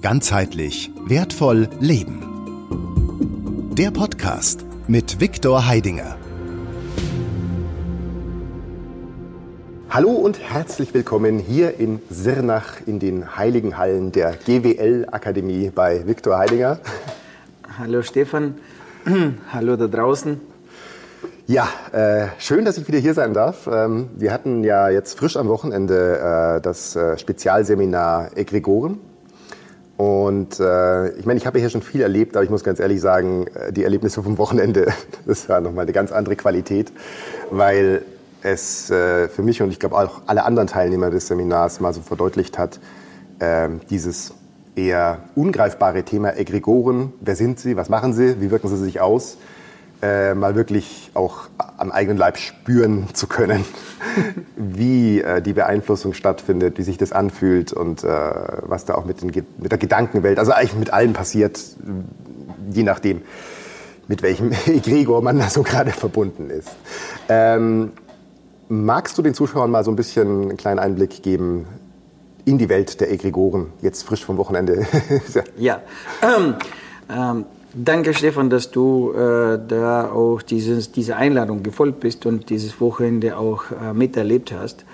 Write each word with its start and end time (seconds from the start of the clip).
Ganzheitlich 0.00 0.92
wertvoll 1.06 1.68
leben. 1.80 2.22
Der 3.76 3.90
Podcast 3.90 4.64
mit 4.86 5.20
Viktor 5.20 5.66
Heidinger. 5.66 6.16
Hallo 9.90 10.10
und 10.10 10.38
herzlich 10.38 10.94
willkommen 10.94 11.40
hier 11.40 11.80
in 11.80 12.00
Sirnach 12.10 12.74
in 12.86 13.00
den 13.00 13.36
heiligen 13.36 13.76
Hallen 13.76 14.12
der 14.12 14.36
GWL 14.36 15.08
Akademie 15.10 15.70
bei 15.74 16.06
Viktor 16.06 16.38
Heidinger. 16.38 16.78
Hallo 17.76 18.02
Stefan, 18.02 18.54
hallo 19.52 19.74
da 19.74 19.88
draußen. 19.88 20.40
Ja, 21.48 21.66
äh, 21.90 22.28
schön, 22.38 22.64
dass 22.64 22.78
ich 22.78 22.86
wieder 22.86 22.98
hier 22.98 23.14
sein 23.14 23.34
darf. 23.34 23.66
Ähm, 23.66 24.10
wir 24.16 24.32
hatten 24.32 24.62
ja 24.62 24.90
jetzt 24.90 25.18
frisch 25.18 25.36
am 25.36 25.48
Wochenende 25.48 26.58
äh, 26.58 26.60
das 26.60 26.94
äh, 26.94 27.18
Spezialseminar 27.18 28.36
Egregoren. 28.36 29.07
Und 29.98 30.60
äh, 30.60 31.08
ich 31.18 31.26
meine, 31.26 31.38
ich 31.38 31.46
habe 31.46 31.58
hier 31.58 31.68
schon 31.70 31.82
viel 31.82 32.02
erlebt, 32.02 32.36
aber 32.36 32.44
ich 32.44 32.50
muss 32.50 32.62
ganz 32.62 32.78
ehrlich 32.78 33.00
sagen, 33.00 33.48
äh, 33.48 33.72
die 33.72 33.82
Erlebnisse 33.82 34.22
vom 34.22 34.38
Wochenende, 34.38 34.92
das 35.26 35.48
war 35.48 35.60
nochmal 35.60 35.82
eine 35.82 35.92
ganz 35.92 36.12
andere 36.12 36.36
Qualität, 36.36 36.92
weil 37.50 38.02
es 38.42 38.90
äh, 38.90 39.28
für 39.28 39.42
mich 39.42 39.60
und 39.60 39.70
ich 39.72 39.80
glaube 39.80 39.96
auch 39.96 40.22
alle 40.26 40.44
anderen 40.44 40.68
Teilnehmer 40.68 41.10
des 41.10 41.26
Seminars 41.26 41.80
mal 41.80 41.92
so 41.92 42.00
verdeutlicht 42.00 42.58
hat, 42.58 42.78
äh, 43.40 43.68
dieses 43.90 44.34
eher 44.76 45.18
ungreifbare 45.34 46.04
Thema 46.04 46.36
Egregoren. 46.36 47.12
Wer 47.20 47.34
sind 47.34 47.58
sie? 47.58 47.76
Was 47.76 47.88
machen 47.88 48.12
sie? 48.12 48.40
Wie 48.40 48.52
wirken 48.52 48.68
sie 48.68 48.76
sich 48.76 49.00
aus? 49.00 49.36
Äh, 50.02 50.34
mal 50.34 50.54
wirklich 50.54 51.10
auch 51.14 51.48
am 51.76 51.90
eigenen 51.90 52.18
Leib 52.18 52.38
spüren 52.38 53.12
zu 53.14 53.26
können, 53.26 53.64
wie 54.56 55.20
äh, 55.20 55.42
die 55.42 55.52
Beeinflussung 55.52 56.14
stattfindet, 56.14 56.78
wie 56.78 56.82
sich 56.82 56.98
das 56.98 57.12
anfühlt 57.12 57.72
und 57.72 58.04
äh, 58.04 58.08
was 58.62 58.84
da 58.84 58.94
auch 58.94 59.04
mit, 59.04 59.22
den, 59.22 59.32
mit 59.58 59.72
der 59.72 59.78
Gedankenwelt, 59.78 60.38
also 60.38 60.52
eigentlich 60.52 60.74
mit 60.74 60.92
allem 60.92 61.14
passiert, 61.14 61.60
je 62.70 62.82
nachdem, 62.82 63.22
mit 64.06 64.22
welchem 64.22 64.52
Egregor 64.66 65.22
man 65.22 65.38
da 65.38 65.50
so 65.50 65.62
gerade 65.62 65.90
verbunden 65.90 66.50
ist. 66.50 66.70
Ähm, 67.28 67.92
magst 68.68 69.18
du 69.18 69.22
den 69.22 69.34
Zuschauern 69.34 69.70
mal 69.70 69.84
so 69.84 69.90
ein 69.90 69.96
bisschen 69.96 70.42
einen 70.42 70.56
kleinen 70.56 70.78
Einblick 70.78 71.22
geben 71.22 71.66
in 72.44 72.56
die 72.56 72.68
Welt 72.68 73.00
der 73.00 73.10
Egregoren, 73.10 73.72
jetzt 73.82 74.04
frisch 74.04 74.24
vom 74.24 74.36
Wochenende? 74.38 74.86
ja, 75.56 75.80
ähm, 76.22 76.54
ähm 77.10 77.44
Danke, 77.74 78.14
Stefan, 78.14 78.48
dass 78.48 78.70
du 78.70 79.12
äh, 79.12 79.58
da 79.68 80.10
auch 80.10 80.40
dieses, 80.40 80.90
diese 80.90 81.16
Einladung 81.16 81.62
gefolgt 81.62 82.00
bist 82.00 82.24
und 82.24 82.48
dieses 82.48 82.80
Wochenende 82.80 83.36
auch 83.36 83.64
äh, 83.70 83.92
miterlebt 83.92 84.52
hast. 84.52 84.86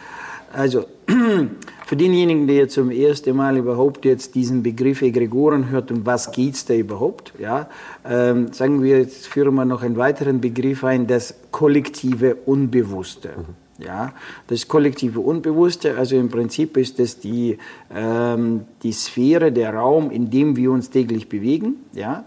Also, 0.53 0.85
für 1.87 1.97
denjenigen, 1.97 2.49
der 2.49 2.69
zum 2.69 2.91
ersten 2.91 3.37
Mal 3.37 3.59
überhaupt 3.59 4.05
jetzt 4.05 4.35
diesen 4.35 4.65
Begriff 4.65 5.03
Egregoren 5.03 5.71
hört 5.71 5.93
und 5.93 6.05
was 6.05 6.33
geht's 6.33 6.65
da 6.65 6.75
überhaupt, 6.75 7.33
ja, 7.39 7.69
ähm, 8.05 8.53
sagen 8.53 8.83
wir, 8.83 8.99
jetzt 8.99 9.29
führen 9.29 9.55
wir 9.55 9.65
noch 9.65 9.83
einen 9.83 9.97
weiteren 9.97 10.41
Begriff 10.41 10.83
ein, 10.83 11.07
das 11.07 11.35
kollektive 11.53 12.35
Unbewusste. 12.47 13.31
Mhm. 13.37 13.65
Ja, 13.85 14.13
das 14.47 14.69
kollektive 14.69 15.19
Unbewusste, 15.19 15.97
also 15.99 16.15
im 16.17 16.29
Prinzip 16.29 16.77
ist 16.77 17.01
das 17.01 17.19
die, 17.19 17.59
ähm, 17.93 18.67
die 18.85 18.93
Sphäre, 18.93 19.51
der 19.51 19.75
Raum, 19.75 20.13
in 20.13 20.31
dem 20.31 20.55
wir 20.55 20.71
uns 20.71 20.91
täglich 20.91 21.29
bewegen. 21.29 21.75
Ja, 21.93 22.25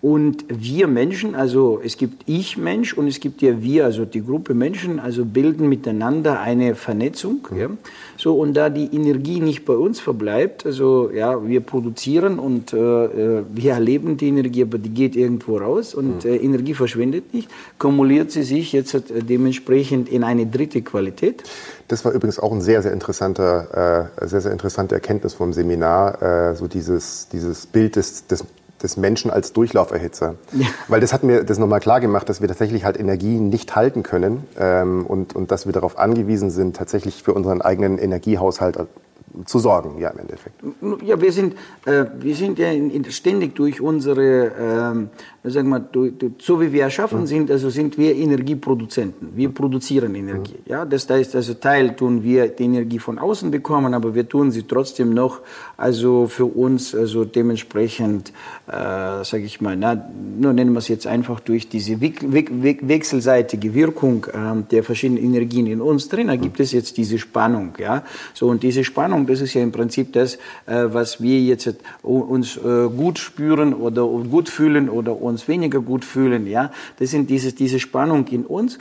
und 0.00 0.44
wir 0.48 0.86
Menschen, 0.86 1.34
also 1.34 1.80
es 1.82 1.96
gibt 1.96 2.22
ich 2.26 2.56
Mensch 2.56 2.94
und 2.94 3.08
es 3.08 3.18
gibt 3.18 3.42
ja 3.42 3.60
wir, 3.60 3.84
also 3.84 4.04
die 4.04 4.24
Gruppe 4.24 4.54
Menschen, 4.54 5.00
also 5.00 5.24
bilden 5.24 5.68
miteinander 5.68 6.40
eine 6.40 6.76
Vernetzung. 6.76 7.48
Ja. 7.58 7.68
So 8.16 8.38
und 8.38 8.54
da 8.54 8.70
die 8.70 8.88
Energie 8.94 9.40
nicht 9.40 9.64
bei 9.64 9.74
uns 9.74 9.98
verbleibt, 9.98 10.64
also 10.64 11.10
ja, 11.10 11.44
wir 11.44 11.60
produzieren 11.60 12.38
und 12.38 12.72
äh, 12.72 12.76
äh 12.76 13.44
wir 13.52 13.72
erleben 13.72 14.16
die 14.16 14.28
Energie, 14.28 14.62
aber 14.62 14.78
die 14.78 14.90
geht 14.90 15.16
irgendwo 15.16 15.58
raus 15.58 15.94
und 15.94 16.24
äh, 16.24 16.36
Energie 16.36 16.74
verschwindet 16.74 17.34
nicht, 17.34 17.48
kumuliert 17.78 18.30
sie 18.30 18.44
sich 18.44 18.72
jetzt 18.72 18.94
äh, 18.94 19.00
dementsprechend 19.22 20.08
in 20.08 20.22
eine 20.22 20.46
dritte 20.46 20.82
Qualität. 20.82 21.42
Das 21.88 22.04
war 22.04 22.12
übrigens 22.12 22.38
auch 22.38 22.52
ein 22.52 22.60
sehr, 22.60 22.82
sehr 22.82 22.92
interessanter, 22.92 24.10
äh, 24.20 24.28
sehr, 24.28 24.42
sehr 24.42 24.52
interessante 24.52 24.94
Erkenntnis 24.94 25.34
vom 25.34 25.52
Seminar, 25.52 26.22
äh, 26.22 26.54
so 26.54 26.68
dieses, 26.68 27.28
dieses 27.32 27.66
Bild 27.66 27.96
des, 27.96 28.26
des 28.26 28.44
des 28.82 28.96
Menschen 28.96 29.30
als 29.30 29.52
Durchlauferhitzer. 29.52 30.36
Ja. 30.52 30.66
Weil 30.88 31.00
das 31.00 31.12
hat 31.12 31.22
mir 31.22 31.44
das 31.44 31.58
nochmal 31.58 31.80
klar 31.80 32.00
gemacht, 32.00 32.28
dass 32.28 32.40
wir 32.40 32.48
tatsächlich 32.48 32.84
halt 32.84 32.98
Energie 32.98 33.38
nicht 33.38 33.74
halten 33.76 34.02
können 34.02 34.46
ähm, 34.58 35.06
und, 35.06 35.34
und 35.34 35.50
dass 35.50 35.66
wir 35.66 35.72
darauf 35.72 35.98
angewiesen 35.98 36.50
sind, 36.50 36.76
tatsächlich 36.76 37.22
für 37.22 37.34
unseren 37.34 37.62
eigenen 37.62 37.98
Energiehaushalt 37.98 38.78
zu 39.44 39.58
sorgen, 39.58 39.98
ja, 39.98 40.10
im 40.10 40.18
Endeffekt. 40.20 40.62
Ja, 41.04 41.20
wir 41.20 41.32
sind, 41.32 41.54
äh, 41.84 42.04
wir 42.18 42.34
sind 42.34 42.58
ja 42.58 42.70
in, 42.70 42.90
in, 42.90 43.04
ständig 43.10 43.54
durch 43.54 43.80
unsere, 43.80 44.52
ähm, 44.58 45.10
sagen 45.44 45.68
wir, 45.68 45.80
durch, 45.80 46.12
durch, 46.18 46.32
so 46.38 46.60
wie 46.60 46.72
wir 46.72 46.82
erschaffen 46.82 47.20
mhm. 47.20 47.26
sind, 47.26 47.50
also 47.50 47.70
sind 47.70 47.98
wir 47.98 48.14
Energieproduzenten. 48.14 49.30
Wir 49.34 49.50
produzieren 49.50 50.14
Energie. 50.14 50.56
Mhm. 50.64 50.70
Ja, 50.70 50.84
das 50.84 51.08
heißt, 51.08 51.36
also 51.36 51.54
Teil 51.54 51.94
tun 51.96 52.22
wir 52.22 52.48
die 52.48 52.64
Energie 52.64 52.98
von 52.98 53.18
außen 53.18 53.50
bekommen, 53.50 53.94
aber 53.94 54.14
wir 54.14 54.28
tun 54.28 54.50
sie 54.50 54.62
trotzdem 54.62 55.14
noch, 55.14 55.40
also 55.76 56.26
für 56.26 56.46
uns, 56.46 56.94
also 56.94 57.24
dementsprechend, 57.24 58.32
äh, 58.66 59.24
sage 59.24 59.44
ich 59.44 59.60
mal, 59.60 59.76
na, 59.76 60.10
nur 60.38 60.52
nennen 60.52 60.72
wir 60.72 60.78
es 60.78 60.88
jetzt 60.88 61.06
einfach 61.06 61.40
durch 61.40 61.68
diese 61.68 62.00
we 62.00 62.12
we 62.22 62.44
we 62.50 62.76
wechselseitige 62.80 63.74
Wirkung 63.74 64.26
äh, 64.26 64.62
der 64.70 64.82
verschiedenen 64.82 65.22
Energien 65.22 65.66
in 65.66 65.80
uns 65.80 66.08
drin, 66.08 66.28
da 66.28 66.36
gibt 66.36 66.60
es 66.60 66.72
jetzt 66.72 66.96
diese 66.96 67.18
Spannung, 67.18 67.74
ja. 67.78 68.02
So, 68.34 68.48
und 68.48 68.62
diese 68.62 68.84
Spannung, 68.84 69.17
das 69.26 69.40
ist 69.40 69.54
ja 69.54 69.62
im 69.62 69.72
Prinzip 69.72 70.12
das, 70.12 70.36
äh, 70.66 70.84
was 70.86 71.22
wir 71.22 71.40
jetzt 71.40 71.66
äh, 71.66 71.72
uns 72.02 72.56
äh, 72.56 72.88
gut 72.88 73.18
spüren 73.18 73.74
oder 73.74 74.06
gut 74.06 74.48
fühlen 74.48 74.88
oder 74.88 75.20
uns 75.20 75.48
weniger 75.48 75.80
gut 75.80 76.04
fühlen. 76.04 76.46
Ja, 76.46 76.72
das 76.98 77.10
sind 77.10 77.30
diese, 77.30 77.52
diese 77.52 77.80
Spannung 77.80 78.26
in 78.28 78.44
uns 78.44 78.78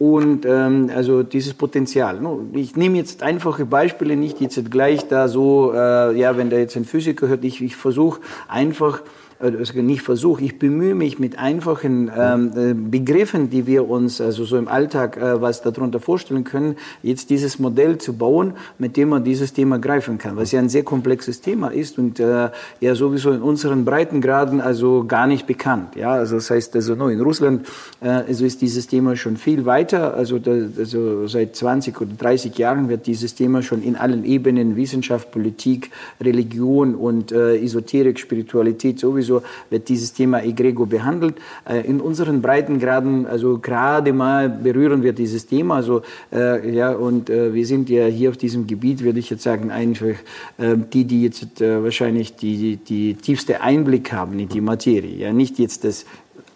und 0.00 0.46
ähm, 0.46 0.90
also 0.96 1.22
dieses 1.22 1.52
Potenzial. 1.52 2.18
Ich 2.54 2.74
nehme 2.74 2.96
jetzt 2.96 3.22
einfache 3.22 3.66
Beispiele, 3.66 4.16
nicht 4.16 4.40
jetzt 4.40 4.70
gleich 4.70 5.06
da 5.08 5.28
so, 5.28 5.74
äh, 5.74 6.18
ja, 6.18 6.38
wenn 6.38 6.48
da 6.48 6.56
jetzt 6.56 6.74
ein 6.76 6.86
Physiker 6.86 7.28
hört, 7.28 7.44
ich, 7.44 7.62
ich 7.62 7.76
versuche 7.76 8.22
einfach 8.48 9.02
also 9.40 9.80
nicht 9.80 10.02
versuche, 10.02 10.44
ich 10.44 10.58
bemühe 10.58 10.94
mich 10.94 11.18
mit 11.18 11.38
einfachen 11.38 12.10
ähm, 12.14 12.52
äh, 12.54 12.74
Begriffen, 12.74 13.48
die 13.48 13.66
wir 13.66 13.88
uns 13.88 14.20
also 14.20 14.44
so 14.44 14.58
im 14.58 14.68
Alltag 14.68 15.16
äh, 15.16 15.40
was 15.40 15.62
darunter 15.62 15.98
vorstellen 15.98 16.44
können, 16.44 16.76
jetzt 17.02 17.30
dieses 17.30 17.58
Modell 17.58 17.96
zu 17.96 18.12
bauen, 18.12 18.52
mit 18.78 18.98
dem 18.98 19.08
man 19.08 19.24
dieses 19.24 19.54
Thema 19.54 19.78
greifen 19.78 20.18
kann, 20.18 20.36
was 20.36 20.52
ja 20.52 20.60
ein 20.60 20.68
sehr 20.68 20.82
komplexes 20.82 21.40
Thema 21.40 21.68
ist 21.68 21.98
und 21.98 22.20
äh, 22.20 22.50
ja 22.80 22.94
sowieso 22.94 23.30
in 23.30 23.40
unseren 23.40 23.86
Breitengraden 23.86 24.60
also 24.60 25.04
gar 25.04 25.26
nicht 25.26 25.46
bekannt. 25.46 25.96
Ja, 25.96 26.12
also 26.12 26.34
das 26.34 26.50
heißt 26.50 26.76
also 26.76 26.94
no, 26.94 27.08
in 27.08 27.20
Russland 27.20 27.66
äh, 28.02 28.08
also 28.08 28.44
ist 28.44 28.60
dieses 28.60 28.88
Thema 28.88 29.16
schon 29.16 29.38
viel 29.38 29.64
weiter, 29.64 29.89
also, 29.98 30.38
da, 30.38 30.52
also 30.78 31.26
seit 31.26 31.56
20 31.56 32.00
oder 32.00 32.12
30 32.18 32.58
Jahren 32.58 32.88
wird 32.88 33.06
dieses 33.06 33.34
Thema 33.34 33.62
schon 33.62 33.82
in 33.82 33.96
allen 33.96 34.24
Ebenen 34.24 34.76
Wissenschaft, 34.76 35.30
Politik, 35.30 35.90
Religion 36.20 36.94
und 36.94 37.32
äh, 37.32 37.56
Esoterik, 37.56 38.18
Spiritualität 38.18 38.98
sowieso 38.98 39.30
so 39.30 39.42
wird 39.70 39.88
dieses 39.88 40.12
Thema 40.12 40.42
Egrego 40.42 40.86
behandelt. 40.86 41.36
Äh, 41.68 41.86
in 41.86 42.00
unseren 42.00 42.42
Breitengraden, 42.42 43.26
also 43.26 43.58
gerade 43.58 44.12
mal 44.12 44.48
berühren 44.48 45.02
wir 45.02 45.12
dieses 45.12 45.46
Thema. 45.46 45.76
Also, 45.76 46.02
äh, 46.32 46.74
ja, 46.74 46.90
und 46.92 47.30
äh, 47.30 47.54
wir 47.54 47.66
sind 47.66 47.88
ja 47.88 48.06
hier 48.06 48.30
auf 48.30 48.36
diesem 48.36 48.66
Gebiet, 48.66 49.04
würde 49.04 49.20
ich 49.20 49.30
jetzt 49.30 49.42
sagen, 49.42 49.70
einfach 49.70 50.16
die, 50.58 51.04
die 51.04 51.22
jetzt 51.22 51.60
wahrscheinlich 51.60 52.36
die, 52.36 52.76
die 52.76 53.14
tiefste 53.14 53.60
Einblick 53.60 54.12
haben 54.12 54.38
in 54.38 54.48
die 54.48 54.60
Materie. 54.60 55.16
Ja, 55.16 55.32
nicht 55.32 55.58
jetzt 55.58 55.84
das 55.84 56.04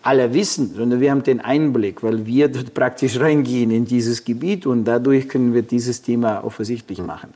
alle 0.04 0.34
wissen, 0.34 0.75
sondern 0.75 1.00
wir 1.00 1.10
haben 1.10 1.22
den 1.22 1.41
Einblick, 1.41 2.03
weil 2.03 2.26
wir 2.26 2.48
dort 2.48 2.75
praktisch 2.75 3.19
reingehen 3.19 3.70
in 3.70 3.87
dieses 3.87 4.25
Gebiet 4.25 4.66
und 4.66 4.84
dadurch 4.84 5.28
können 5.28 5.54
wir 5.54 5.62
dieses 5.62 6.03
Thema 6.03 6.44
offensichtlich 6.44 7.00
machen. 7.00 7.32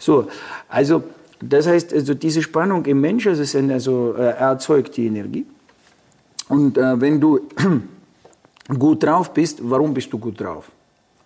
So, 0.00 0.26
also 0.68 1.04
das 1.40 1.68
heißt, 1.68 1.94
also 1.94 2.14
diese 2.14 2.42
Spannung 2.42 2.84
im 2.86 3.00
Menschen, 3.00 3.28
also, 3.28 3.42
ist 3.42 3.54
also 3.54 4.14
äh, 4.18 4.30
erzeugt 4.32 4.96
die 4.96 5.06
Energie. 5.06 5.46
Und 6.48 6.76
äh, 6.76 7.00
wenn 7.00 7.20
du 7.20 7.40
gut 8.78 9.04
drauf 9.04 9.32
bist, 9.32 9.60
warum 9.62 9.94
bist 9.94 10.12
du 10.12 10.18
gut 10.18 10.40
drauf? 10.40 10.68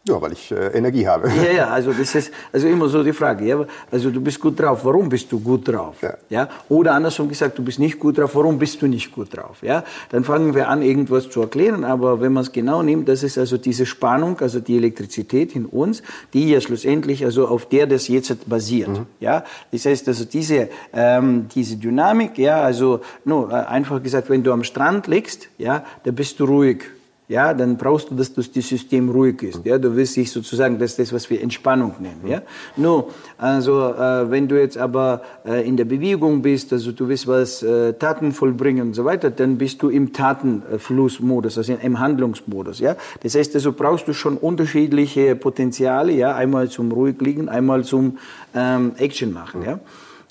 Ja, 0.05 0.21
weil 0.21 0.33
ich 0.33 0.51
äh, 0.51 0.77
Energie 0.77 1.07
habe. 1.07 1.29
Ja, 1.29 1.53
ja, 1.53 1.67
also 1.71 1.93
das 1.93 2.13
ist 2.15 2.33
also 2.53 2.67
immer 2.67 2.89
so 2.89 3.05
die 3.05 3.13
Frage. 3.13 3.47
Ja? 3.47 3.65
Also 3.91 4.11
du 4.11 4.21
bist 4.21 4.41
gut 4.41 4.59
drauf, 4.59 4.85
warum 4.85 5.09
bist 5.09 5.31
du 5.31 5.39
gut 5.39 5.69
drauf? 5.69 5.97
Ja. 6.03 6.15
ja. 6.29 6.49
Oder 6.69 6.95
andersrum 6.95 7.29
gesagt, 7.29 7.57
du 7.57 7.63
bist 7.63 7.79
nicht 7.79 8.01
gut 8.01 8.19
drauf, 8.19 8.35
warum 8.35 8.59
bist 8.59 8.83
du 8.83 8.89
nicht 8.89 9.13
gut 9.13 9.37
drauf? 9.37 9.59
Ja. 9.63 9.85
Dann 10.11 10.25
fangen 10.25 10.57
wir 10.57 10.69
an, 10.69 10.83
irgendwas 10.83 11.31
zu 11.31 11.43
erklären, 11.43 11.85
aber 11.85 12.21
wenn 12.21 12.33
man 12.33 12.43
es 12.43 12.51
genau 12.51 12.83
nimmt, 12.83 13.09
das 13.09 13.23
ist 13.23 13.39
also 13.39 13.59
diese 13.59 13.87
Spannung, 13.87 14.41
also 14.41 14.59
die 14.59 14.77
Elektrizität 14.77 15.55
in 15.55 15.67
uns, 15.67 16.03
die 16.33 16.51
ja 16.51 16.61
schlussendlich 16.61 17.25
also 17.25 17.47
auf 17.47 17.67
der 17.67 17.87
das 17.87 18.09
jetzt 18.09 18.49
basiert. 18.49 18.89
Mhm. 18.89 19.07
Ja. 19.21 19.45
Das 19.71 19.87
heißt 19.87 20.09
also 20.09 20.25
diese 20.25 20.69
ähm, 20.93 21.47
diese 21.55 21.77
Dynamik, 21.77 22.39
ja, 22.39 22.61
also 22.61 23.03
nur 23.25 23.51
äh, 23.51 23.55
einfach 23.55 24.03
gesagt, 24.03 24.31
wenn 24.31 24.43
du 24.43 24.53
am 24.53 24.65
Strand 24.65 25.07
liegst, 25.07 25.49
ja, 25.59 25.85
da 26.03 26.11
bist 26.11 26.41
du 26.41 26.45
ruhig 26.45 26.87
ja, 27.33 27.55
dann 27.55 27.79
brauchst 27.79 28.11
du, 28.11 28.15
dass 28.15 28.33
das 28.35 28.53
System 28.53 29.09
ruhig 29.09 29.43
ist. 29.43 29.65
Ja, 29.65 29.79
du 29.79 29.97
willst 29.97 30.17
dich 30.17 30.31
sozusagen, 30.31 30.79
das 30.79 30.91
ist 30.93 30.99
das, 30.99 31.13
was 31.13 31.31
wir 31.31 31.41
Entspannung 31.41 31.95
nennen. 31.99 32.21
Ja, 32.27 32.43
nur, 32.77 33.09
also 33.39 33.89
äh, 33.89 34.31
wenn 34.31 34.49
du 34.49 34.61
jetzt 34.61 34.77
aber 34.77 35.23
äh, 35.47 35.67
in 35.67 35.79
der 35.79 35.87
Bewegung 35.87 36.43
bist, 36.43 36.73
also 36.73 36.93
du 36.93 37.09
willst 37.09 37.27
was 37.27 37.63
äh, 37.63 37.95
Taten 37.95 38.33
vollbringen 38.33 38.89
und 38.89 38.95
so 38.95 39.07
weiter, 39.07 39.31
dann 39.31 39.57
bist 39.57 39.83
du 39.83 39.89
im 39.89 40.13
Tatenflussmodus, 40.13 41.57
also 41.57 41.73
im 41.73 41.99
Handlungsmodus. 41.99 42.81
Ja, 42.81 42.97
das 43.23 43.35
heißt, 43.35 43.55
also 43.55 43.73
brauchst 43.73 44.07
du 44.09 44.13
schon 44.13 44.37
unterschiedliche 44.37 45.35
Potenziale. 45.35 46.13
Ja, 46.13 46.35
einmal 46.35 46.69
zum 46.69 46.93
ruhig 46.93 47.19
liegen, 47.21 47.49
einmal 47.49 47.85
zum 47.85 48.19
ähm, 48.55 48.93
Action 48.99 49.33
machen. 49.33 49.63
Ja. 49.63 49.81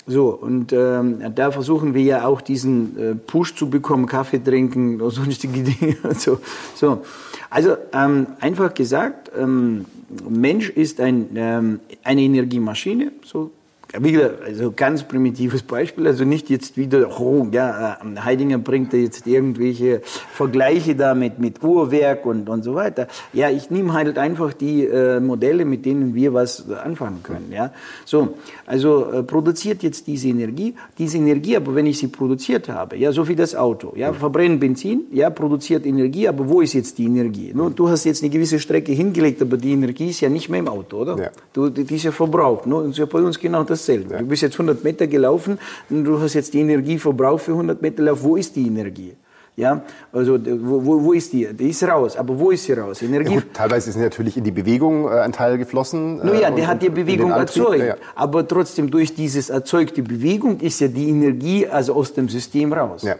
So, 0.08 0.30
und 0.30 0.74
ähm, 0.74 1.22
da 1.36 1.52
versuchen 1.52 1.94
wir 1.94 2.02
ja 2.02 2.26
auch 2.26 2.42
diesen 2.42 2.98
äh, 2.98 3.16
Push 3.16 3.56
zu 3.56 3.70
bekommen, 3.70 4.08
Kaffee 4.08 4.40
trinken 4.40 5.00
oder 5.02 5.12
sonstige 5.12 5.64
Dinge. 5.64 5.98
so, 6.18 6.40
so. 6.76 7.04
Also 7.50 7.76
ähm, 7.94 8.28
einfach 8.40 8.74
gesagt, 8.74 9.32
ähm, 9.38 9.86
Mensch 10.28 10.70
ist 10.70 11.00
ein, 11.00 11.30
ähm, 11.36 11.80
eine 12.04 12.22
Energiemaschine, 12.22 13.12
so 13.24 13.52
wieder, 14.00 14.36
also 14.46 14.72
ganz 14.72 15.04
primitives 15.04 15.64
Beispiel, 15.64 16.08
also 16.08 16.24
nicht 16.24 16.50
jetzt 16.50 16.78
wieder, 16.78 17.20
oh, 17.20 17.48
ja, 17.52 17.98
äh, 18.02 18.20
Heidinger 18.20 18.58
bringt 18.58 18.94
da 18.94 18.98
jetzt 18.98 19.28
irgendwelche 19.28 20.02
Vergleiche 20.04 20.96
da 20.96 21.14
mit, 21.14 21.34
Uhrwerk 21.62 22.26
und, 22.26 22.48
und 22.48 22.64
so 22.64 22.76
weiter. 22.76 23.08
Ja, 23.34 23.50
ich 23.50 23.70
nehme 23.70 23.94
halt 23.94 24.18
einfach 24.18 24.54
die 24.54 24.86
äh, 24.86 25.20
Modelle, 25.20 25.66
mit 25.66 25.86
denen 25.86 26.16
wir 26.16 26.34
was 26.34 26.70
anfangen 26.72 27.22
können, 27.24 27.52
ja. 27.52 27.72
So, 28.06 28.36
also 28.66 29.12
äh, 29.12 29.24
produziert 29.24 29.84
jetzt 29.84 30.08
diese 30.08 30.30
Energie, 30.30 30.74
diese 30.98 31.18
Energie, 31.18 31.58
aber 31.58 31.76
wenn 31.76 31.86
ich 31.86 32.00
sie 32.00 32.08
produziert 32.08 32.70
habe, 32.70 32.96
ja, 32.98 33.12
so 33.12 33.28
wie 33.28 33.36
das 33.36 33.56
Auto, 33.56 33.94
ja, 33.96 34.14
verbrennen 34.14 34.60
Benzin, 34.60 35.06
ja, 35.12 35.30
produziert 35.30 35.86
Energie, 35.86 36.28
aber 36.28 36.48
wo 36.48 36.62
ist 36.62 36.74
jetzt 36.74 36.98
die 36.98 37.06
Energie? 37.06 37.52
Nun, 37.54 37.76
du 37.76 37.90
hast 37.90 38.06
jetzt 38.06 38.24
eine 38.24 38.32
gewisse 38.32 38.60
Strecke 38.60 38.94
hingelegt, 38.94 39.42
aber 39.42 39.58
die 39.58 39.74
Energie 39.74 40.10
ist 40.10 40.22
ja 40.22 40.30
nicht 40.30 40.50
mehr 40.50 40.60
im 40.60 40.68
Auto, 40.70 40.98
oder? 40.98 41.18
Ja. 41.18 41.30
Du, 41.52 41.70
die 41.70 41.96
ist 41.96 42.04
ja 42.04 42.12
verbraucht, 42.12 42.68
ne? 42.68 42.76
und 42.76 43.12
bei 43.12 43.20
uns 43.20 43.40
genau 43.40 43.64
das 43.64 43.81
dasselbe. 43.82 44.14
Ja. 44.14 44.20
Du 44.20 44.26
bist 44.26 44.42
jetzt 44.42 44.54
100 44.54 44.84
Meter 44.84 45.08
gelaufen 45.08 45.60
und 45.90 46.04
du 46.04 46.20
hast 46.20 46.34
jetzt 46.34 46.54
die 46.54 46.60
Energie 46.60 46.98
verbraucht 46.98 47.44
für 47.44 47.52
100 47.52 47.82
Meter 47.82 48.04
Lauf. 48.04 48.24
Wo 48.24 48.36
ist 48.36 48.56
die 48.56 48.68
Energie? 48.68 49.14
Ja, 49.58 49.82
also 50.14 50.40
wo, 50.40 51.04
wo 51.04 51.12
ist 51.12 51.34
die? 51.34 51.46
Die 51.54 51.70
ist 51.70 51.84
raus, 51.84 52.16
aber 52.16 52.40
wo 52.40 52.52
ist 52.52 52.64
sie 52.64 52.74
raus? 52.74 53.02
Energie. 53.02 53.34
Ja 53.34 53.42
gut, 53.42 53.54
teilweise 53.54 53.90
ist 53.90 53.96
sie 53.96 54.02
natürlich 54.02 54.38
in 54.38 54.46
die 54.46 54.52
Bewegung 54.52 55.06
äh, 55.06 55.20
ein 55.20 55.34
Teil 55.34 55.58
geflossen. 55.58 56.18
Nun 56.18 56.40
ja, 56.40 56.50
äh, 56.50 56.56
der 56.56 56.68
hat 56.68 56.82
die 56.82 56.90
Bewegung 56.90 57.32
erzeugt, 57.32 57.80
ja, 57.80 57.86
ja. 57.86 57.96
aber 58.16 58.48
trotzdem 58.48 58.90
durch 58.90 59.14
dieses 59.14 59.50
erzeugte 59.50 60.04
Bewegung 60.04 60.62
ist 60.62 60.80
ja 60.80 60.88
die 60.88 61.10
Energie 61.10 61.68
also 61.68 61.94
aus 61.96 62.14
dem 62.14 62.30
System 62.30 62.72
raus. 62.72 63.04
Ja. 63.04 63.16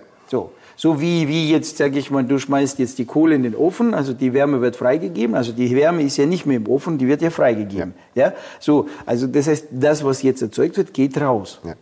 So. 0.82 1.00
Wie, 1.00 1.28
wie 1.28 1.52
jetzt, 1.52 1.78
sage 1.78 2.00
ich 2.00 2.10
mal, 2.10 2.24
du 2.24 2.40
schmeißt 2.40 2.80
jetzt 2.80 2.98
die 2.98 3.06
Kohle 3.06 3.36
in 3.36 3.44
den 3.44 3.56
Ofen, 3.56 3.94
also 3.94 4.14
die 4.14 4.34
Wärme 4.34 4.62
wird 4.62 4.76
freigegeben, 4.76 5.36
also 5.36 5.52
die 5.52 5.76
Wärme 5.76 6.02
ist 6.02 6.18
ja 6.18 6.26
nicht 6.26 6.48
mehr 6.48 6.58
im 6.58 6.68
Ofen, 6.68 6.98
die 6.98 7.08
wird 7.08 7.22
ja 7.22 7.30
freigegeben. 7.30 7.94
Ja. 8.16 8.30
ja? 8.30 8.34
So, 8.60 8.88
also 9.06 9.28
das 9.28 9.46
heißt, 9.46 9.68
das, 9.70 10.04
was 10.04 10.24
jetzt 10.24 10.42
erzeugt 10.42 10.78
wird, 10.78 10.92
geht 10.92 11.22
raus. 11.22 11.60
Ja. 11.64 11.76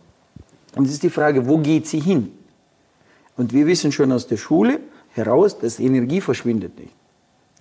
Und 0.76 0.84
es 0.84 0.92
ist 0.92 1.02
die 1.02 1.08
Frage, 1.08 1.48
wo 1.48 1.56
geht 1.56 1.86
sie 1.86 1.98
hin? 1.98 2.30
Und 3.38 3.54
wir 3.54 3.66
wissen 3.66 3.90
schon 3.90 4.12
aus 4.12 4.26
der 4.26 4.36
Schule 4.36 4.80
heraus, 5.14 5.58
dass 5.58 5.80
Energie 5.80 6.20
verschwindet 6.20 6.78
nicht. 6.78 6.92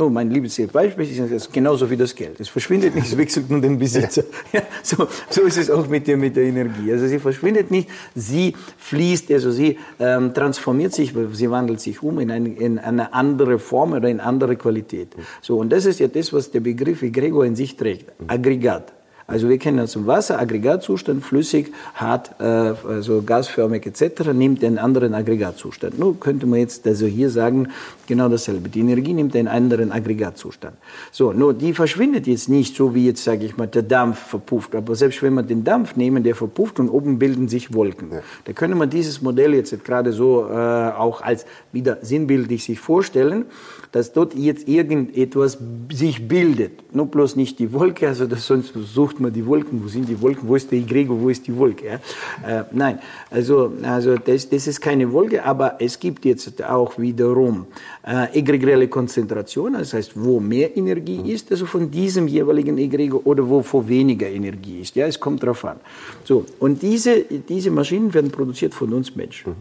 Oh, 0.02 0.08
mein 0.08 0.32
liebes 0.32 0.56
Beispiel 0.72 1.30
ist 1.30 1.52
genauso 1.52 1.90
wie 1.90 1.98
das 1.98 2.16
Geld. 2.16 2.40
Es 2.40 2.48
verschwindet 2.48 2.96
nicht, 2.96 3.08
es 3.08 3.18
wechselt 3.18 3.50
nur 3.50 3.60
den 3.60 3.78
Besitzer. 3.78 4.24
Ja, 4.54 4.62
so, 4.82 5.08
so 5.30 5.42
ist 5.42 5.58
es 5.58 5.70
auch 5.70 5.88
mit 5.90 6.08
der, 6.08 6.16
mit 6.16 6.38
der 6.38 6.44
Energie. 6.44 6.92
Also 6.94 7.06
sie 7.06 7.20
verschwindet 7.20 7.70
nicht, 7.70 7.90
sie 8.16 8.56
fließt, 8.78 9.30
also 9.32 9.52
sie 9.52 9.78
ähm, 10.00 10.34
transformiert 10.34 10.94
sich, 10.94 11.14
sie 11.34 11.52
wandelt 11.52 11.82
sich 11.82 12.02
um 12.02 12.20
in, 12.20 12.32
ein, 12.32 12.46
in 12.56 12.80
eine 12.80 13.14
andere 13.14 13.60
Form 13.60 13.92
oder 13.92 14.08
in 14.08 14.22
andere 14.22 14.56
Qualität. 14.56 15.10
So, 15.42 15.58
und 15.58 15.70
das 15.70 15.84
ist 15.84 16.00
ja 16.00 16.08
das, 16.08 16.32
was 16.32 16.50
der 16.50 16.62
Begriff 16.62 17.02
Gregor 17.02 17.46
in 17.46 17.58
sich 17.58 17.76
trägt. 17.76 18.10
Aggregat. 18.28 18.94
Also 19.30 19.48
wir 19.48 19.60
kennen 19.60 19.78
das 19.78 19.92
zum 19.92 20.08
Wasser, 20.08 20.40
Aggregatzustand, 20.40 21.24
flüssig, 21.24 21.72
hart, 21.94 22.32
äh, 22.40 22.44
also 22.44 23.22
gasförmig 23.22 23.86
etc., 23.86 24.34
nimmt 24.34 24.64
einen 24.64 24.80
anderen 24.80 25.14
Aggregatzustand. 25.14 26.00
Nun 26.00 26.20
könnte 26.20 26.48
man 26.48 26.60
jetzt 26.60 26.88
also 26.88 27.06
hier 27.06 27.30
sagen, 27.30 27.68
genau 28.08 28.28
dasselbe. 28.28 28.70
Die 28.70 28.80
Energie 28.80 29.14
nimmt 29.14 29.36
einen 29.36 29.48
anderen 29.48 29.92
Aggregatzustand. 29.92 30.76
So, 31.12 31.32
nur 31.32 31.54
die 31.54 31.74
verschwindet 31.74 32.26
jetzt 32.26 32.50
nicht 32.50 32.76
so 32.76 32.96
wie 32.96 33.06
jetzt, 33.06 33.24
sage 33.24 33.46
ich 33.46 33.56
mal, 33.56 33.68
der 33.68 33.84
Dampf 33.84 34.20
verpufft. 34.20 34.74
Aber 34.74 34.96
selbst 34.96 35.22
wenn 35.22 35.36
wir 35.36 35.44
den 35.44 35.64
Dampf 35.64 35.96
nehmen, 35.96 36.24
der 36.24 36.34
verpufft 36.36 36.80
und 36.80 36.90
oben 36.90 37.20
bilden 37.20 37.48
sich 37.48 37.72
Wolken. 37.74 38.12
Ja. 38.12 38.22
Da 38.46 38.54
können 38.54 38.80
wir 38.80 38.88
dieses 38.88 39.22
Modell 39.22 39.54
jetzt 39.54 39.84
gerade 39.84 40.12
so 40.12 40.48
äh, 40.50 40.54
auch 40.54 41.22
als 41.22 41.46
wieder 41.72 42.00
sinnbildlich 42.02 42.64
sich 42.64 42.80
vorstellen 42.80 43.46
dass 43.92 44.14
dort 44.14 44.36
jetzt 44.36 44.68
irgendetwas 44.68 45.58
sich 45.92 46.28
bildet. 46.28 46.94
Nur 46.94 47.08
bloß 47.08 47.36
nicht 47.36 47.58
die 47.58 47.74
Wolke, 47.74 48.08
also 48.08 48.28
das, 48.28 48.46
sonst 48.46 48.74
sucht 48.74 49.20
man 49.20 49.34
die 49.34 49.46
Wolken, 49.46 49.84
wo 49.84 49.88
sind 49.88 50.08
die 50.08 50.22
Wolken, 50.22 50.48
wo 50.48 50.56
ist 50.56 50.72
der 50.72 50.82
Gregor, 50.82 51.20
wo 51.20 51.30
ist 51.30 51.48
die 51.48 51.56
Wolke? 51.58 51.86
Ja? 51.86 52.60
Äh, 52.60 52.66
nein, 52.72 53.00
also, 53.32 53.74
also 53.82 54.16
das, 54.18 54.48
das 54.50 54.68
ist 54.68 54.80
keine 54.80 55.12
Wolke, 55.12 55.44
aber 55.44 55.78
es 55.80 56.00
gibt 56.00 56.26
jetzt 56.26 56.64
auch 56.64 57.00
wiederum 57.00 57.66
äh, 58.06 58.38
egregielle 58.38 58.88
Konzentration, 58.88 59.74
das 59.74 59.94
heißt, 59.94 60.12
wo 60.16 60.40
mehr 60.40 60.76
Energie 60.78 61.32
ist, 61.32 61.52
also 61.52 61.66
von 61.66 61.90
diesem 61.90 62.28
jeweiligen 62.28 62.78
Egregor 62.78 63.26
oder 63.26 63.48
wo 63.48 63.64
vor 63.64 63.88
weniger 63.88 64.30
Energie 64.30 64.82
ist. 64.82 64.96
Ja, 64.96 65.08
es 65.08 65.20
kommt 65.20 65.42
darauf 65.42 65.66
an. 65.66 65.78
So, 66.24 66.46
und 66.60 66.82
diese, 66.82 67.24
diese 67.24 67.72
Maschinen 67.72 68.14
werden 68.14 68.30
produziert 68.30 68.74
von 68.74 68.94
uns 68.94 69.16
Menschen. 69.16 69.56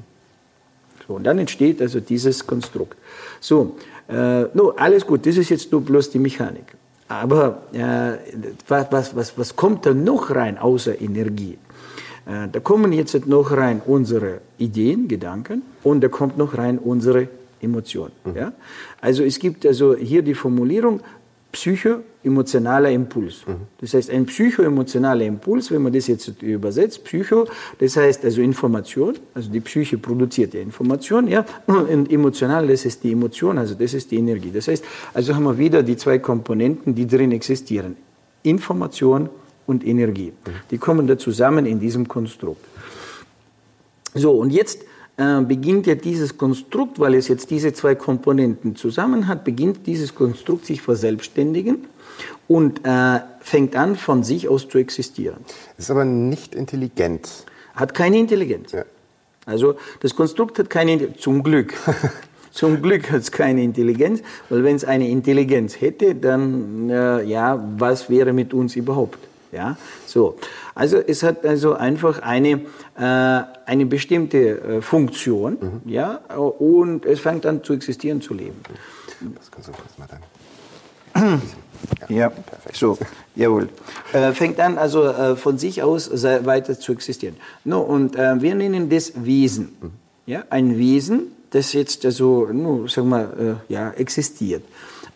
So, 1.07 1.15
und 1.15 1.25
dann 1.25 1.39
entsteht 1.39 1.81
also 1.81 2.01
dieses 2.01 2.47
Konstrukt. 2.47 2.99
So, 3.41 3.77
äh, 4.09 4.45
no, 4.55 4.71
alles 4.77 5.07
gut, 5.07 5.27
das 5.27 5.37
ist 5.37 5.51
jetzt 5.51 5.71
nur 5.71 5.83
bloß 5.83 6.11
die 6.11 6.19
Mechanik. 6.19 6.75
Aber 7.09 7.63
äh, 7.73 8.19
was, 8.69 9.15
was, 9.17 9.39
was 9.39 9.57
kommt 9.57 9.87
da 9.87 9.95
noch 9.95 10.35
rein 10.35 10.59
außer 10.59 11.01
Energie? 11.01 11.59
Äh, 12.27 12.49
da 12.53 12.61
kommen 12.61 12.93
jetzt 12.93 13.27
noch 13.27 13.51
rein 13.53 13.81
unsere 13.85 14.41
Ideen, 14.59 15.09
Gedanken 15.09 15.63
und 15.83 16.03
da 16.03 16.09
kommt 16.09 16.37
noch 16.37 16.57
rein 16.59 16.79
unsere 16.79 17.29
Emotionen. 17.61 18.13
Mhm. 18.25 18.37
Ja? 18.37 18.53
Also 19.01 19.25
es 19.25 19.39
gibt 19.39 19.65
also 19.65 19.97
hier 19.97 20.23
die 20.23 20.35
Formulierung, 20.35 21.01
psycho-emotionaler 21.53 22.91
Impuls. 22.91 23.47
Mhm. 23.47 23.57
Das 23.81 23.95
heißt, 23.95 24.11
ein 24.11 24.27
psycho-emotionaler 24.27 25.25
Impuls, 25.25 25.71
wenn 25.71 25.83
man 25.83 25.93
das 25.93 26.07
jetzt 26.07 26.43
übersetzt, 26.43 27.05
Psycho, 27.05 27.47
das 27.79 27.97
heißt 27.97 28.25
also 28.25 28.43
Information, 28.43 29.17
also 29.35 29.51
die 29.51 29.61
Psyche 29.61 29.99
produziert 29.99 30.55
ja 30.55 30.61
Information, 30.61 31.29
ja, 31.29 31.45
und 31.67 32.11
emotional, 32.11 32.67
das 32.67 32.85
ist 32.85 33.03
die 33.03 33.13
Emotion, 33.13 33.59
also 33.59 33.75
das 33.75 33.95
ist 33.95 34.11
die 34.11 34.17
Energie. 34.17 34.51
Das 34.53 34.69
heißt, 34.69 34.85
also 35.15 35.35
haben 35.35 35.45
wir 35.45 35.57
wieder 35.57 35.83
die 35.83 35.97
zwei 35.97 36.19
Komponenten, 36.19 36.95
die 36.95 37.07
drin 37.07 37.33
existieren. 37.33 37.97
Information 38.43 39.29
und 39.67 39.87
Energie. 39.87 40.33
Mhm. 40.33 40.51
Die 40.71 40.79
kommen 40.79 41.07
da 41.07 41.19
zusammen 41.19 41.67
in 41.67 41.81
diesem 41.81 42.07
Konstrukt. 42.07 42.65
So, 44.15 44.33
und 44.33 44.51
jetzt 44.51 44.85
äh, 45.19 45.41
beginnt 45.43 45.87
ja 45.87 45.95
dieses 45.95 46.39
Konstrukt, 46.39 46.99
weil 46.99 47.15
es 47.15 47.29
jetzt 47.29 47.51
diese 47.51 47.73
zwei 47.73 47.95
Komponenten 47.95 48.77
zusammen 48.77 49.27
hat, 49.27 49.45
beginnt 49.45 49.87
dieses 49.87 50.15
Konstrukt 50.15 50.65
sich 50.65 50.81
verselbstständigen 50.81 51.87
und 52.47 52.87
äh, 52.87 53.21
fängt 53.41 53.77
an, 53.77 53.97
von 53.97 54.23
sich 54.23 54.49
aus 54.49 54.69
zu 54.69 54.79
existieren. 54.79 55.39
Ist 55.77 55.91
aber 55.91 56.05
nicht 56.05 56.55
intelligent. 56.55 57.29
Hat 57.75 57.95
keine 57.95 58.19
Intelligenz. 58.19 58.73
Ja. 58.73 58.85
Also 59.45 59.75
das 60.01 60.15
Konstrukt 60.15 60.59
hat 60.59 60.71
keine 60.71 60.93
Intelligenz, 60.93 61.23
zum 61.23 61.43
Glück. 61.43 61.75
Zum 62.51 62.83
Glück 62.83 63.13
hat 63.13 63.21
es 63.21 63.31
keine 63.31 63.63
Intelligenz, 63.63 64.21
weil 64.49 64.65
wenn 64.65 64.75
es 64.75 64.85
eine 64.85 65.09
Intelligenz 65.09 65.81
hätte, 65.81 66.17
dann 66.17 66.91
äh, 66.91 67.23
ja, 67.23 67.63
was 67.77 68.11
wäre 68.11 68.33
mit 68.33 68.53
uns 68.53 68.75
überhaupt? 68.75 69.19
Ja, 69.53 69.77
so. 70.07 70.37
Also 70.75 70.99
es 70.99 71.23
hat 71.23 71.47
also 71.47 71.75
einfach 71.75 72.21
eine, 72.21 72.61
eine 73.05 73.87
bestimmte 73.87 74.39
äh, 74.61 74.83
Funktion, 74.83 75.59
mhm. 75.85 75.91
ja, 75.91 76.17
und 76.37 77.07
es 77.07 77.21
fängt 77.21 77.47
an 77.47 77.63
zu 77.63 77.73
existieren, 77.73 78.21
zu 78.21 78.35
leben. 78.35 78.61
Das 79.37 79.51
kannst 79.51 79.69
du 79.69 79.73
kurz 79.73 79.99
mal 79.99 80.09
dann. 80.09 81.41
Ja, 82.09 82.09
ja 82.09 82.31
perfekt. 82.31 82.77
so, 82.77 82.99
jawohl. 83.35 83.69
Äh, 84.13 84.33
fängt 84.33 84.61
an 84.61 84.79
also 84.79 85.05
äh, 85.05 85.37
von 85.37 85.59
sich 85.59 85.83
aus 85.83 86.11
weiter 86.11 86.79
zu 86.79 86.93
existieren. 86.93 87.37
No, 87.65 87.81
und 87.81 88.17
äh, 88.17 88.41
wir 88.41 88.55
nennen 88.55 88.91
das 88.91 89.13
Wesen. 89.25 89.77
Mhm. 89.81 89.91
Ja, 90.27 90.45
ein 90.51 90.77
Wesen, 90.77 91.33
das 91.51 91.73
jetzt 91.73 92.05
also, 92.05 92.49
no, 92.53 92.87
sagen 92.87 93.09
wir, 93.09 93.61
äh, 93.69 93.73
ja, 93.73 93.91
existiert. 93.93 94.63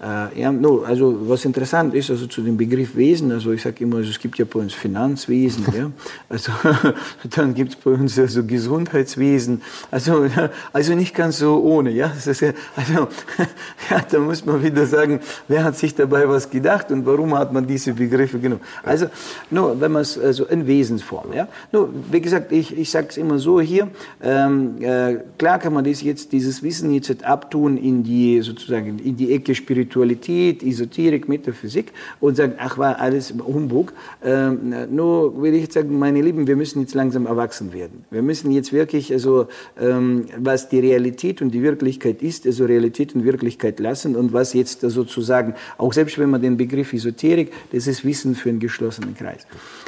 Äh, 0.03 0.41
ja, 0.41 0.51
no, 0.51 0.83
also 0.83 1.17
was 1.29 1.45
interessant 1.45 1.95
ist, 1.95 2.11
also 2.11 2.27
zu 2.27 2.43
dem 2.43 2.57
Begriff 2.57 2.97
Wesen, 2.97 3.31
also 3.31 3.53
ich 3.53 3.63
sage 3.63 3.85
immer, 3.85 3.99
also 3.99 4.11
es 4.11 4.19
gibt 4.19 4.37
ja 4.37 4.45
bei 4.45 4.59
uns 4.59 4.75
Finanzwesen, 4.75 5.65
ja, 5.77 5.93
also 6.29 6.51
dann 7.37 7.55
gibt 7.55 7.75
es 7.75 7.77
bei 7.77 7.93
uns 7.93 8.19
also 8.19 8.43
Gesundheitswesen, 8.43 9.63
also, 9.93 10.27
also 10.73 10.95
nicht 10.97 11.15
ganz 11.15 11.39
so 11.39 11.63
ohne, 11.63 11.91
ja, 11.91 12.11
also 12.11 12.47
ja, 12.47 14.01
da 14.11 14.19
muss 14.19 14.45
man 14.45 14.61
wieder 14.65 14.87
sagen, 14.87 15.21
wer 15.47 15.63
hat 15.63 15.79
sich 15.79 15.95
dabei 15.95 16.29
was 16.29 16.51
gedacht 16.51 16.91
und 16.91 17.07
warum 17.07 17.39
hat 17.39 17.53
man 17.53 17.65
diese 17.65 17.93
Begriffe 17.93 18.41
genommen? 18.41 18.63
Also 18.83 19.07
nur, 19.51 19.81
wenn 19.81 19.93
man 19.93 20.03
es 20.03 20.19
also 20.19 20.47
in 20.47 20.67
Wesensform, 20.67 21.33
ja, 21.33 21.47
nur 21.71 21.91
wie 22.11 22.21
gesagt, 22.21 22.51
ich, 22.51 22.77
ich 22.77 22.91
sage 22.91 23.07
es 23.11 23.17
immer 23.19 23.39
so 23.39 23.61
hier, 23.61 23.87
ähm, 24.21 24.83
äh, 24.83 25.19
klar 25.39 25.61
kann 25.61 25.73
man 25.73 25.85
das 25.85 26.03
jetzt 26.03 26.33
dieses 26.33 26.61
Wissen 26.65 26.93
jetzt 26.93 27.23
abtun 27.23 27.77
in 27.77 28.03
die 28.03 28.41
sozusagen 28.41 28.99
in 28.99 29.17
die 29.17 29.33
Ecke 29.33 29.55
Spiritualität, 29.55 29.92
Esoterik, 30.01 31.29
Metaphysik 31.29 31.93
und 32.21 32.37
sagen, 32.37 32.55
ach 32.59 32.79
war 32.79 32.99
alles 32.99 33.35
Humbug. 33.45 33.93
Ähm, 34.25 34.75
nur 34.91 35.41
will 35.43 35.55
ich 35.55 35.63
jetzt 35.63 35.75
sagen, 35.75 35.99
meine 35.99 36.21
Lieben, 36.21 36.47
wir 36.47 36.57
müssen 36.57 36.81
jetzt 36.81 36.95
langsam 36.95 37.27
erwachsen 37.27 37.73
werden. 37.73 38.05
Wir 38.11 38.23
müssen 38.23 38.51
jetzt 38.51 38.73
wirklich 38.73 39.13
also 39.13 39.47
ähm, 39.81 40.27
was 40.39 40.69
die 40.69 40.81
Realität 40.81 41.43
und 41.43 41.51
die 41.51 41.63
Wirklichkeit 41.63 42.23
ist, 42.23 42.47
also 42.47 42.65
Realität 42.65 43.15
und 43.15 43.25
Wirklichkeit 43.25 43.81
lassen 43.81 44.17
und 44.17 44.33
was 44.33 44.53
jetzt 44.53 44.81
sozusagen 44.81 45.55
auch 45.79 45.93
selbst 45.93 46.19
wenn 46.19 46.31
man 46.31 46.41
den 46.41 46.57
Begriff 46.57 46.93
Esoterik, 46.93 47.53
das 47.73 47.87
ist 47.87 48.05
Wissen 48.05 48.35
für 48.35 48.49
einen 48.49 48.61
geschlossenen 48.61 49.15
Kreis. 49.15 49.47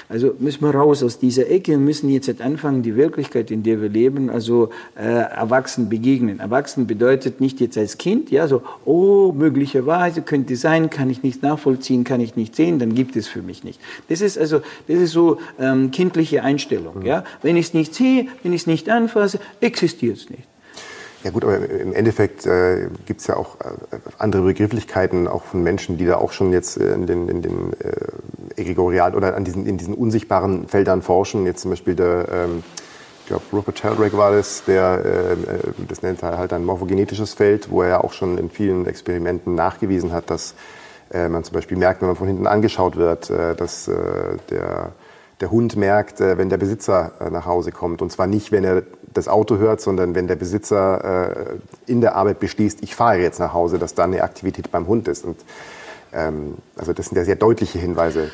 Also 0.08 0.34
müssen 0.38 0.62
wir 0.62 0.74
raus 0.74 1.02
aus 1.02 1.18
dieser 1.18 1.50
Ecke 1.50 1.74
und 1.76 1.84
müssen 1.84 2.10
jetzt 2.10 2.40
anfangen, 2.40 2.82
die 2.82 2.96
Wirklichkeit, 2.96 3.50
in 3.50 3.62
der 3.62 3.80
wir 3.80 3.88
leben, 3.88 4.30
also 4.30 4.70
äh, 4.96 5.02
erwachsen 5.02 5.88
begegnen. 5.88 6.40
Erwachsen 6.40 6.86
bedeutet 6.86 7.40
nicht 7.40 7.60
jetzt 7.60 7.78
als 7.78 7.96
Kind, 7.98 8.30
ja, 8.30 8.46
so, 8.48 8.62
oh, 8.84 9.32
möglicherweise 9.32 9.93
könnte 10.22 10.56
sein, 10.56 10.90
kann 10.90 11.10
ich 11.10 11.22
nicht 11.22 11.42
nachvollziehen, 11.42 12.04
kann 12.04 12.20
ich 12.20 12.36
nicht 12.36 12.54
sehen, 12.56 12.78
dann 12.78 12.94
gibt 12.94 13.16
es 13.16 13.26
für 13.26 13.42
mich 13.42 13.64
nicht. 13.64 13.80
Das 14.08 14.20
ist 14.20 14.38
also, 14.38 14.60
das 14.88 14.98
ist 14.98 15.12
so 15.12 15.38
ähm, 15.58 15.90
kindliche 15.90 16.42
Einstellung, 16.42 17.00
mhm. 17.00 17.06
ja. 17.06 17.24
Wenn 17.42 17.56
ich 17.56 17.66
es 17.66 17.74
nicht 17.74 17.94
sehe, 17.94 18.28
wenn 18.42 18.52
ich 18.52 18.62
es 18.62 18.66
nicht 18.66 18.88
anfasse, 18.88 19.38
existiert 19.60 20.16
es 20.16 20.30
nicht. 20.30 20.44
Ja 21.24 21.30
gut, 21.30 21.42
aber 21.42 21.56
im 21.56 21.94
Endeffekt 21.94 22.44
äh, 22.44 22.88
gibt 23.06 23.22
es 23.22 23.28
ja 23.28 23.36
auch 23.36 23.58
äh, 23.60 23.96
andere 24.18 24.42
Begrifflichkeiten, 24.42 25.26
auch 25.26 25.44
von 25.44 25.62
Menschen, 25.62 25.96
die 25.96 26.04
da 26.04 26.16
auch 26.16 26.32
schon 26.32 26.52
jetzt 26.52 26.76
in 26.76 27.06
den, 27.06 27.30
in 27.30 27.40
den 27.40 27.72
äh, 27.80 28.60
Egregorial 28.60 29.14
oder 29.14 29.34
an 29.34 29.44
diesen, 29.44 29.64
in 29.64 29.78
diesen 29.78 29.94
unsichtbaren 29.94 30.68
Feldern 30.68 31.00
forschen. 31.00 31.46
Jetzt 31.46 31.62
zum 31.62 31.70
Beispiel 31.70 31.94
der, 31.94 32.26
ähm, 32.30 32.62
ich 33.24 33.28
glaube, 33.28 33.44
Rupert 33.54 33.78
Sheldrake 33.78 34.18
war 34.18 34.32
das, 34.32 34.64
der, 34.66 35.02
äh, 35.02 35.32
äh, 35.32 35.36
das 35.88 36.02
nennt 36.02 36.22
er 36.22 36.36
halt 36.36 36.52
ein 36.52 36.62
morphogenetisches 36.62 37.32
Feld, 37.32 37.70
wo 37.70 37.80
er 37.80 37.88
ja 37.88 38.04
auch 38.04 38.12
schon 38.12 38.36
in 38.36 38.50
vielen 38.50 38.84
Experimenten 38.84 39.54
nachgewiesen 39.54 40.12
hat, 40.12 40.28
dass 40.28 40.54
äh, 41.10 41.30
man 41.30 41.42
zum 41.42 41.54
Beispiel 41.54 41.78
merkt, 41.78 42.02
wenn 42.02 42.08
man 42.08 42.16
von 42.16 42.26
hinten 42.26 42.46
angeschaut 42.46 42.96
wird, 42.96 43.30
äh, 43.30 43.54
dass 43.54 43.88
äh, 43.88 43.94
der 44.50 44.92
der 45.40 45.50
Hund 45.50 45.74
merkt, 45.74 46.20
äh, 46.20 46.38
wenn 46.38 46.48
der 46.48 46.58
Besitzer 46.58 47.12
nach 47.32 47.44
Hause 47.44 47.72
kommt. 47.72 48.02
Und 48.02 48.12
zwar 48.12 48.28
nicht, 48.28 48.52
wenn 48.52 48.62
er 48.62 48.84
das 49.12 49.26
Auto 49.26 49.56
hört, 49.56 49.80
sondern 49.80 50.14
wenn 50.14 50.28
der 50.28 50.36
Besitzer 50.36 51.56
in 51.86 52.00
der 52.00 52.14
Arbeit 52.14 52.38
beschließt, 52.38 52.82
ich 52.82 52.94
fahre 52.94 53.18
jetzt 53.18 53.40
nach 53.40 53.52
Hause, 53.52 53.78
dass 53.78 53.94
dann 53.94 54.12
eine 54.12 54.22
Aktivität 54.22 54.70
beim 54.70 54.86
Hund 54.86 55.08
ist. 55.08 55.24
Und, 55.24 55.36
ähm, 56.12 56.54
also 56.76 56.92
das 56.92 57.06
sind 57.06 57.16
ja 57.16 57.24
sehr 57.24 57.36
deutliche 57.36 57.80
Hinweise 57.80 58.30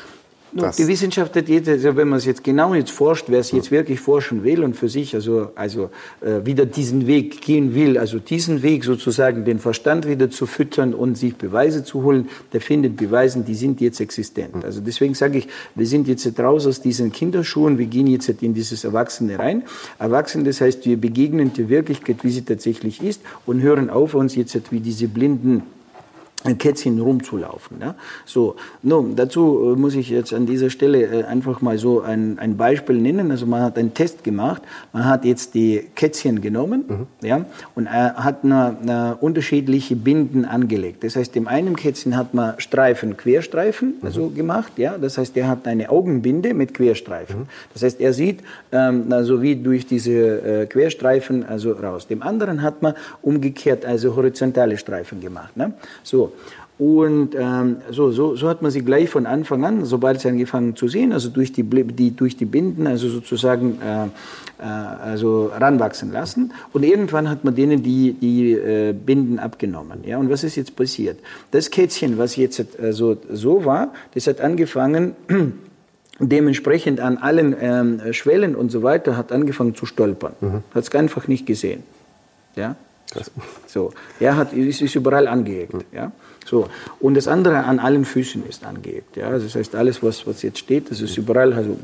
die 0.51 0.87
Wissenschaft 0.87 1.35
hat 1.35 1.47
jetzt, 1.47 1.69
also 1.69 1.95
wenn 1.95 2.09
man 2.09 2.17
es 2.17 2.25
jetzt 2.25 2.43
genau 2.43 2.73
jetzt 2.73 2.91
forscht, 2.91 3.25
wer 3.27 3.39
es 3.39 3.51
jetzt 3.51 3.71
wirklich 3.71 3.99
forschen 3.99 4.43
will 4.43 4.63
und 4.63 4.75
für 4.75 4.89
sich 4.89 5.15
also, 5.15 5.51
also 5.55 5.89
äh, 6.19 6.45
wieder 6.45 6.65
diesen 6.65 7.07
Weg 7.07 7.41
gehen 7.41 7.73
will, 7.73 7.97
also 7.97 8.19
diesen 8.19 8.61
Weg 8.61 8.83
sozusagen 8.83 9.45
den 9.45 9.59
Verstand 9.59 10.07
wieder 10.07 10.29
zu 10.29 10.45
füttern 10.45 10.93
und 10.93 11.17
sich 11.17 11.35
Beweise 11.35 11.83
zu 11.83 12.03
holen, 12.03 12.29
der 12.53 12.61
findet 12.61 12.97
Beweisen, 12.97 13.45
die 13.45 13.55
sind 13.55 13.79
jetzt 13.81 14.01
existent. 14.01 14.55
Hm. 14.55 14.63
Also 14.63 14.81
deswegen 14.81 15.13
sage 15.13 15.37
ich, 15.37 15.47
wir 15.75 15.87
sind 15.87 16.07
jetzt 16.07 16.39
raus 16.39 16.67
aus 16.67 16.81
diesen 16.81 17.11
Kinderschuhen, 17.11 17.77
wir 17.77 17.85
gehen 17.85 18.07
jetzt 18.07 18.29
in 18.41 18.53
dieses 18.53 18.83
Erwachsene 18.83 19.39
rein. 19.39 19.63
Erwachsene, 19.99 20.43
das 20.43 20.61
heißt, 20.61 20.85
wir 20.85 20.97
begegnen 20.97 21.53
der 21.53 21.69
Wirklichkeit, 21.69 22.23
wie 22.23 22.31
sie 22.31 22.43
tatsächlich 22.43 23.01
ist 23.01 23.21
und 23.45 23.61
hören 23.61 23.89
auf, 23.89 24.13
uns 24.13 24.35
jetzt 24.35 24.71
wie 24.71 24.79
diese 24.79 25.07
blinden 25.07 25.63
ein 26.43 26.57
Kätzchen 26.57 26.99
rumzulaufen. 26.99 27.77
Ja? 27.81 27.95
So, 28.25 28.55
nun, 28.81 29.15
dazu 29.15 29.73
äh, 29.73 29.79
muss 29.79 29.95
ich 29.95 30.09
jetzt 30.09 30.33
an 30.33 30.45
dieser 30.45 30.69
Stelle 30.69 31.03
äh, 31.03 31.23
einfach 31.23 31.61
mal 31.61 31.77
so 31.77 32.01
ein, 32.01 32.39
ein 32.39 32.57
Beispiel 32.57 32.97
nennen. 32.97 33.31
Also 33.31 33.45
man 33.45 33.61
hat 33.61 33.77
einen 33.77 33.93
Test 33.93 34.23
gemacht, 34.23 34.61
man 34.93 35.05
hat 35.05 35.25
jetzt 35.25 35.53
die 35.53 35.87
Kätzchen 35.95 36.41
genommen 36.41 36.85
mhm. 36.87 37.27
ja, 37.27 37.45
und 37.75 37.85
er 37.85 38.15
hat 38.15 38.43
eine, 38.43 38.77
eine 38.81 39.17
unterschiedliche 39.19 39.95
Binden 39.95 40.45
angelegt. 40.45 41.03
Das 41.03 41.15
heißt, 41.15 41.35
dem 41.35 41.47
einen 41.47 41.75
Kätzchen 41.75 42.17
hat 42.17 42.33
man 42.33 42.59
Streifen, 42.59 43.17
Querstreifen 43.17 43.95
mhm. 43.99 44.05
also 44.05 44.29
gemacht. 44.29 44.73
Ja? 44.77 44.97
Das 44.97 45.17
heißt, 45.17 45.37
er 45.37 45.47
hat 45.47 45.67
eine 45.67 45.89
Augenbinde 45.89 46.53
mit 46.53 46.73
Querstreifen. 46.73 47.41
Mhm. 47.41 47.47
Das 47.73 47.83
heißt, 47.83 48.01
er 48.01 48.13
sieht 48.13 48.39
ähm, 48.71 49.05
also 49.11 49.41
wie 49.41 49.55
durch 49.55 49.85
diese 49.85 50.11
äh, 50.11 50.65
Querstreifen 50.65 51.45
also 51.45 51.73
raus. 51.73 52.07
Dem 52.07 52.23
anderen 52.23 52.61
hat 52.61 52.81
man 52.81 52.95
umgekehrt 53.21 53.85
also 53.85 54.15
horizontale 54.15 54.77
Streifen 54.77 55.21
gemacht. 55.21 55.55
Ne? 55.55 55.73
So, 56.03 56.30
und 56.81 57.35
ähm, 57.35 57.77
so, 57.91 58.09
so, 58.11 58.35
so 58.35 58.49
hat 58.49 58.63
man 58.63 58.71
sie 58.71 58.81
gleich 58.81 59.07
von 59.07 59.27
Anfang 59.27 59.63
an, 59.65 59.85
sobald 59.85 60.19
sie 60.19 60.29
angefangen 60.29 60.75
zu 60.75 60.87
sehen, 60.87 61.13
also 61.13 61.29
durch 61.29 61.53
die, 61.53 61.61
die, 61.61 62.15
durch 62.15 62.37
die 62.37 62.45
Binden, 62.45 62.87
also 62.87 63.07
sozusagen 63.07 63.77
äh, 63.83 64.05
äh, 64.05 64.63
also 64.65 65.51
ranwachsen 65.55 66.11
lassen. 66.11 66.53
Und 66.73 66.81
irgendwann 66.81 67.29
hat 67.29 67.43
man 67.43 67.53
denen 67.53 67.83
die, 67.83 68.13
die 68.13 68.53
äh, 68.53 68.93
Binden 68.93 69.37
abgenommen. 69.37 69.99
Ja? 70.05 70.17
Und 70.17 70.31
was 70.31 70.43
ist 70.43 70.55
jetzt 70.55 70.75
passiert? 70.75 71.19
Das 71.51 71.69
Kätzchen, 71.69 72.17
was 72.17 72.35
jetzt 72.35 72.79
also 72.79 73.15
so 73.31 73.63
war, 73.63 73.93
das 74.15 74.25
hat 74.25 74.41
angefangen, 74.41 75.15
dementsprechend 76.19 76.99
an 76.99 77.19
allen 77.19 77.55
ähm, 77.61 78.01
Schwellen 78.11 78.55
und 78.55 78.71
so 78.71 78.81
weiter, 78.81 79.17
hat 79.17 79.31
angefangen 79.31 79.75
zu 79.75 79.85
stolpern. 79.85 80.33
Mhm. 80.41 80.63
Hat 80.73 80.83
es 80.83 80.95
einfach 80.95 81.27
nicht 81.27 81.45
gesehen. 81.45 81.83
Ja? 82.55 82.75
So, 83.67 83.93
er 84.19 84.37
hat, 84.37 84.53
ist, 84.53 84.81
ist 84.81 84.95
überall 84.95 85.27
angeeckt. 85.27 85.73
Mhm. 85.73 85.81
Ja? 85.91 86.11
So. 86.45 86.67
Und 86.99 87.15
das 87.15 87.27
andere 87.27 87.63
an 87.63 87.79
allen 87.79 88.05
Füßen 88.05 88.47
ist 88.47 88.65
angeeckt. 88.65 89.17
Ja? 89.17 89.27
Also 89.27 89.45
das 89.45 89.55
heißt, 89.55 89.75
alles, 89.75 90.01
was, 90.01 90.25
was 90.27 90.41
jetzt 90.41 90.59
steht, 90.59 90.91
das 90.91 91.01
ist 91.01 91.17
überall, 91.17 91.53
also 91.53 91.77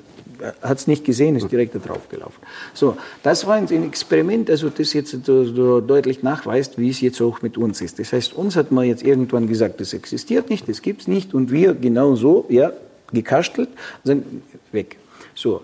hat 0.62 0.77
es 0.77 0.88
nicht 0.88 1.03
gesehen, 1.03 1.36
ist 1.36 1.51
direkt 1.51 1.75
da 1.75 1.79
drauf 1.79 2.10
gelaufen. 2.10 2.39
So, 2.74 2.98
das 3.24 3.48
war 3.48 3.55
ein 3.55 3.67
Experiment, 3.88 4.50
also 4.50 4.69
das 4.69 4.93
jetzt 4.93 5.25
so, 5.25 5.46
so 5.46 5.81
deutlich 5.81 6.24
nachweist, 6.24 6.77
wie 6.77 6.89
es 6.89 7.01
jetzt 7.01 7.22
auch 7.22 7.41
mit 7.41 7.57
uns 7.57 7.81
ist. 7.81 8.00
Das 8.00 8.13
heißt, 8.13 8.34
uns 8.34 8.55
hat 8.55 8.72
man 8.72 8.86
jetzt 8.86 9.03
irgendwann 9.03 9.48
gesagt, 9.48 9.81
das 9.81 9.93
existiert 9.93 10.50
nicht, 10.50 10.69
das 10.69 10.81
gibt 10.81 11.01
es 11.01 11.07
nicht 11.07 11.34
und 11.34 11.51
wir 11.51 11.74
genau 11.74 12.15
so, 12.15 12.46
ja, 12.50 12.72
gekastelt, 13.12 13.69
sind 14.03 14.25
weg. 14.72 14.98
So. 15.34 15.62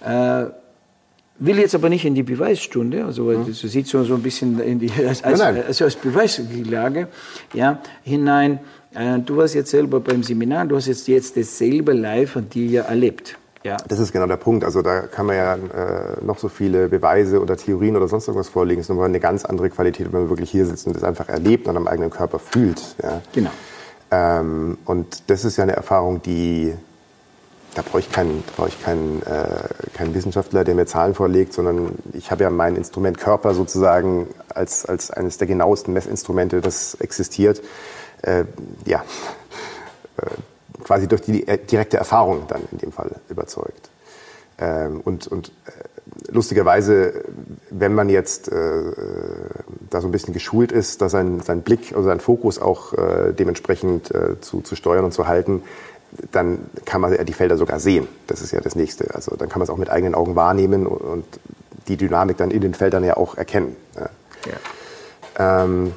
Äh, 0.00 0.46
Will 1.40 1.58
jetzt 1.58 1.74
aber 1.74 1.88
nicht 1.88 2.04
in 2.04 2.16
die 2.16 2.24
Beweisstunde, 2.24 3.04
also 3.04 3.24
mhm. 3.24 3.46
das 3.46 3.60
sieht 3.60 3.86
so, 3.86 4.02
so 4.02 4.14
ein 4.14 4.22
bisschen 4.22 4.58
in 4.60 4.80
die, 4.80 4.90
als, 5.06 5.22
als, 5.22 5.38
nein, 5.38 5.54
nein. 5.54 5.64
also 5.66 5.84
als 5.84 5.94
Beweislage 5.94 7.06
ja, 7.54 7.80
hinein. 8.02 8.58
Äh, 8.92 9.20
du 9.20 9.36
warst 9.36 9.54
jetzt 9.54 9.70
selber 9.70 10.00
beim 10.00 10.24
Seminar, 10.24 10.66
du 10.66 10.74
hast 10.76 10.86
jetzt, 10.86 11.06
jetzt 11.06 11.36
dasselbe 11.36 11.92
live 11.92 12.36
an 12.36 12.48
dir 12.48 12.66
ja 12.66 12.82
erlebt. 12.82 13.38
Ja. 13.62 13.76
Das 13.86 13.98
ist 13.98 14.12
genau 14.12 14.26
der 14.26 14.36
Punkt. 14.36 14.64
Also 14.64 14.82
da 14.82 15.02
kann 15.02 15.26
man 15.26 15.36
ja 15.36 15.54
äh, 15.54 16.24
noch 16.24 16.38
so 16.38 16.48
viele 16.48 16.88
Beweise 16.88 17.40
oder 17.40 17.56
Theorien 17.56 17.96
oder 17.96 18.08
sonst 18.08 18.26
irgendwas 18.26 18.48
vorlegen. 18.48 18.80
Es 18.80 18.86
ist 18.86 18.90
nochmal 18.90 19.06
eine 19.06 19.20
ganz 19.20 19.44
andere 19.44 19.68
Qualität, 19.70 20.12
wenn 20.12 20.20
man 20.22 20.30
wirklich 20.30 20.50
hier 20.50 20.64
sitzt 20.66 20.86
und 20.86 20.96
das 20.96 21.04
einfach 21.04 21.28
erlebt 21.28 21.68
und 21.68 21.76
am 21.76 21.86
eigenen 21.86 22.10
Körper 22.10 22.38
fühlt. 22.38 22.80
Ja. 23.02 23.20
Genau. 23.32 23.50
Ähm, 24.10 24.78
und 24.84 25.28
das 25.28 25.44
ist 25.44 25.56
ja 25.56 25.64
eine 25.64 25.76
Erfahrung, 25.76 26.22
die 26.22 26.72
da 27.74 27.82
brauche 27.82 28.00
ich 28.00 28.10
keinen, 28.10 28.42
brauche 28.56 28.68
ich 28.68 28.82
keinen, 28.82 29.22
äh, 29.22 29.46
keinen 29.94 30.14
Wissenschaftler, 30.14 30.64
der 30.64 30.74
mir 30.74 30.86
Zahlen 30.86 31.14
vorlegt, 31.14 31.52
sondern 31.52 31.98
ich 32.12 32.30
habe 32.30 32.42
ja 32.42 32.50
mein 32.50 32.76
Instrument 32.76 33.18
Körper 33.18 33.54
sozusagen 33.54 34.28
als, 34.48 34.84
als 34.86 35.10
eines 35.10 35.38
der 35.38 35.46
genauesten 35.46 35.92
Messinstrumente, 35.92 36.60
das 36.60 36.94
existiert. 36.94 37.62
Äh, 38.22 38.44
ja, 38.84 39.04
äh, 40.16 40.26
quasi 40.82 41.06
durch 41.06 41.22
die 41.22 41.46
äh, 41.46 41.58
direkte 41.58 41.98
Erfahrung 41.98 42.44
dann 42.48 42.62
in 42.72 42.78
dem 42.78 42.92
Fall 42.92 43.10
überzeugt. 43.28 43.90
Ähm, 44.58 45.00
und 45.04 45.28
und 45.28 45.52
äh, 45.66 45.70
lustigerweise, 46.30 47.24
wenn 47.70 47.94
man 47.94 48.08
jetzt 48.08 48.50
äh, 48.50 48.82
da 49.90 50.00
so 50.00 50.08
ein 50.08 50.12
bisschen 50.12 50.34
geschult 50.34 50.72
ist, 50.72 51.00
da 51.00 51.08
sein, 51.08 51.40
sein 51.40 51.62
Blick 51.62 51.92
oder 51.92 52.04
sein 52.04 52.20
Fokus 52.20 52.58
auch 52.58 52.92
äh, 52.94 53.32
dementsprechend 53.32 54.12
äh, 54.14 54.40
zu, 54.40 54.60
zu 54.60 54.74
steuern 54.74 55.04
und 55.04 55.12
zu 55.12 55.26
halten, 55.26 55.62
dann 56.32 56.60
kann 56.84 57.00
man 57.00 57.24
die 57.24 57.32
Felder 57.32 57.56
sogar 57.56 57.80
sehen. 57.80 58.08
Das 58.26 58.40
ist 58.40 58.52
ja 58.52 58.60
das 58.60 58.74
Nächste. 58.74 59.14
Also 59.14 59.36
dann 59.36 59.48
kann 59.48 59.58
man 59.60 59.64
es 59.64 59.70
auch 59.70 59.76
mit 59.76 59.90
eigenen 59.90 60.14
Augen 60.14 60.36
wahrnehmen 60.36 60.86
und 60.86 61.24
die 61.86 61.96
Dynamik 61.96 62.36
dann 62.36 62.50
in 62.50 62.60
den 62.60 62.74
Feldern 62.74 63.04
ja 63.04 63.16
auch 63.16 63.36
erkennen. 63.36 63.76
Ja. 64.46 65.64
Ähm, 65.64 65.92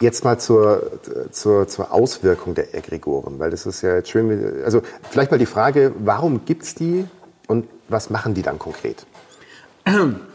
jetzt 0.00 0.24
mal 0.24 0.38
zur, 0.38 1.00
zur, 1.30 1.68
zur 1.68 1.92
Auswirkung 1.92 2.54
der 2.54 2.74
Egregoren, 2.74 3.38
weil 3.38 3.50
das 3.50 3.66
ist 3.66 3.82
ja 3.82 3.96
jetzt 3.96 4.10
schön. 4.10 4.62
Also 4.64 4.82
vielleicht 5.10 5.30
mal 5.30 5.38
die 5.38 5.46
Frage, 5.46 5.92
warum 5.98 6.44
gibt 6.44 6.64
es 6.64 6.74
die 6.74 7.06
und 7.46 7.68
was 7.88 8.10
machen 8.10 8.34
die 8.34 8.42
dann 8.42 8.58
konkret? 8.58 9.06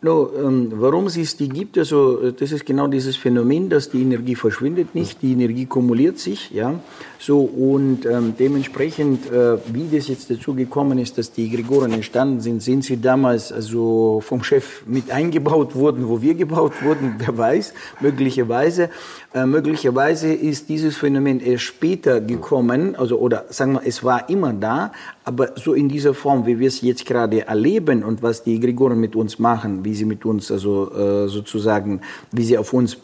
No, 0.00 0.30
ähm, 0.38 0.70
warum 0.76 1.06
es 1.06 1.36
die 1.36 1.48
gibt, 1.48 1.76
also 1.76 2.30
das 2.30 2.52
ist 2.52 2.64
genau 2.64 2.86
dieses 2.86 3.16
Phänomen, 3.16 3.68
dass 3.68 3.90
die 3.90 4.00
Energie 4.00 4.36
verschwindet 4.36 4.94
nicht, 4.94 5.22
die 5.22 5.32
Energie 5.32 5.66
kumuliert 5.66 6.20
sich, 6.20 6.52
ja. 6.52 6.78
So 7.18 7.40
und 7.40 8.06
ähm, 8.06 8.34
dementsprechend, 8.38 9.26
äh, 9.32 9.58
wie 9.72 9.88
das 9.90 10.06
jetzt 10.06 10.30
dazu 10.30 10.54
gekommen 10.54 10.98
ist, 10.98 11.18
dass 11.18 11.32
die 11.32 11.46
Egregoren 11.46 11.92
entstanden 11.92 12.40
sind, 12.40 12.62
sind 12.62 12.84
sie 12.84 13.00
damals 13.00 13.50
also 13.50 14.20
vom 14.24 14.44
Chef 14.44 14.86
mit 14.86 15.10
eingebaut 15.10 15.74
worden, 15.74 16.08
wo 16.08 16.22
wir 16.22 16.34
gebaut 16.34 16.74
wurden, 16.80 17.16
wer 17.18 17.36
weiß, 17.36 17.74
möglicherweise. 18.00 18.90
Äh, 19.34 19.46
möglicherweise 19.46 20.32
ist 20.32 20.68
dieses 20.68 20.96
Phänomen 20.96 21.40
erst 21.40 21.64
später 21.64 22.20
gekommen, 22.20 22.94
also 22.94 23.18
oder 23.18 23.46
sagen 23.50 23.72
wir, 23.72 23.82
es 23.84 24.04
war 24.04 24.30
immer 24.30 24.52
da, 24.52 24.92
aber 25.24 25.50
so 25.56 25.74
in 25.74 25.88
dieser 25.88 26.14
Form, 26.14 26.46
wie 26.46 26.60
wir 26.60 26.68
es 26.68 26.82
jetzt 26.82 27.04
gerade 27.04 27.46
erleben 27.46 28.04
und 28.04 28.22
was 28.22 28.44
die 28.44 28.54
Egregoren 28.54 29.00
mit 29.00 29.16
uns 29.16 29.40
machen, 29.40 29.84
wie 29.88 29.94
sie 29.94 30.04
mit 30.04 30.26
uns 30.26 30.50
also 30.50 30.92
äh, 30.92 31.28
sozusagen, 31.28 32.02
wie 32.30 32.44
sie 32.44 32.58
auf 32.58 32.74
uns 32.74 32.98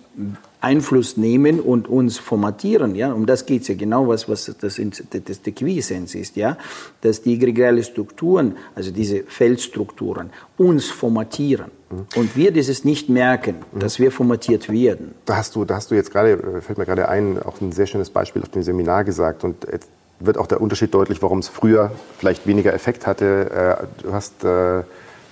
Einfluss 0.60 1.16
nehmen 1.16 1.60
und 1.60 1.88
uns 1.88 2.18
formatieren, 2.18 2.94
ja, 2.94 3.12
um 3.12 3.26
das 3.26 3.46
geht 3.46 3.62
es 3.62 3.68
ja 3.68 3.74
genau, 3.74 4.08
was, 4.08 4.28
was 4.28 4.54
das, 4.60 4.80
das, 4.80 5.42
der 5.42 5.52
Quintessenz 5.52 6.14
ist, 6.14 6.36
ja, 6.36 6.56
dass 7.00 7.22
die 7.22 7.34
egregiale 7.34 7.82
Strukturen, 7.82 8.56
also 8.74 8.90
diese 8.90 9.24
Feldstrukturen, 9.24 10.30
uns 10.56 10.90
formatieren 10.90 11.70
mhm. 11.90 12.06
und 12.16 12.36
wir 12.36 12.50
dieses 12.50 12.84
nicht 12.84 13.08
merken, 13.08 13.56
mhm. 13.72 13.80
dass 13.80 13.98
wir 13.98 14.10
formatiert 14.10 14.70
werden. 14.70 15.14
Da 15.24 15.36
hast 15.36 15.56
du, 15.56 15.64
da 15.64 15.76
hast 15.76 15.90
du 15.90 15.94
jetzt 15.94 16.10
gerade, 16.10 16.60
fällt 16.62 16.78
mir 16.78 16.86
gerade 16.86 17.08
ein, 17.08 17.42
auch 17.42 17.60
ein 17.60 17.72
sehr 17.72 17.86
schönes 17.86 18.10
Beispiel 18.10 18.42
auf 18.42 18.50
dem 18.50 18.62
Seminar 18.62 19.04
gesagt 19.04 19.42
und 19.44 19.66
jetzt 19.70 19.88
wird 20.20 20.38
auch 20.38 20.46
der 20.46 20.60
Unterschied 20.60 20.94
deutlich, 20.94 21.20
warum 21.22 21.40
es 21.40 21.48
früher 21.48 21.90
vielleicht 22.18 22.46
weniger 22.46 22.72
Effekt 22.72 23.06
hatte. 23.06 23.78
Äh, 23.80 24.02
du 24.02 24.12
hast 24.12 24.44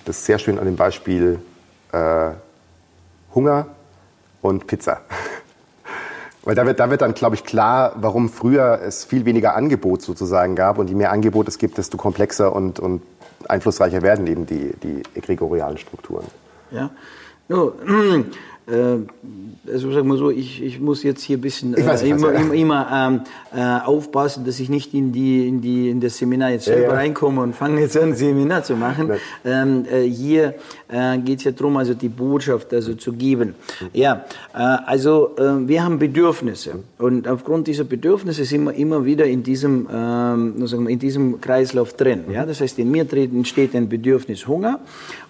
das 0.05 0.25
sehr 0.25 0.39
schön 0.39 0.59
an 0.59 0.65
dem 0.65 0.75
Beispiel 0.75 1.39
äh, 1.91 2.29
Hunger 3.33 3.67
und 4.41 4.67
Pizza. 4.67 5.01
Weil 6.43 6.55
da 6.55 6.65
wird, 6.65 6.79
da 6.79 6.89
wird 6.89 7.01
dann, 7.01 7.13
glaube 7.13 7.35
ich, 7.35 7.45
klar, 7.45 7.93
warum 7.95 8.27
früher 8.29 8.81
es 8.83 9.05
viel 9.05 9.25
weniger 9.25 9.55
Angebot 9.55 10.01
sozusagen 10.01 10.55
gab 10.55 10.77
und 10.77 10.89
je 10.89 10.95
mehr 10.95 11.11
Angebot 11.11 11.47
es 11.47 11.57
gibt, 11.57 11.77
desto 11.77 11.97
komplexer 11.97 12.53
und, 12.53 12.79
und 12.79 13.01
einflussreicher 13.47 14.01
werden 14.01 14.27
eben 14.27 14.45
die, 14.45 14.73
die 14.83 15.03
egregorialen 15.15 15.77
Strukturen. 15.77 16.25
Ja, 16.71 16.89
äh, 17.49 17.55
also 18.65 19.91
sagen 19.91 20.07
wir 20.07 20.17
so, 20.17 20.29
ich, 20.29 20.61
ich 20.61 20.79
muss 20.79 21.03
jetzt 21.03 21.21
hier 21.23 21.37
ein 21.37 21.41
bisschen 21.41 21.75
äh, 21.75 21.85
weiß, 21.85 22.03
immer, 22.03 22.33
ja. 22.33 22.39
immer, 22.39 22.53
immer 22.53 22.87
ähm, 22.91 23.21
äh, 23.55 23.85
aufpassen, 23.85 24.45
dass 24.45 24.59
ich 24.59 24.69
nicht 24.69 24.93
in, 24.93 25.11
die, 25.11 25.47
in, 25.47 25.61
die, 25.61 25.89
in 25.89 25.99
das 25.99 26.17
Seminar 26.17 26.51
jetzt 26.51 26.65
selber 26.65 26.93
ja, 26.93 26.93
reinkomme 26.93 27.41
und 27.41 27.55
fange 27.55 27.81
jetzt 27.81 27.97
an, 27.97 28.15
Seminar 28.15 28.63
zu 28.63 28.75
machen. 28.75 29.11
Ähm, 29.45 29.85
äh, 29.91 30.03
hier 30.03 30.55
äh, 30.89 31.17
geht 31.17 31.39
es 31.39 31.45
ja 31.45 31.51
darum, 31.51 31.77
also 31.77 31.93
die 31.93 32.09
Botschaft 32.09 32.73
also 32.73 32.93
zu 32.93 33.13
geben. 33.13 33.55
Ja, 33.93 34.25
äh, 34.53 34.57
also 34.57 35.35
äh, 35.37 35.67
wir 35.67 35.83
haben 35.83 35.99
Bedürfnisse 35.99 36.83
und 36.97 37.27
aufgrund 37.27 37.67
dieser 37.67 37.83
Bedürfnisse 37.83 38.45
sind 38.45 38.63
wir 38.63 38.73
immer 38.73 39.05
wieder 39.05 39.25
in 39.25 39.43
diesem, 39.43 39.87
ähm, 39.91 40.67
sagen 40.67 40.85
wir, 40.85 40.89
in 40.89 40.99
diesem 40.99 41.41
Kreislauf 41.41 41.93
drin. 41.93 42.25
Ja? 42.31 42.45
Das 42.45 42.61
heißt, 42.61 42.79
in 42.79 42.91
mir 42.91 43.05
entsteht 43.11 43.75
ein 43.75 43.89
Bedürfnis 43.89 44.47
Hunger 44.47 44.79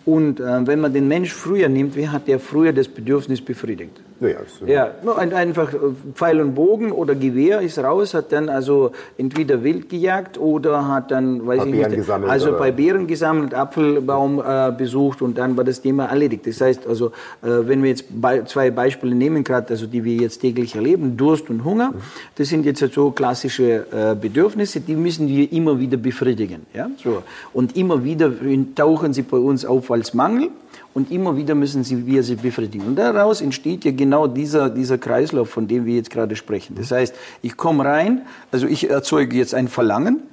und 0.05 0.39
äh, 0.39 0.67
wenn 0.67 0.81
man 0.81 0.93
den 0.93 1.07
Mensch 1.07 1.33
früher 1.33 1.69
nimmt, 1.69 1.95
wie 1.95 2.09
hat 2.09 2.27
der 2.27 2.39
früher 2.39 2.73
das 2.73 2.87
Bedürfnis 2.87 3.22
befriedigt? 3.27 4.01
Ja, 4.19 4.37
so 4.47 4.65
ja 4.65 4.91
einfach 5.35 5.73
äh, 5.73 5.77
Pfeil 6.13 6.39
und 6.41 6.55
Bogen 6.55 6.91
oder 6.91 7.15
Gewehr 7.15 7.61
ist 7.61 7.77
raus, 7.79 8.13
hat 8.13 8.31
dann 8.31 8.49
also 8.49 8.91
entweder 9.17 9.63
wild 9.63 9.89
gejagt 9.89 10.37
oder 10.37 10.87
hat 10.87 11.11
dann, 11.11 11.45
weiß 11.45 11.65
ich 11.65 11.71
nicht, 11.71 11.89
gesammelt, 11.89 12.31
also 12.31 12.49
oder? 12.49 12.59
bei 12.59 12.71
Bären 12.71 13.07
gesammelt, 13.07 13.53
Apfelbaum 13.53 14.41
äh, 14.45 14.71
besucht 14.77 15.21
und 15.21 15.37
dann 15.37 15.57
war 15.57 15.63
das 15.63 15.81
Thema 15.81 16.05
erledigt. 16.05 16.47
Das 16.47 16.61
heißt 16.61 16.87
also, 16.87 17.07
äh, 17.07 17.11
wenn 17.41 17.83
wir 17.83 17.89
jetzt 17.89 18.05
be 18.09 18.43
zwei 18.45 18.71
Beispiele 18.71 19.15
nehmen, 19.15 19.43
gerade 19.43 19.69
also 19.69 19.87
die 19.87 20.03
wir 20.03 20.15
jetzt 20.15 20.39
täglich 20.39 20.75
erleben, 20.75 21.17
Durst 21.17 21.49
und 21.49 21.63
Hunger, 21.63 21.91
mhm. 21.91 22.01
das 22.35 22.49
sind 22.49 22.65
jetzt 22.65 22.83
so 22.93 23.11
klassische 23.11 23.85
äh, 23.91 24.15
Bedürfnisse, 24.15 24.79
die 24.79 24.95
müssen 24.95 25.27
wir 25.27 25.51
immer 25.51 25.79
wieder 25.79 25.97
befriedigen. 25.97 26.65
Ja? 26.73 26.89
So. 27.03 27.23
Und 27.53 27.75
immer 27.75 28.03
wieder 28.03 28.31
tauchen 28.75 29.13
sie 29.13 29.23
bei 29.23 29.37
uns 29.37 29.65
auf 29.65 29.91
als 29.91 30.13
Mangel 30.13 30.49
und 30.93 31.11
immer 31.11 31.35
wieder 31.37 31.55
müssen 31.55 31.83
sie, 31.83 32.05
wir 32.05 32.23
sie 32.23 32.35
befriedigen. 32.35 32.87
Und 32.87 32.95
daraus 32.95 33.41
entsteht 33.41 33.85
ja 33.85 33.91
genau 33.91 34.27
dieser, 34.27 34.69
dieser 34.69 34.97
Kreislauf, 34.97 35.49
von 35.49 35.67
dem 35.67 35.85
wir 35.85 35.95
jetzt 35.95 36.09
gerade 36.09 36.35
sprechen. 36.35 36.75
Das 36.75 36.91
heißt, 36.91 37.15
ich 37.41 37.57
komme 37.57 37.85
rein, 37.85 38.21
also 38.51 38.67
ich 38.67 38.89
erzeuge 38.89 39.37
jetzt 39.37 39.53
ein 39.53 39.67
Verlangen, 39.67 40.23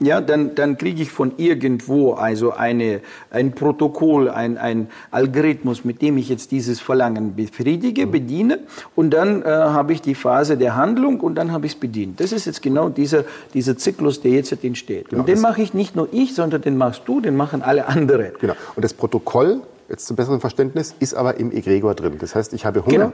ja, 0.00 0.20
dann, 0.20 0.54
dann 0.54 0.78
kriege 0.78 1.02
ich 1.02 1.10
von 1.10 1.32
irgendwo 1.38 2.12
also 2.12 2.52
eine, 2.52 3.00
ein 3.30 3.52
Protokoll, 3.52 4.30
ein, 4.30 4.56
ein 4.56 4.88
Algorithmus, 5.10 5.84
mit 5.84 6.02
dem 6.02 6.18
ich 6.18 6.28
jetzt 6.28 6.52
dieses 6.52 6.78
Verlangen 6.78 7.34
befriedige, 7.34 8.06
mhm. 8.06 8.10
bediene 8.12 8.58
und 8.94 9.10
dann 9.10 9.42
äh, 9.42 9.46
habe 9.46 9.92
ich 9.92 10.00
die 10.00 10.14
Phase 10.14 10.56
der 10.56 10.76
Handlung 10.76 11.20
und 11.20 11.34
dann 11.34 11.50
habe 11.50 11.66
ich 11.66 11.72
es 11.72 11.80
bedient. 11.80 12.20
Das 12.20 12.30
ist 12.30 12.46
jetzt 12.46 12.62
genau 12.62 12.88
dieser, 12.88 13.24
dieser 13.54 13.76
Zyklus, 13.76 14.20
der 14.20 14.32
jetzt 14.32 14.52
entsteht. 14.62 15.08
Genau, 15.08 15.22
und 15.22 15.28
den 15.28 15.40
mache 15.40 15.62
ich 15.62 15.74
nicht 15.74 15.96
nur 15.96 16.08
ich, 16.12 16.34
sondern 16.34 16.62
den 16.62 16.76
machst 16.76 17.02
du, 17.06 17.20
den 17.20 17.36
machen 17.36 17.62
alle 17.62 17.86
anderen. 17.86 18.32
Genau. 18.40 18.54
Und 18.76 18.84
das 18.84 18.94
Protokoll 18.94 19.62
jetzt 19.88 20.06
zum 20.06 20.16
besseren 20.16 20.40
Verständnis, 20.40 20.94
ist 21.00 21.14
aber 21.14 21.38
im 21.38 21.52
Egregor 21.52 21.94
drin. 21.94 22.16
Das 22.18 22.34
heißt, 22.34 22.52
ich 22.52 22.64
habe 22.66 22.84
Hunger, 22.84 23.08
genau. 23.08 23.12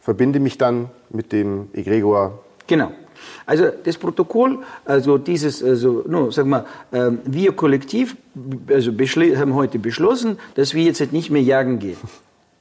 verbinde 0.00 0.40
mich 0.40 0.58
dann 0.58 0.90
mit 1.10 1.32
dem 1.32 1.68
Egregor. 1.72 2.42
Genau. 2.66 2.92
Also 3.44 3.66
das 3.84 3.98
Protokoll, 3.98 4.60
also 4.84 5.18
dieses, 5.18 5.62
also 5.62 6.04
no, 6.06 6.30
sag 6.30 6.46
mal, 6.46 6.64
ähm, 6.92 7.18
wir 7.24 7.52
kollektiv 7.52 8.16
also 8.68 8.92
haben 8.92 9.54
heute 9.54 9.78
beschlossen, 9.78 10.38
dass 10.54 10.72
wir 10.74 10.84
jetzt 10.84 11.12
nicht 11.12 11.30
mehr 11.30 11.42
jagen 11.42 11.78
gehen. 11.78 11.98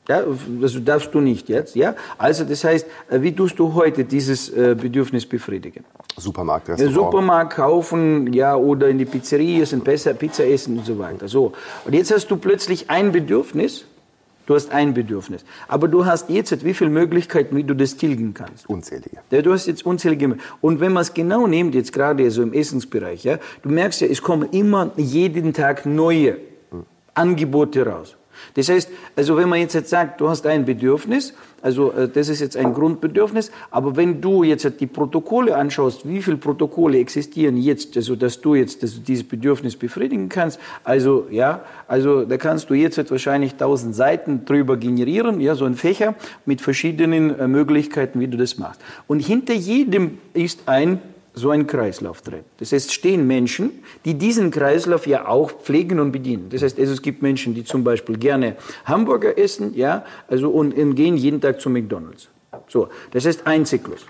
Ja, 0.09 0.23
das 0.59 0.73
darfst 0.83 1.13
du 1.13 1.21
nicht 1.21 1.49
jetzt. 1.49 1.75
Ja? 1.75 1.93
Also 2.17 2.43
das 2.43 2.63
heißt, 2.63 2.87
äh, 3.11 3.21
wie 3.21 3.31
tust 3.31 3.59
du 3.59 3.75
heute 3.75 4.05
dieses 4.05 4.49
äh, 4.49 4.75
Bedürfnis 4.75 5.23
befriedigen? 5.23 5.85
Supermarkt, 6.17 6.67
Restaurant. 6.69 6.95
Supermarkt 6.95 7.53
kaufen, 7.53 8.33
ja, 8.33 8.55
oder 8.55 8.89
in 8.89 8.97
die 8.97 9.05
Pizzeria 9.05 9.61
essen, 9.61 9.81
besser 9.81 10.15
Pizza 10.15 10.47
essen 10.47 10.79
und 10.79 10.85
so 10.87 10.97
weiter. 10.97 11.27
So. 11.27 11.53
Und 11.85 11.93
jetzt 11.93 12.11
hast 12.11 12.25
du 12.31 12.37
plötzlich 12.37 12.89
ein 12.89 13.11
Bedürfnis. 13.11 13.85
Du 14.47 14.55
hast 14.55 14.71
ein 14.71 14.95
Bedürfnis. 14.95 15.45
Aber 15.67 15.87
du 15.87 16.07
hast 16.07 16.27
jetzt 16.31 16.65
wie 16.65 16.73
viele 16.73 16.89
Möglichkeiten, 16.89 17.55
wie 17.55 17.63
du 17.63 17.75
das 17.75 17.95
tilgen 17.95 18.33
kannst? 18.33 18.67
Unzählige. 18.67 19.17
Ja, 19.29 19.43
du 19.43 19.53
hast 19.53 19.67
jetzt 19.67 19.85
unzählige. 19.85 20.37
Und 20.59 20.79
wenn 20.79 20.91
man 20.91 21.01
es 21.01 21.13
genau 21.13 21.45
nimmt, 21.45 21.75
jetzt 21.75 21.93
gerade 21.93 22.31
so 22.31 22.41
im 22.41 22.53
Essensbereich, 22.53 23.23
ja, 23.25 23.37
du 23.61 23.69
merkst 23.69 24.01
ja, 24.01 24.07
es 24.07 24.23
kommen 24.23 24.49
immer 24.49 24.89
jeden 24.97 25.53
Tag 25.53 25.85
neue. 25.85 26.37
Angebote 27.13 27.85
raus. 27.85 28.15
Das 28.53 28.69
heißt, 28.69 28.89
also 29.15 29.37
wenn 29.37 29.49
man 29.49 29.59
jetzt, 29.59 29.73
jetzt 29.73 29.89
sagt, 29.89 30.19
du 30.21 30.29
hast 30.29 30.45
ein 30.45 30.65
Bedürfnis, 30.65 31.33
also 31.61 31.91
äh, 31.91 32.07
das 32.07 32.29
ist 32.29 32.39
jetzt 32.39 32.57
ein 32.57 32.73
Grundbedürfnis, 32.73 33.51
aber 33.71 33.95
wenn 33.95 34.21
du 34.21 34.43
jetzt 34.43 34.69
die 34.79 34.87
Protokolle 34.87 35.55
anschaust, 35.55 36.07
wie 36.07 36.21
viele 36.21 36.37
Protokolle 36.37 36.99
existieren 36.99 37.57
jetzt, 37.57 37.95
also 37.97 38.15
dass 38.15 38.41
du 38.41 38.55
jetzt 38.55 38.83
dass 38.83 38.95
du 38.95 39.01
dieses 39.01 39.27
Bedürfnis 39.27 39.75
befriedigen 39.75 40.29
kannst, 40.29 40.59
also 40.83 41.27
ja, 41.29 41.63
also 41.87 42.25
da 42.25 42.37
kannst 42.37 42.69
du 42.69 42.73
jetzt 42.73 43.11
wahrscheinlich 43.11 43.55
tausend 43.55 43.95
Seiten 43.95 44.45
drüber 44.45 44.77
generieren, 44.77 45.39
ja, 45.41 45.55
so 45.55 45.65
ein 45.65 45.75
Fächer 45.75 46.15
mit 46.45 46.61
verschiedenen 46.61 47.37
äh, 47.39 47.47
Möglichkeiten, 47.47 48.19
wie 48.19 48.27
du 48.27 48.37
das 48.37 48.57
machst. 48.57 48.81
Und 49.07 49.19
hinter 49.19 49.53
jedem 49.53 50.19
ist 50.33 50.61
ein 50.67 50.99
so 51.39 51.49
ein 51.51 51.65
Kreislauf 51.65 52.21
drin. 52.21 52.43
Das 52.57 52.71
heißt, 52.71 52.93
stehen 52.93 53.25
Menschen, 53.25 53.83
die 54.05 54.13
diesen 54.13 54.51
Kreislauf 54.51 55.07
ja 55.07 55.27
auch 55.27 55.51
pflegen 55.51 55.99
und 55.99 56.11
bedienen. 56.11 56.49
Das 56.49 56.61
heißt, 56.61 56.77
es 56.77 57.01
gibt 57.01 57.21
Menschen, 57.21 57.53
die 57.53 57.63
zum 57.63 57.83
Beispiel 57.83 58.17
gerne 58.17 58.55
Hamburger 58.85 59.37
essen, 59.37 59.73
ja, 59.75 60.05
also 60.27 60.49
und, 60.49 60.77
und 60.77 60.95
gehen 60.95 61.17
jeden 61.17 61.41
Tag 61.41 61.59
zu 61.59 61.69
McDonald's. 61.69 62.29
So, 62.67 62.89
das 63.11 63.25
heißt 63.25 63.47
ein 63.47 63.65
Zyklus. 63.65 64.05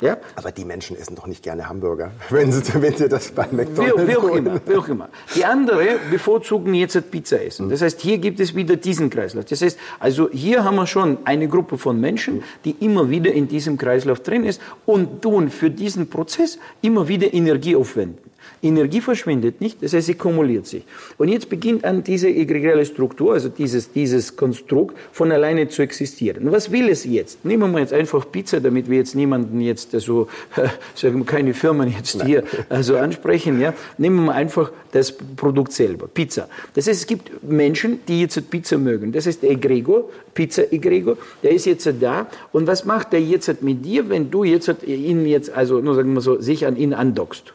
Ja? 0.00 0.16
Aber 0.34 0.50
die 0.50 0.64
Menschen 0.64 0.96
essen 0.96 1.14
doch 1.14 1.26
nicht 1.26 1.42
gerne 1.42 1.68
Hamburger, 1.68 2.12
wenn 2.30 2.52
sie, 2.52 2.62
wenn 2.80 2.96
sie 2.96 3.08
das 3.08 3.30
bei 3.32 3.46
McDonald's 3.50 4.02
wie, 4.02 4.08
wie, 4.08 4.16
auch 4.16 4.34
immer, 4.34 4.60
wie 4.66 4.76
auch 4.76 4.88
immer. 4.88 5.08
Die 5.34 5.44
andere 5.44 5.98
bevorzugen 6.10 6.74
jetzt 6.74 7.10
Pizza 7.10 7.42
essen. 7.42 7.68
Das 7.68 7.82
heißt, 7.82 8.00
hier 8.00 8.18
gibt 8.18 8.40
es 8.40 8.54
wieder 8.54 8.76
diesen 8.76 9.10
Kreislauf. 9.10 9.44
Das 9.44 9.62
heißt, 9.62 9.78
also 9.98 10.30
hier 10.30 10.64
haben 10.64 10.76
wir 10.76 10.86
schon 10.86 11.18
eine 11.24 11.48
Gruppe 11.48 11.78
von 11.78 12.00
Menschen, 12.00 12.42
die 12.64 12.76
immer 12.80 13.10
wieder 13.10 13.32
in 13.32 13.48
diesem 13.48 13.76
Kreislauf 13.78 14.20
drin 14.20 14.44
ist 14.44 14.60
und 14.86 15.22
tun 15.22 15.50
für 15.50 15.70
diesen 15.70 16.08
Prozess 16.08 16.58
immer 16.80 17.08
wieder 17.08 17.32
Energie 17.32 17.76
aufwenden. 17.76 18.29
Energie 18.62 19.00
verschwindet 19.00 19.60
nicht, 19.60 19.82
das 19.82 19.92
heißt, 19.92 20.06
sie 20.06 20.14
kumuliert 20.14 20.66
sich. 20.66 20.84
Und 21.18 21.28
jetzt 21.28 21.48
beginnt 21.48 21.84
an 21.84 22.04
diese 22.04 22.28
egregiale 22.28 22.84
Struktur, 22.84 23.32
also 23.32 23.48
dieses, 23.48 23.92
dieses 23.92 24.36
Konstrukt, 24.36 24.96
von 25.12 25.32
alleine 25.32 25.68
zu 25.68 25.82
existieren. 25.82 26.46
Und 26.46 26.52
was 26.52 26.70
will 26.70 26.88
es 26.88 27.04
jetzt? 27.04 27.44
Nehmen 27.44 27.72
wir 27.72 27.80
jetzt 27.80 27.92
einfach 27.92 28.30
Pizza, 28.30 28.60
damit 28.60 28.90
wir 28.90 28.98
jetzt 28.98 29.14
niemanden 29.14 29.60
jetzt, 29.60 29.94
also, 29.94 30.28
sagen 30.94 31.18
wir, 31.18 31.26
keine 31.26 31.54
Firmen 31.54 31.90
jetzt 31.90 32.16
Nein. 32.16 32.26
hier 32.26 32.44
also 32.68 32.96
ansprechen, 32.96 33.60
ja. 33.60 33.74
Nehmen 33.98 34.24
wir 34.26 34.34
einfach 34.34 34.70
das 34.92 35.12
Produkt 35.12 35.72
selber, 35.72 36.08
Pizza. 36.08 36.48
Das 36.74 36.86
heißt, 36.86 37.00
es 37.00 37.06
gibt 37.06 37.42
Menschen, 37.42 38.00
die 38.08 38.20
jetzt 38.20 38.50
Pizza 38.50 38.76
mögen. 38.78 39.12
Das 39.12 39.26
heißt, 39.26 39.42
der 39.42 39.50
Egregor, 39.50 40.10
Pizza-Egregor, 40.34 41.16
der 41.42 41.52
ist 41.52 41.66
jetzt 41.66 41.88
da. 42.00 42.26
Und 42.52 42.66
was 42.66 42.84
macht 42.84 43.12
der 43.12 43.20
jetzt 43.20 43.62
mit 43.62 43.84
dir, 43.84 44.08
wenn 44.08 44.30
du 44.30 44.44
jetzt 44.44 44.70
ihn 44.86 45.26
jetzt, 45.26 45.50
also, 45.50 45.80
nur 45.80 45.94
sagen 45.94 46.12
wir 46.12 46.20
so, 46.20 46.40
sich 46.40 46.66
an 46.66 46.76
ihn 46.76 46.92
andockst? 46.92 47.54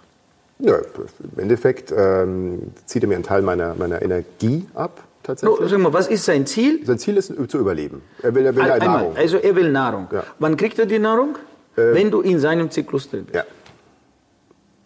Ja, 0.60 0.78
im 0.78 1.40
Endeffekt 1.40 1.94
ähm, 1.96 2.72
zieht 2.86 3.04
er 3.04 3.10
mir 3.10 3.16
einen 3.16 3.24
Teil 3.24 3.42
meiner, 3.42 3.76
meiner 3.76 4.02
Energie 4.02 4.66
ab. 4.74 5.04
tatsächlich. 5.22 5.60
No, 5.60 5.68
sag 5.68 5.80
mal, 5.80 5.92
was 5.92 6.08
ist 6.08 6.24
sein 6.24 6.46
Ziel? 6.46 6.86
Sein 6.86 6.98
Ziel 6.98 7.18
ist 7.18 7.34
zu 7.50 7.58
überleben. 7.58 8.02
Er 8.22 8.34
will, 8.34 8.46
er 8.46 8.56
will 8.56 8.64
halt 8.64 8.82
Einmal, 8.82 9.00
Nahrung. 9.00 9.18
also 9.18 9.38
er 9.38 9.56
will 9.56 9.72
Nahrung. 9.72 10.08
Ja. 10.12 10.24
Wann 10.40 10.56
kriegt 10.56 10.80
er 10.80 10.86
die 10.86 11.00
Nahrung? 11.00 11.38
Wenn 11.76 12.10
du 12.10 12.22
in 12.22 12.40
seinem 12.40 12.72
Zyklus 12.72 13.10
drin 13.10 13.26
bist. 13.26 13.36
Ja. 13.36 13.44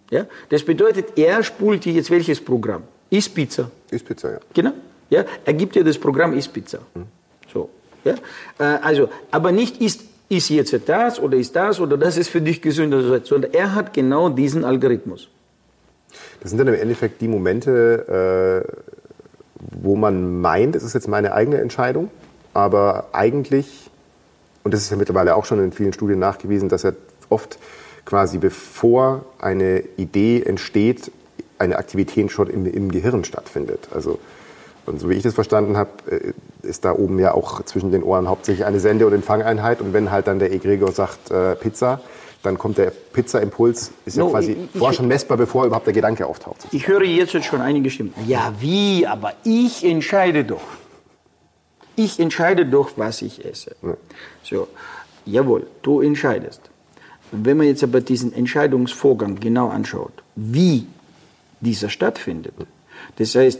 Ja? 0.09 0.25
Das 0.49 0.63
bedeutet, 0.63 1.17
er 1.17 1.43
spult 1.43 1.85
dir 1.85 1.93
jetzt 1.93 2.09
welches 2.09 2.41
Programm? 2.43 2.81
Ist 3.11 3.33
Pizza. 3.35 3.69
Ist 3.91 4.05
Pizza, 4.05 4.31
ja. 4.31 4.39
Genau. 4.53 4.71
Ja? 5.11 5.23
Er 5.45 5.53
gibt 5.53 5.75
dir 5.75 5.83
das 5.83 5.99
Programm 5.99 6.33
Ist 6.33 6.51
Pizza. 6.51 6.79
So. 7.53 7.69
Ja? 8.03 8.15
Äh, 8.57 8.63
also, 8.81 9.09
aber 9.29 9.51
nicht 9.51 9.79
ist, 9.81 10.01
ist 10.29 10.49
jetzt 10.49 10.75
das 10.87 11.19
oder 11.19 11.37
ist 11.37 11.55
das 11.55 11.79
oder 11.79 11.95
das 11.95 12.17
ist 12.17 12.29
für 12.29 12.41
dich 12.41 12.59
gesünder, 12.59 13.19
sondern 13.23 13.53
er 13.53 13.75
hat 13.75 13.93
genau 13.93 14.29
diesen 14.29 14.65
Algorithmus. 14.65 15.27
Das 16.41 16.51
sind 16.51 16.57
dann 16.57 16.67
im 16.67 16.75
Endeffekt 16.75 17.21
die 17.21 17.27
Momente, 17.27 18.65
äh, 18.65 18.89
wo 19.81 19.95
man 19.95 20.39
meint, 20.41 20.75
es 20.75 20.83
ist 20.83 20.93
jetzt 20.93 21.07
meine 21.07 21.33
eigene 21.33 21.59
Entscheidung, 21.59 22.09
aber 22.53 23.09
eigentlich, 23.11 23.89
und 24.63 24.73
das 24.73 24.81
ist 24.81 24.89
ja 24.89 24.97
mittlerweile 24.97 25.35
auch 25.35 25.45
schon 25.45 25.63
in 25.63 25.71
vielen 25.71 25.93
Studien 25.93 26.19
nachgewiesen, 26.19 26.69
dass 26.69 26.83
er 26.83 26.93
oft 27.29 27.59
quasi 28.05 28.37
bevor 28.37 29.25
eine 29.39 29.83
Idee 29.97 30.41
entsteht, 30.41 31.11
eine 31.57 31.77
Aktivität 31.77 32.31
schon 32.31 32.49
im, 32.49 32.65
im 32.65 32.89
Gehirn 32.89 33.23
stattfindet. 33.25 33.89
Also 33.93 34.19
und 34.89 34.99
so 34.99 35.07
wie 35.07 35.13
ich 35.13 35.23
das 35.23 35.35
verstanden 35.35 35.77
habe, 35.77 35.89
äh, 36.09 36.33
ist 36.67 36.83
da 36.83 36.93
oben 36.93 37.19
ja 37.19 37.33
auch 37.33 37.63
zwischen 37.63 37.91
den 37.91 38.01
Ohren 38.01 38.27
hauptsächlich 38.27 38.65
eine 38.65 38.79
Sende- 38.79 39.05
und 39.05 39.13
Empfangeinheit. 39.13 39.81
Und 39.81 39.93
wenn 39.93 40.09
halt 40.09 40.25
dann 40.25 40.39
der 40.39 40.51
Egregor 40.51 40.91
sagt 40.91 41.29
äh, 41.29 41.55
Pizza, 41.55 42.01
dann 42.43 42.57
kommt 42.57 42.77
der 42.77 42.91
Pizza-Impuls, 42.91 43.91
ist 44.05 44.17
ja 44.17 44.23
No, 44.23 44.29
quasi 44.31 44.53
ich- 44.53 44.79
vorher 44.79 44.95
schon 44.95 45.07
messbar, 45.07 45.37
bevor 45.37 45.65
überhaupt 45.65 45.87
der 45.87 45.93
Gedanke 45.93 46.25
auftaucht. 46.25 46.67
Ich 46.71 46.87
höre 46.87 47.03
jetzt 47.03 47.31
schon 47.43 47.61
einige 47.61 47.89
Stimmen. 47.89 48.13
Ja, 48.27 48.53
wie? 48.59 49.05
Aber 49.05 49.33
ich 49.43 49.83
entscheide 49.83 50.43
doch. 50.45 50.61
Ich 51.95 52.19
entscheide 52.19 52.65
doch, 52.65 52.91
was 52.95 53.21
ich 53.21 53.43
esse. 53.43 53.75
So, 54.43 54.67
jawohl, 55.25 55.67
du 55.81 55.99
entscheidest. 56.01 56.61
Wenn 57.31 57.57
man 57.57 57.67
jetzt 57.67 57.83
aber 57.83 57.99
diesen 58.01 58.31
Entscheidungsvorgang 58.33 59.39
genau 59.39 59.67
anschaut, 59.69 60.13
wie 60.35 60.87
dieser 61.59 61.89
stattfindet, 61.89 62.53
das 63.17 63.35
heißt, 63.35 63.59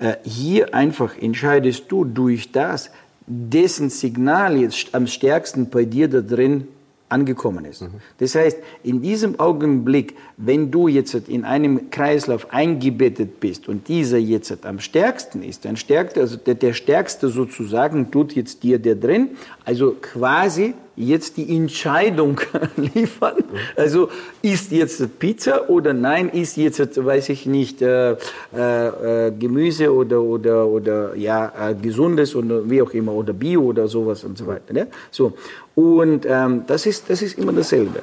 äh, 0.00 0.16
hier 0.24 0.74
einfach 0.74 1.16
entscheidest 1.18 1.84
du 1.88 2.04
durch 2.04 2.50
das, 2.52 2.90
dessen 3.26 3.88
Signal 3.88 4.56
jetzt 4.58 4.94
am 4.94 5.06
stärksten 5.06 5.70
bei 5.70 5.84
dir 5.84 6.08
da 6.08 6.20
drin 6.20 6.68
angekommen 7.08 7.64
ist. 7.64 7.84
Das 8.18 8.34
heißt, 8.34 8.58
in 8.82 9.00
diesem 9.00 9.38
Augenblick, 9.38 10.16
wenn 10.36 10.70
du 10.70 10.88
jetzt 10.88 11.14
in 11.14 11.44
einem 11.44 11.90
Kreislauf 11.90 12.52
eingebettet 12.52 13.40
bist 13.40 13.68
und 13.68 13.88
dieser 13.88 14.18
jetzt 14.18 14.66
am 14.66 14.80
stärksten 14.80 15.42
ist, 15.42 15.64
dann 15.64 15.76
stärkt 15.76 16.18
also 16.18 16.36
der, 16.36 16.54
der 16.54 16.72
stärkste 16.72 17.28
sozusagen 17.28 18.10
tut 18.10 18.34
jetzt 18.34 18.62
dir 18.62 18.78
der 18.78 18.96
drin, 18.96 19.30
also 19.64 19.94
quasi 20.00 20.74
jetzt 20.96 21.36
die 21.36 21.56
Entscheidung 21.56 22.40
liefern. 22.76 23.44
Also 23.76 24.08
ist 24.42 24.72
jetzt 24.72 25.18
Pizza 25.18 25.68
oder 25.68 25.92
nein, 25.92 26.28
ist 26.30 26.56
jetzt, 26.56 27.04
weiß 27.04 27.28
ich 27.28 27.46
nicht, 27.46 27.82
äh, 27.82 28.12
äh, 28.12 29.26
äh, 29.26 29.32
Gemüse 29.38 29.92
oder, 29.92 30.22
oder, 30.22 30.66
oder 30.66 31.14
ja, 31.14 31.70
äh, 31.70 31.74
gesundes 31.74 32.34
oder 32.34 32.68
wie 32.68 32.82
auch 32.82 32.92
immer 32.92 33.12
oder 33.12 33.32
Bio 33.32 33.62
oder 33.62 33.86
sowas 33.88 34.24
und 34.24 34.38
so 34.38 34.46
weiter. 34.46 34.72
Ne? 34.72 34.88
So. 35.10 35.34
Und 35.74 36.26
ähm, 36.26 36.64
das, 36.66 36.86
ist, 36.86 37.10
das 37.10 37.20
ist 37.22 37.38
immer 37.38 37.52
dasselbe. 37.52 38.00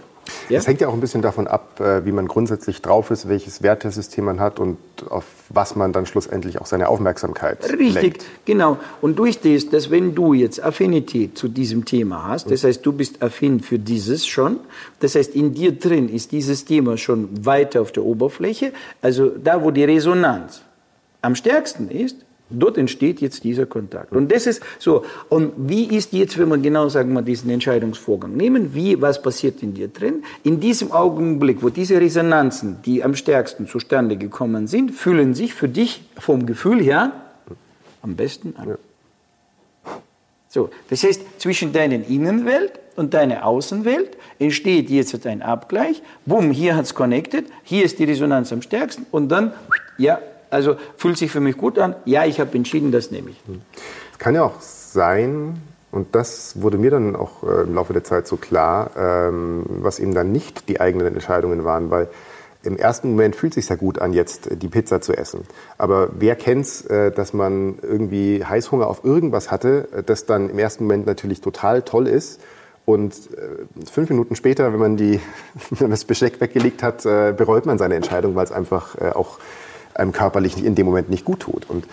Ja? 0.50 0.58
Das 0.58 0.68
hängt 0.68 0.82
ja 0.82 0.88
auch 0.88 0.94
ein 0.94 1.00
bisschen 1.00 1.22
davon 1.22 1.48
ab, 1.48 1.80
äh, 1.80 2.06
wie 2.06 2.12
man 2.12 2.28
grundsätzlich 2.28 2.82
drauf 2.82 3.12
ist, 3.12 3.28
welches 3.28 3.62
Wertesystem 3.62 4.26
man 4.26 4.40
hat 4.40 4.60
und 4.60 4.78
auf 5.10 5.26
was 5.50 5.76
man 5.76 5.94
dann 5.94 6.06
schlussendlich 6.06 6.60
auch 6.60 6.66
seine 6.66 6.90
Aufmerksamkeit 6.90 7.64
Richtig, 7.64 7.94
lenkt. 7.94 8.26
genau. 8.46 8.78
Und 9.02 9.20
durch 9.20 9.40
das, 9.40 9.70
dass 9.70 9.90
wenn 9.92 10.16
du 10.16 10.34
jetzt 10.34 10.64
Affinität 10.64 11.38
zu 11.38 11.48
diesem 11.48 11.86
Thema 11.86 12.28
hast, 12.28 12.50
das 12.50 12.64
heißt, 12.64 12.86
du 12.86 12.92
bist 12.92 13.22
affin 13.22 13.60
für 13.60 13.80
dieses 13.80 14.26
schon, 14.26 14.60
das 15.00 15.16
heißt, 15.16 15.36
in 15.36 15.54
dir 15.54 15.74
drin 15.74 16.10
ist 16.10 16.32
dieses 16.32 16.66
Thema 16.66 16.98
schon 16.98 17.46
weiter 17.46 17.82
auf 17.82 17.92
der 17.92 18.04
Oberfläche, 18.04 18.74
also 19.02 19.30
da, 19.30 19.64
wo 19.64 19.72
die 19.72 19.84
Resonanz 19.84 20.62
am 21.22 21.36
stärksten 21.36 21.90
ist, 21.90 22.18
dort 22.50 22.78
entsteht 22.78 23.22
jetzt 23.22 23.44
dieser 23.44 23.66
Kontakt. 23.66 24.12
Und 24.12 24.32
das 24.32 24.48
ist 24.48 24.62
so. 24.80 25.04
Und 25.30 25.54
wie 25.58 25.86
ist 25.86 26.14
jetzt, 26.14 26.38
wenn 26.38 26.50
man 26.50 26.62
genau 26.62 26.90
sagen 26.90 27.14
wir 27.14 27.22
diesen 27.22 27.50
Entscheidungsvorgang 27.50 28.36
nehmen, 28.36 28.74
wie, 28.74 29.02
was 29.02 29.22
passiert 29.22 29.64
in 29.64 29.74
dir 29.74 29.88
drin? 29.88 30.24
In 30.44 30.60
diesem 30.60 30.92
Augenblick, 30.92 31.64
wo 31.64 31.70
diese 31.70 32.00
Resonanzen, 32.00 32.78
die 32.86 33.04
am 33.04 33.16
stärksten 33.16 33.68
zustande 33.68 34.18
gekommen 34.18 34.68
sind, 34.68 34.92
fühlen 34.92 35.34
sich 35.34 35.54
für 35.54 35.70
dich 35.70 36.04
vom 36.18 36.46
Gefühl 36.46 36.82
her 36.82 37.12
am 38.02 38.16
besten 38.16 38.54
an. 38.58 38.78
So, 40.50 40.70
das 40.90 41.04
heißt, 41.04 41.22
zwischen 41.40 41.74
deiner 41.74 42.08
Innenwelt 42.08 42.74
und 42.96 43.16
deiner 43.16 43.46
Außenwelt 43.46 44.18
entsteht 44.38 44.92
jetzt 44.92 45.26
ein 45.26 45.42
Abgleich. 45.42 46.04
Bumm, 46.28 46.52
hier 46.52 46.76
hat's 46.76 46.94
connected, 46.94 47.46
hier 47.64 47.84
ist 47.84 47.98
die 47.98 48.04
Resonanz 48.04 48.54
am 48.54 48.62
stärksten 48.62 49.08
und 49.10 49.30
dann, 49.30 49.54
ja, 49.98 50.20
also 50.54 50.76
fühlt 50.96 51.18
sich 51.18 51.32
für 51.32 51.40
mich 51.40 51.58
gut 51.58 51.80
an. 51.80 51.96
Ja, 52.06 52.26
ich 52.26 52.40
habe 52.40 52.56
entschieden, 52.56 52.92
das 52.92 53.12
nehme 53.12 53.32
ich. 53.32 53.42
Es 54.12 54.20
kann 54.20 54.36
ja 54.36 54.44
auch 54.44 54.62
sein, 54.62 55.62
und 55.94 56.16
das 56.16 56.60
wurde 56.60 56.80
mir 56.80 56.90
dann 56.90 57.16
auch 57.16 57.44
äh, 57.44 57.62
im 57.62 57.76
Laufe 57.76 57.94
der 57.94 58.04
Zeit 58.04 58.26
so 58.28 58.36
klar, 58.36 58.90
ähm, 58.98 59.64
was 59.68 60.00
eben 60.00 60.16
dann 60.16 60.32
nicht 60.32 60.68
die 60.68 60.82
eigenen 60.82 61.06
Entscheidungen 61.06 61.66
waren, 61.66 61.92
weil 61.92 62.08
im 62.64 62.78
ersten 62.78 63.12
Moment 63.12 63.36
fühlt 63.36 63.52
es 63.52 63.66
sich 63.66 63.70
ja 63.70 63.76
gut 63.76 64.00
an, 64.00 64.12
jetzt 64.12 64.50
die 64.52 64.70
Pizza 64.70 65.02
zu 65.02 65.14
essen. 65.14 65.42
Aber 65.78 66.10
wer 66.18 66.36
kennt's, 66.36 66.82
äh, 66.86 67.12
dass 67.12 67.34
man 67.34 67.78
irgendwie 67.84 68.44
Heißhunger 68.44 68.88
auf 68.88 69.04
irgendwas 69.04 69.52
hatte, 69.52 69.88
äh, 69.96 70.02
das 70.02 70.26
dann 70.26 70.50
im 70.50 70.58
ersten 70.58 70.86
Moment 70.86 71.06
natürlich 71.06 71.42
total 71.42 71.84
toll 71.84 72.08
ist. 72.08 72.42
Und 72.86 73.16
fünf 73.90 74.10
Minuten 74.10 74.36
später, 74.36 74.74
wenn 74.74 74.80
man, 74.80 74.98
die, 74.98 75.22
das 75.80 76.04
Besteck 76.04 76.42
weggelegt 76.42 76.84
hat, 76.84 77.04
bereut 77.04 77.66
man 77.66 77.78
seine 77.78 77.96
Entscheidung, 77.96 78.36
weil 78.36 78.44
es 78.44 78.52
einfach 78.52 78.98
auch 79.16 79.40
einem 79.96 80.12
körperlich 80.12 80.64
in 80.64 80.76
dem 80.76 80.86
Moment 80.86 81.10
nicht 81.10 81.26
gut 81.26 81.42
tut. 81.42 81.70
Und 81.70 81.86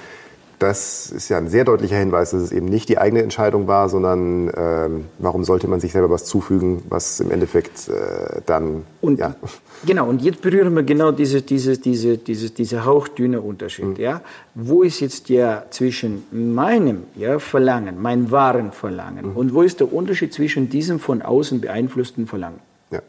das 0.61 1.11
ist 1.11 1.31
ja 1.31 1.39
ein 1.39 1.49
sehr 1.49 1.65
deutlicher 1.65 1.97
Hinweis, 1.97 2.33
dass 2.33 2.43
es 2.43 2.53
eben 2.53 2.67
nicht 2.67 2.91
die 2.91 2.99
eigene 2.99 3.23
Entscheidung 3.23 3.67
war, 3.67 3.89
sondern 3.89 4.53
ähm, 4.55 5.07
warum 5.19 5.43
sollte 5.43 5.67
man 5.69 5.81
sich 5.81 5.93
selber 5.93 6.11
was 6.11 6.27
zufügen, 6.27 6.83
was 6.91 7.19
im 7.21 7.31
Endeffekt 7.31 7.89
äh, 7.89 8.43
dann 8.45 8.85
Und 9.01 9.19
ja, 9.19 9.35
genau, 9.87 10.07
und 10.07 10.21
jetzt 10.21 10.43
berühren 10.43 10.75
wir 10.75 10.83
genau 10.83 11.13
diese, 11.13 11.41
diese, 11.41 11.79
diese, 11.79 12.19
diese, 12.19 12.51
diese 12.51 12.85
hauchdünne 12.85 13.41
Unterschied. 13.41 13.99
Ja? 13.99 14.21
Wo 14.55 14.83
ist 14.83 15.01
jetzt 15.01 15.31
der 15.31 15.65
zwischen 15.71 16.25
meinem 16.31 17.05
ja, 17.17 17.39
Verlangen, 17.39 18.01
mein 18.01 18.31
wahren 18.31 18.73
Verlangen, 18.73 19.33
und 19.33 19.55
wo 19.55 19.63
ist 19.63 19.81
der 19.81 19.91
Unterschied 19.91 20.35
zwischen 20.35 20.69
diesem 20.69 21.01
von 21.01 21.23
außen 21.23 21.63
beeinflussten 21.63 22.27
Verlangen? 22.27 22.61
ja. 22.91 23.01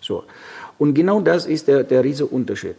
So. 0.00 0.24
Und 0.78 0.94
genau 0.94 1.20
das 1.20 1.46
ist 1.46 1.68
der, 1.68 1.84
der 1.84 2.04
riesige 2.04 2.26
Unterschied. 2.26 2.76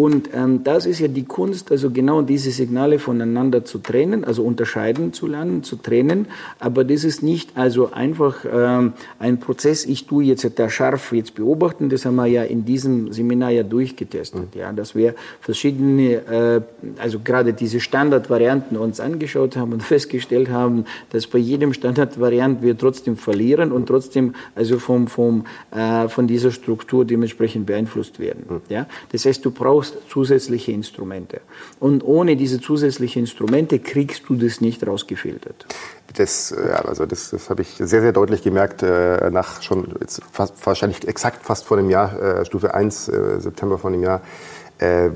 Und 0.00 0.30
ähm, 0.32 0.64
das 0.64 0.86
ist 0.86 0.98
ja 0.98 1.08
die 1.08 1.24
Kunst, 1.24 1.70
also 1.70 1.90
genau 1.90 2.22
diese 2.22 2.50
Signale 2.52 2.98
voneinander 2.98 3.66
zu 3.66 3.76
trennen, 3.76 4.24
also 4.24 4.42
unterscheiden 4.42 5.12
zu 5.12 5.26
lernen, 5.26 5.62
zu 5.62 5.76
trennen. 5.76 6.26
Aber 6.58 6.84
das 6.84 7.04
ist 7.04 7.22
nicht 7.22 7.50
also 7.54 7.92
einfach 7.92 8.46
ähm, 8.50 8.94
ein 9.18 9.40
Prozess, 9.40 9.84
ich 9.84 10.06
tue 10.06 10.24
jetzt 10.24 10.50
da 10.58 10.70
scharf 10.70 11.12
jetzt 11.12 11.34
beobachten, 11.34 11.90
das 11.90 12.06
haben 12.06 12.16
wir 12.16 12.24
ja 12.24 12.44
in 12.44 12.64
diesem 12.64 13.12
Seminar 13.12 13.50
ja 13.50 13.62
durchgetestet, 13.62 14.54
ja, 14.54 14.72
dass 14.72 14.94
wir 14.94 15.14
verschiedene, 15.42 16.14
äh, 16.14 16.62
also 16.98 17.18
gerade 17.22 17.52
diese 17.52 17.78
Standardvarianten 17.78 18.78
uns 18.78 19.00
angeschaut 19.00 19.54
haben 19.58 19.74
und 19.74 19.82
festgestellt 19.94 20.48
haben, 20.48 20.86
dass 21.10 21.26
bei 21.26 21.38
jedem 21.38 21.74
Standardvariant 21.74 22.62
wir 22.62 22.78
trotzdem 22.78 23.18
verlieren 23.18 23.70
und 23.70 23.84
trotzdem 23.84 24.34
also 24.54 24.78
vom, 24.78 25.08
vom, 25.08 25.44
äh, 25.72 26.08
von 26.08 26.26
dieser 26.26 26.52
Struktur 26.52 27.04
dementsprechend 27.04 27.66
beeinflusst 27.66 28.18
werden. 28.18 28.62
Ja? 28.70 28.86
Das 29.12 29.26
heißt, 29.26 29.44
du 29.44 29.50
brauchst 29.50 29.89
zusätzliche 30.08 30.72
Instrumente. 30.72 31.40
Und 31.78 32.04
ohne 32.04 32.36
diese 32.36 32.60
zusätzlichen 32.60 33.22
Instrumente 33.22 33.78
kriegst 33.78 34.28
du 34.28 34.34
das 34.34 34.60
nicht 34.60 34.86
rausgefiltert. 34.86 35.66
Das, 36.14 36.52
äh, 36.52 36.70
also 36.84 37.06
das, 37.06 37.30
das 37.30 37.50
habe 37.50 37.62
ich 37.62 37.74
sehr, 37.78 38.00
sehr 38.00 38.12
deutlich 38.12 38.42
gemerkt, 38.42 38.82
äh, 38.82 39.30
nach 39.30 39.62
schon 39.62 39.88
fast, 40.32 40.54
wahrscheinlich 40.66 41.06
exakt 41.06 41.44
fast 41.44 41.64
vor 41.64 41.78
einem 41.78 41.90
Jahr, 41.90 42.20
äh, 42.20 42.44
Stufe 42.44 42.74
1, 42.74 43.08
äh, 43.08 43.40
September 43.40 43.78
vor 43.78 43.90
einem 43.90 44.02
Jahr, 44.02 44.22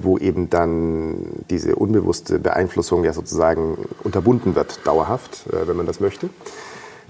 wo 0.02 0.18
eben 0.18 0.50
dann 0.50 1.42
diese 1.48 1.74
unbewusste 1.76 2.38
Beeinflussung 2.38 3.02
ja 3.02 3.14
sozusagen 3.14 3.78
unterbunden 4.02 4.54
wird, 4.56 4.87
dauerhaft, 4.87 5.44
wenn 5.50 5.74
man 5.74 5.87
das 5.87 6.00
möchte. 6.00 6.28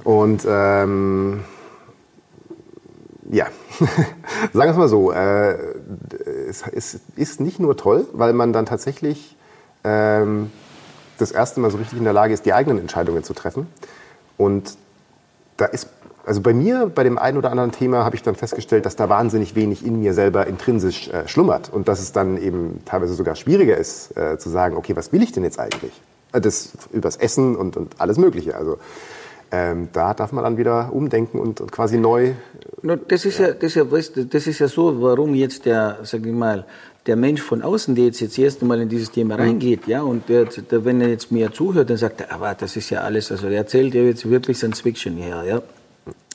Und 0.05 0.46
ähm, 0.48 1.40
ja, 3.31 3.47
sagen 3.79 4.55
wir 4.55 4.71
es 4.71 4.77
mal 4.77 4.89
so, 4.89 5.13
äh, 5.13 5.57
es, 6.49 6.65
es 6.73 7.01
ist 7.17 7.41
nicht 7.41 7.61
nur 7.61 7.77
toll, 7.77 8.07
weil 8.13 8.33
man 8.33 8.53
dann 8.53 8.67
tatsächlich 8.67 9.37
ähm, 9.83 10.51
das 11.19 11.31
erste 11.31 11.61
Mal 11.61 11.71
so 11.71 11.79
richtig 11.79 11.99
in 11.99 12.05
der 12.05 12.13
Lage 12.13 12.35
ist, 12.35 12.45
die 12.47 12.53
eigenen 12.53 12.79
Entscheidungen 12.79 13.25
zu 13.25 13.35
treffen. 13.35 13.67
Und 14.37 14.77
da 15.57 15.67
ist, 15.67 15.89
also 16.27 16.41
bei 16.41 16.53
mir, 16.53 16.91
bei 16.93 17.05
dem 17.05 17.19
einen 17.19 17.39
oder 17.39 17.51
anderen 17.51 17.73
Thema, 17.73 18.05
habe 18.05 18.17
ich 18.17 18.23
dann 18.23 18.35
festgestellt, 18.35 18.87
dass 18.87 18.97
da 18.97 19.09
wahnsinnig 19.09 19.55
wenig 19.55 19.85
in 19.85 20.01
mir 20.01 20.15
selber 20.15 20.47
intrinsisch 20.47 21.09
äh, 21.09 21.29
schlummert 21.29 21.71
und 21.73 21.89
dass 21.89 22.01
es 22.01 22.13
dann 22.13 22.37
eben 22.37 22.83
teilweise 22.85 23.15
sogar 23.15 23.37
schwieriger 23.37 23.77
ist, 23.77 24.17
äh, 24.17 24.39
zu 24.39 24.51
sagen, 24.51 24.77
okay, 24.77 24.97
was 24.97 25.13
will 25.13 25.23
ich 25.23 25.33
denn 25.33 25.45
jetzt 25.45 25.59
eigentlich? 25.59 25.93
Äh, 26.33 26.41
das, 26.41 26.73
übers 26.93 27.17
Essen 27.17 27.57
und, 27.57 27.77
und 27.77 28.01
alles 28.01 28.19
Mögliche. 28.19 28.57
Also 28.57 28.79
ähm, 29.55 29.88
da 29.93 30.14
darf 30.14 30.33
man 30.33 30.43
dann 30.43 30.57
wieder 30.57 30.93
umdenken 30.93 31.38
und, 31.38 31.71
quasi 31.71 31.97
neu. 31.97 32.33
Das 33.09 33.25
ist 33.25 33.38
ja, 33.38 33.53
das, 33.53 33.77
ist 33.77 34.17
ja, 34.17 34.25
das 34.25 34.47
ist 34.47 34.59
ja 34.59 34.69
so, 34.69 35.01
warum 35.01 35.35
jetzt 35.35 35.64
der, 35.64 35.99
sag 36.03 36.27
ich 36.27 36.33
mal, 36.33 36.67
der 37.07 37.17
Mensch 37.17 37.40
von 37.40 37.62
außen, 37.62 37.95
der 37.95 38.07
jetzt, 38.07 38.21
jetzt 38.21 38.37
das 38.37 38.45
erste 38.45 38.64
Mal 38.64 38.81
in 38.81 38.88
dieses 38.88 39.11
Thema 39.12 39.35
mhm. 39.37 39.40
reingeht, 39.43 39.87
ja, 39.87 40.03
und 40.03 40.29
der, 40.29 40.47
der, 40.47 40.85
wenn 40.85 41.01
er 41.01 41.09
jetzt 41.09 41.31
mir 41.31 41.53
zuhört, 41.53 41.88
dann 41.90 41.99
sagt 41.99 42.23
er, 42.23 42.33
aber 42.33 42.55
das 42.55 42.77
ist 42.77 42.90
ja 42.90 43.03
alles, 43.03 43.31
also 43.31 43.47
er 43.47 43.59
erzählt 43.59 43.95
ja 43.95 44.03
jetzt 44.03 44.29
wirklich 44.29 44.57
Science 44.57 44.81
Fiction 44.81 45.17
her, 45.17 45.45
ja. 45.47 45.62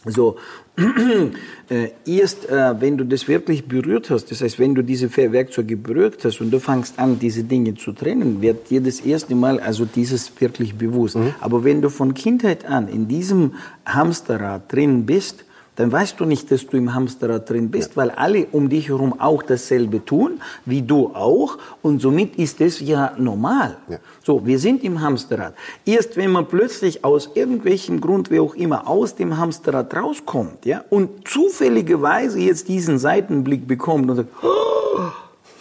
So, 0.06 0.38
äh, 1.70 1.90
erst 2.06 2.48
äh, 2.48 2.80
wenn 2.80 2.98
du 2.98 3.04
das 3.04 3.28
wirklich 3.28 3.68
berührt 3.68 4.10
hast, 4.10 4.32
das 4.32 4.42
heißt, 4.42 4.58
wenn 4.58 4.74
du 4.74 4.82
diese 4.82 5.16
Werkzeuge 5.16 5.76
berührt 5.76 6.24
hast 6.24 6.40
und 6.40 6.52
du 6.52 6.60
fängst 6.60 6.98
an, 6.98 7.20
diese 7.20 7.44
Dinge 7.44 7.76
zu 7.76 7.92
trennen, 7.92 8.42
wird 8.42 8.70
dir 8.70 8.80
das 8.80 9.02
erste 9.02 9.36
Mal 9.36 9.60
also 9.60 9.84
dieses 9.84 10.32
wirklich 10.40 10.76
bewusst. 10.76 11.18
Mhm. 11.18 11.34
Aber 11.42 11.66
wenn 11.66 11.82
du 11.82 11.90
von 11.90 12.14
Kindheit 12.14 12.66
an 12.66 12.88
in 12.88 13.10
diesem 13.10 13.56
Hamsterrad 13.86 14.72
drin 14.72 15.06
bist, 15.06 15.44
dann 15.80 15.94
weißt 15.94 16.20
du 16.20 16.26
nicht, 16.26 16.52
dass 16.52 16.68
du 16.68 16.76
im 16.76 16.94
Hamsterrad 16.94 17.50
drin 17.50 17.72
bist, 17.72 17.92
ja. 17.92 17.96
weil 17.96 18.12
alle 18.12 18.48
um 18.52 18.68
dich 18.68 18.90
herum 18.90 19.18
auch 19.18 19.42
dasselbe 19.42 20.04
tun, 20.04 20.42
wie 20.66 20.82
du 20.82 21.16
auch, 21.16 21.58
und 21.82 22.02
somit 22.02 22.36
ist 22.36 22.60
es 22.60 22.82
ja 22.82 23.14
normal. 23.18 23.78
Ja. 23.88 24.00
So, 24.22 24.46
wir 24.46 24.60
sind 24.60 24.84
im 24.84 25.00
Hamsterrad. 25.00 25.54
Erst 25.86 26.18
wenn 26.18 26.32
man 26.32 26.50
plötzlich 26.50 27.06
aus 27.06 27.30
irgendwelchem 27.34 28.02
Grund, 28.02 28.30
wie 28.30 28.42
auch 28.42 28.56
immer, 28.56 28.90
aus 28.90 29.16
dem 29.16 29.38
Hamsterrad 29.38 29.96
rauskommt, 29.96 30.66
ja, 30.66 30.84
und 30.90 31.26
zufälligerweise 31.26 32.40
jetzt 32.40 32.68
diesen 32.68 33.00
Seitenblick 33.00 33.66
bekommt 33.66 34.10
und 34.10 34.18
sagt, 34.18 34.30
oh, 34.44 35.00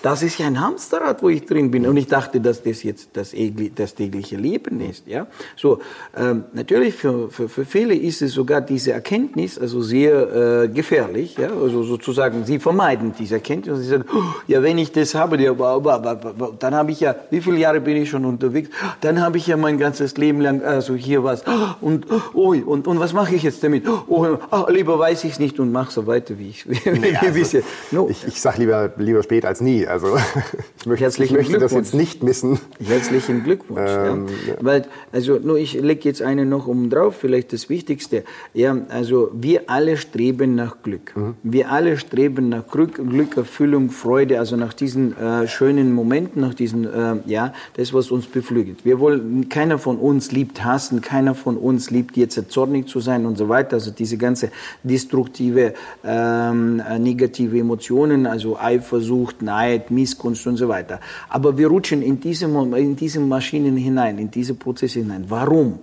das 0.08 0.22
ist 0.22 0.38
ja 0.38 0.46
ein 0.46 0.58
Hamsterrad, 0.58 1.22
wo 1.22 1.28
ich 1.28 1.44
drin 1.44 1.70
bin. 1.70 1.86
Und 1.86 1.98
ich 1.98 2.06
dachte, 2.06 2.40
dass 2.40 2.62
das 2.62 2.82
jetzt 2.82 3.10
das, 3.12 3.34
das 3.74 3.94
tägliche 3.94 4.36
Leben 4.36 4.80
ist. 4.80 5.06
Ja? 5.06 5.26
So, 5.54 5.80
ähm, 6.16 6.44
natürlich 6.54 6.94
für, 6.94 7.28
für, 7.30 7.46
für 7.50 7.66
viele 7.66 7.94
ist 7.94 8.22
es 8.22 8.32
sogar 8.32 8.62
diese 8.62 8.92
Erkenntnis 8.92 9.58
also 9.58 9.82
sehr 9.82 10.62
äh, 10.62 10.68
gefährlich. 10.68 11.36
Ja? 11.36 11.50
Also 11.50 11.82
sozusagen, 11.82 12.46
sie 12.46 12.58
vermeiden 12.58 13.12
diese 13.18 13.34
Erkenntnis. 13.34 13.76
Und 13.76 13.82
sie 13.82 13.88
sagen, 13.90 14.04
oh, 14.10 14.22
ja, 14.46 14.62
wenn 14.62 14.78
ich 14.78 14.92
das 14.92 15.14
habe, 15.14 15.38
ja, 15.42 15.52
dann 15.52 16.74
habe 16.74 16.90
ich 16.90 17.00
ja, 17.00 17.14
wie 17.28 17.42
viele 17.42 17.58
Jahre 17.58 17.82
bin 17.82 17.98
ich 17.98 18.08
schon 18.08 18.24
unterwegs? 18.24 18.70
Dann 19.02 19.20
habe 19.20 19.36
ich 19.36 19.46
ja 19.46 19.58
mein 19.58 19.76
ganzes 19.76 20.16
Leben 20.16 20.40
lang, 20.40 20.62
also 20.62 20.94
hier 20.94 21.22
was. 21.22 21.44
Und, 21.82 22.06
oh, 22.32 22.54
und, 22.54 22.86
und 22.86 22.98
was 22.98 23.12
mache 23.12 23.34
ich 23.34 23.42
jetzt 23.42 23.62
damit? 23.62 23.86
Oh, 24.06 24.38
oh 24.50 24.66
lieber 24.70 24.98
weiß 24.98 25.24
ich 25.24 25.32
es 25.32 25.38
nicht 25.38 25.60
und 25.60 25.70
mache 25.70 25.92
so 25.92 26.06
weiter, 26.06 26.38
wie 26.38 26.48
ich, 26.48 26.66
wie, 26.66 27.10
ja, 27.10 27.20
also, 27.20 27.58
no. 27.90 28.08
Ich, 28.08 28.26
ich 28.26 28.40
sage 28.40 28.60
lieber, 28.60 28.90
lieber 28.96 29.22
spät 29.22 29.44
als 29.44 29.60
nie. 29.60 29.86
Also 29.86 29.97
ich 30.80 30.86
möchte, 30.86 31.24
ich 31.24 31.30
möchte 31.30 31.58
das 31.58 31.72
jetzt 31.72 31.94
nicht 31.94 32.22
missen. 32.22 32.58
Herzlichen 32.84 33.44
Glückwunsch. 33.44 33.90
Ähm, 33.90 34.26
ja. 34.46 34.54
Ja. 34.54 34.54
Weil, 34.60 34.86
also 35.12 35.38
nur 35.38 35.58
ich 35.58 35.74
lege 35.74 36.00
jetzt 36.04 36.22
eine 36.22 36.46
noch 36.46 36.66
um 36.66 36.90
drauf, 36.90 37.16
vielleicht 37.20 37.52
das 37.52 37.68
Wichtigste. 37.68 38.24
Ja, 38.54 38.76
also 38.88 39.30
wir 39.32 39.62
alle 39.68 39.96
streben 39.96 40.54
nach 40.54 40.82
Glück. 40.82 41.16
Mhm. 41.16 41.34
Wir 41.42 41.70
alle 41.70 41.98
streben 41.98 42.48
nach 42.48 42.66
Glück, 42.66 42.94
Glück, 42.94 43.36
Erfüllung, 43.36 43.90
Freude, 43.90 44.38
also 44.38 44.56
nach 44.56 44.72
diesen 44.72 45.16
äh, 45.16 45.46
schönen 45.46 45.92
Momenten, 45.92 46.42
nach 46.42 46.54
diesen, 46.54 46.84
äh, 46.84 47.16
ja, 47.26 47.52
das, 47.76 47.92
was 47.92 48.10
uns 48.10 48.26
beflügelt. 48.26 48.84
Wir 48.84 48.98
wollen, 49.00 49.48
keiner 49.48 49.78
von 49.78 49.96
uns 49.98 50.32
liebt 50.32 50.64
hassen, 50.64 51.00
keiner 51.00 51.34
von 51.34 51.56
uns 51.56 51.90
liebt 51.90 52.16
jetzt 52.16 52.38
zornig 52.50 52.86
zu 52.88 53.00
sein 53.00 53.26
und 53.26 53.36
so 53.36 53.48
weiter. 53.48 53.74
Also 53.74 53.90
diese 53.90 54.16
ganze 54.16 54.50
destruktive, 54.82 55.74
ähm, 56.04 56.80
äh, 56.88 56.98
negative 56.98 57.58
Emotionen, 57.58 58.26
also 58.26 58.58
Eifersucht, 58.58 59.42
Neid, 59.42 59.77
Arbeit, 59.78 59.90
Missgunst 59.90 60.46
und 60.46 60.56
so 60.56 60.68
weiter. 60.68 61.00
Aber 61.28 61.56
wir 61.56 61.68
rutschen 61.68 62.02
in 62.02 62.20
diese, 62.20 62.46
in 62.46 62.96
diese 62.96 63.20
Maschinen 63.20 63.76
hinein, 63.76 64.18
in 64.18 64.30
diese 64.30 64.54
Prozesse 64.54 65.00
hinein. 65.00 65.24
Warum? 65.28 65.78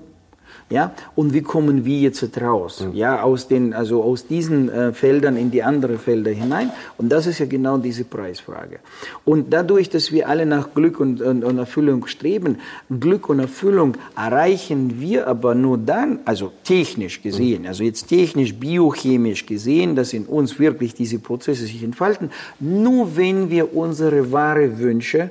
Ja, 0.70 0.94
und 1.16 1.34
wie 1.34 1.42
kommen 1.42 1.86
wir 1.86 2.00
jetzt 2.00 2.42
raus? 2.42 2.82
Mhm. 2.82 2.96
Ja, 2.96 3.22
aus 3.22 3.48
den, 3.48 3.74
also 3.74 4.02
aus 4.02 4.26
diesen 4.26 4.70
äh, 4.70 4.94
Feldern 4.94 5.38
in 5.38 5.52
die 5.52 5.62
anderen 5.62 6.00
Felder 6.00 6.32
hinein. 6.32 6.72
Und 6.98 7.10
das 7.10 7.28
ist 7.28 7.38
ja 7.40 7.46
genau 7.46 7.78
diese 7.78 8.04
Preisfrage. 8.04 8.80
Und 9.26 9.54
dadurch, 9.54 9.90
dass 9.92 10.12
wir 10.12 10.28
alle 10.28 10.46
nach 10.48 10.74
Glück 10.74 11.00
und, 11.00 11.22
und, 11.22 11.44
und 11.44 11.58
Erfüllung 11.60 12.08
streben, 12.08 12.58
Glück 13.00 13.30
und 13.30 13.40
Erfüllung 13.40 13.96
erreichen 14.16 15.00
wir 15.00 15.28
aber 15.28 15.54
nur 15.54 15.78
dann, 15.78 16.20
also 16.26 16.52
technisch 16.64 17.22
gesehen, 17.22 17.62
mhm. 17.62 17.68
also 17.68 17.84
jetzt 17.84 18.08
technisch, 18.08 18.56
biochemisch 18.56 19.46
gesehen, 19.46 19.96
dass 19.96 20.14
in 20.14 20.26
uns 20.26 20.58
wirklich 20.58 20.96
diese 20.96 21.20
Prozesse 21.20 21.66
sich 21.66 21.84
entfalten, 21.84 22.32
nur 22.60 23.16
wenn 23.16 23.52
wir 23.52 23.76
unsere 23.76 24.32
wahre 24.32 24.80
Wünsche 24.80 25.30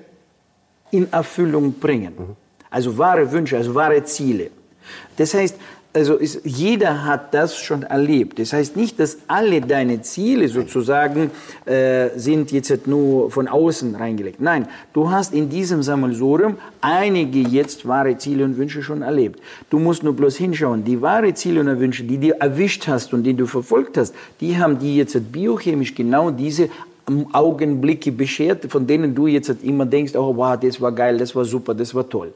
in 0.93 1.13
Erfüllung 1.13 1.73
bringen. 1.73 2.13
Mhm. 2.17 2.37
Also 2.71 2.97
wahre 2.97 3.31
Wünsche, 3.31 3.57
also 3.57 3.75
wahre 3.75 4.03
Ziele. 4.05 4.51
Das 5.17 5.35
heißt, 5.35 5.57
also 5.95 6.17
ist, 6.17 6.41
jeder 6.43 7.05
hat 7.05 7.33
das 7.35 7.57
schon 7.57 7.85
erlebt. 7.85 8.41
Das 8.41 8.53
heißt 8.53 8.77
nicht, 8.77 8.99
dass 8.99 9.19
alle 9.29 9.61
deine 9.61 10.03
Ziele 10.03 10.49
sozusagen 10.49 11.31
äh, 11.67 12.09
sind 12.17 12.51
jetzt 12.51 12.89
nur 12.89 13.31
von 13.31 13.47
außen 13.47 13.95
reingelegt. 13.95 14.41
Nein, 14.41 14.67
du 14.93 15.09
hast 15.09 15.33
in 15.33 15.49
diesem 15.49 15.85
Sammelsurium 15.85 16.57
einige 16.81 17.39
jetzt 17.39 17.87
wahre 17.87 18.19
Ziele 18.19 18.45
und 18.45 18.57
Wünsche 18.57 18.83
schon 18.83 19.03
erlebt. 19.03 19.39
Du 19.71 19.79
musst 19.79 20.03
nur 20.03 20.15
bloß 20.15 20.37
hinschauen. 20.37 20.85
Die 20.85 21.01
wahre 21.01 21.33
Ziele 21.33 21.61
und 21.61 21.79
Wünsche, 21.79 22.03
die 22.03 22.19
du 22.19 22.41
erwischt 22.41 22.89
hast 22.89 23.15
und 23.15 23.23
die 23.23 23.35
du 23.35 23.47
verfolgt 23.47 23.97
hast, 23.97 24.15
die 24.41 24.59
haben 24.59 24.81
die 24.81 24.97
jetzt 24.97 25.17
biochemisch 25.31 25.95
genau 25.95 26.33
diese 26.33 26.71
Augenblicke 27.33 28.11
beschert, 28.11 28.65
von 28.69 28.85
denen 28.85 29.15
du 29.15 29.29
jetzt 29.29 29.51
immer 29.63 29.87
denkst, 29.87 30.17
oh 30.17 30.35
wow, 30.35 30.59
das 30.59 30.81
war 30.81 30.91
geil, 30.91 31.19
das 31.19 31.37
war 31.37 31.45
super, 31.45 31.73
das 31.73 31.95
war 31.95 32.09
toll. 32.09 32.33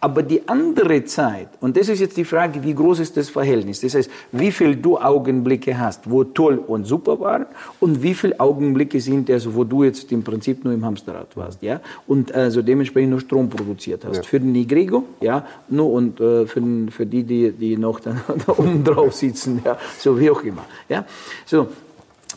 Aber 0.00 0.22
die 0.22 0.46
andere 0.48 1.04
Zeit, 1.04 1.48
und 1.60 1.76
das 1.76 1.88
ist 1.88 2.00
jetzt 2.00 2.16
die 2.16 2.24
Frage, 2.24 2.62
wie 2.62 2.74
groß 2.74 2.98
ist 2.98 3.16
das 3.16 3.30
Verhältnis? 3.30 3.80
Das 3.80 3.94
heißt, 3.94 4.10
wie 4.32 4.52
viel 4.52 4.76
du 4.76 4.98
Augenblicke 4.98 5.78
hast, 5.78 6.10
wo 6.10 6.24
toll 6.24 6.58
und 6.66 6.84
super 6.84 7.18
waren, 7.20 7.46
und 7.80 8.02
wie 8.02 8.14
viele 8.14 8.38
Augenblicke 8.38 9.00
sind, 9.00 9.30
also 9.30 9.54
wo 9.54 9.64
du 9.64 9.84
jetzt 9.84 10.12
im 10.12 10.22
Prinzip 10.22 10.64
nur 10.64 10.74
im 10.74 10.84
Hamsterrad 10.84 11.36
warst, 11.36 11.62
ja, 11.62 11.80
und 12.06 12.32
also 12.32 12.60
dementsprechend 12.60 13.10
nur 13.10 13.20
Strom 13.20 13.48
produziert 13.48 14.04
hast. 14.04 14.16
Ja. 14.18 14.22
Für 14.22 14.40
den 14.40 14.52
Nigrego, 14.52 15.04
ja, 15.20 15.46
nur 15.68 15.92
und 15.92 16.20
äh, 16.20 16.46
für, 16.46 16.60
den, 16.60 16.90
für 16.90 17.06
die, 17.06 17.22
die, 17.22 17.52
die 17.52 17.76
noch 17.76 18.00
dann 18.00 18.20
da 18.46 18.52
oben 18.52 18.84
drauf 18.84 19.14
sitzen, 19.14 19.62
ja, 19.64 19.78
so 19.98 20.18
wie 20.20 20.30
auch 20.30 20.42
immer, 20.42 20.64
ja. 20.88 21.06
So, 21.46 21.68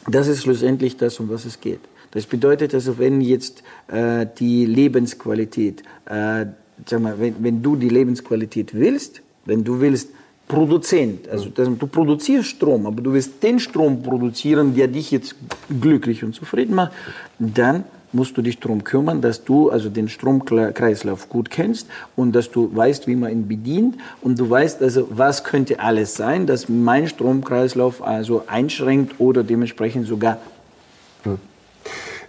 das 0.10 0.28
ist 0.28 0.44
schlussendlich 0.44 0.96
das, 0.96 1.20
um 1.20 1.30
was 1.30 1.46
es 1.46 1.60
geht. 1.60 1.82
Das 2.12 2.26
bedeutet 2.26 2.74
also, 2.74 2.98
wenn 2.98 3.20
jetzt 3.22 3.64
äh, 3.88 4.26
die 4.40 4.66
Lebensqualität 4.66 5.84
äh, 6.06 6.46
sag 6.86 7.02
mal, 7.02 7.20
wenn, 7.20 7.36
wenn 7.40 7.62
du 7.62 7.76
die 7.76 7.90
Lebensqualität 7.90 8.74
willst, 8.74 9.22
wenn 9.46 9.64
du 9.64 9.80
willst, 9.80 10.10
Produzent, 10.48 11.28
also 11.28 11.50
das, 11.50 11.68
du 11.78 11.88
produzierst 11.88 12.48
Strom, 12.48 12.86
aber 12.86 13.02
du 13.02 13.12
willst 13.12 13.44
den 13.44 13.60
Strom 13.60 14.02
produzieren, 14.02 14.74
der 14.74 14.88
dich 14.88 15.12
jetzt 15.12 15.36
glücklich 15.82 16.24
und 16.24 16.34
zufrieden 16.34 16.74
macht, 16.74 16.94
dann 17.38 17.84
musst 18.14 18.38
du 18.38 18.42
dich 18.42 18.58
darum 18.58 18.84
kümmern, 18.86 19.22
dass 19.22 19.44
du 19.44 19.70
also 19.70 19.90
den 19.90 20.08
Stromkreislauf 20.08 21.28
gut 21.28 21.50
kennst 21.50 21.88
und 22.16 22.34
dass 22.34 22.50
du 22.50 22.74
weißt, 22.74 23.08
wie 23.08 23.18
man 23.18 23.32
ihn 23.32 23.48
bedient 23.50 23.96
und 24.22 24.40
du 24.40 24.50
weißt 24.50 24.82
also, 24.82 25.08
was 25.10 25.44
könnte 25.44 25.82
alles 25.82 26.16
sein, 26.16 26.48
dass 26.48 26.70
mein 26.70 27.10
Stromkreislauf 27.10 28.02
also 28.02 28.44
einschränkt 28.48 29.20
oder 29.20 29.44
dementsprechend 29.44 30.08
sogar. 30.08 30.40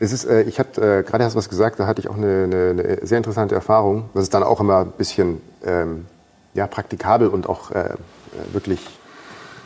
Es 0.00 0.12
ist, 0.12 0.24
äh, 0.24 0.42
ich 0.42 0.58
hatte 0.58 1.00
äh, 1.00 1.02
gerade 1.02 1.24
hast 1.24 1.34
du 1.34 1.38
was 1.38 1.48
gesagt, 1.48 1.80
da 1.80 1.86
hatte 1.86 2.00
ich 2.00 2.08
auch 2.08 2.16
eine, 2.16 2.44
eine, 2.44 2.70
eine, 2.70 3.06
sehr 3.06 3.18
interessante 3.18 3.54
Erfahrung, 3.54 4.10
was 4.14 4.24
es 4.24 4.30
dann 4.30 4.42
auch 4.42 4.60
immer 4.60 4.80
ein 4.80 4.92
bisschen 4.92 5.40
ähm, 5.64 6.06
ja, 6.54 6.66
praktikabel 6.66 7.28
und 7.28 7.48
auch 7.48 7.70
äh, 7.70 7.90
wirklich 8.52 8.80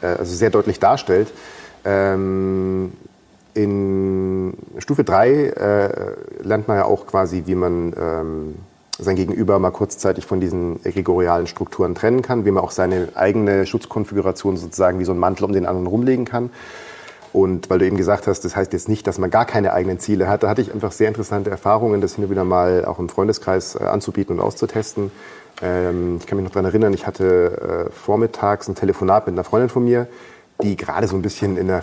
äh, 0.00 0.06
also 0.06 0.34
sehr 0.34 0.50
deutlich 0.50 0.80
darstellt. 0.80 1.32
Ähm, 1.84 2.92
in 3.54 4.54
Stufe 4.78 5.04
3 5.04 5.30
äh, 5.30 6.42
lernt 6.42 6.68
man 6.68 6.78
ja 6.78 6.84
auch 6.86 7.06
quasi, 7.06 7.42
wie 7.46 7.54
man 7.54 7.92
ähm, 7.98 8.54
sein 8.98 9.16
Gegenüber 9.16 9.58
mal 9.58 9.70
kurzzeitig 9.70 10.24
von 10.24 10.40
diesen 10.40 10.84
egregorialen 10.84 11.46
Strukturen 11.46 11.94
trennen 11.94 12.22
kann, 12.22 12.44
wie 12.44 12.50
man 12.50 12.62
auch 12.62 12.70
seine 12.70 13.08
eigene 13.14 13.66
Schutzkonfiguration 13.66 14.56
sozusagen 14.56 14.98
wie 14.98 15.04
so 15.04 15.12
ein 15.12 15.18
Mantel 15.18 15.44
um 15.44 15.52
den 15.52 15.66
anderen 15.66 15.86
rumlegen 15.86 16.24
kann. 16.24 16.50
Und 17.32 17.70
weil 17.70 17.78
du 17.78 17.86
eben 17.86 17.96
gesagt 17.96 18.26
hast, 18.26 18.44
das 18.44 18.56
heißt 18.56 18.72
jetzt 18.74 18.88
nicht, 18.88 19.06
dass 19.06 19.18
man 19.18 19.30
gar 19.30 19.46
keine 19.46 19.72
eigenen 19.72 19.98
Ziele 19.98 20.28
hat, 20.28 20.42
da 20.42 20.50
hatte 20.50 20.60
ich 20.60 20.72
einfach 20.72 20.92
sehr 20.92 21.08
interessante 21.08 21.50
Erfahrungen, 21.50 22.00
das 22.00 22.14
hin 22.14 22.24
und 22.24 22.30
wieder 22.30 22.44
mal 22.44 22.84
auch 22.84 22.98
im 22.98 23.08
Freundeskreis 23.08 23.74
äh, 23.74 23.84
anzubieten 23.84 24.38
und 24.38 24.44
auszutesten. 24.44 25.10
Ähm, 25.62 26.18
ich 26.20 26.26
kann 26.26 26.36
mich 26.36 26.44
noch 26.44 26.52
daran 26.52 26.66
erinnern, 26.66 26.92
ich 26.92 27.06
hatte 27.06 27.88
äh, 27.88 27.90
vormittags 27.90 28.68
ein 28.68 28.74
Telefonat 28.74 29.26
mit 29.26 29.34
einer 29.34 29.44
Freundin 29.44 29.70
von 29.70 29.84
mir, 29.84 30.08
die 30.62 30.76
gerade 30.76 31.06
so 31.08 31.16
ein 31.16 31.22
bisschen 31.22 31.56
in 31.56 31.68
der 31.68 31.82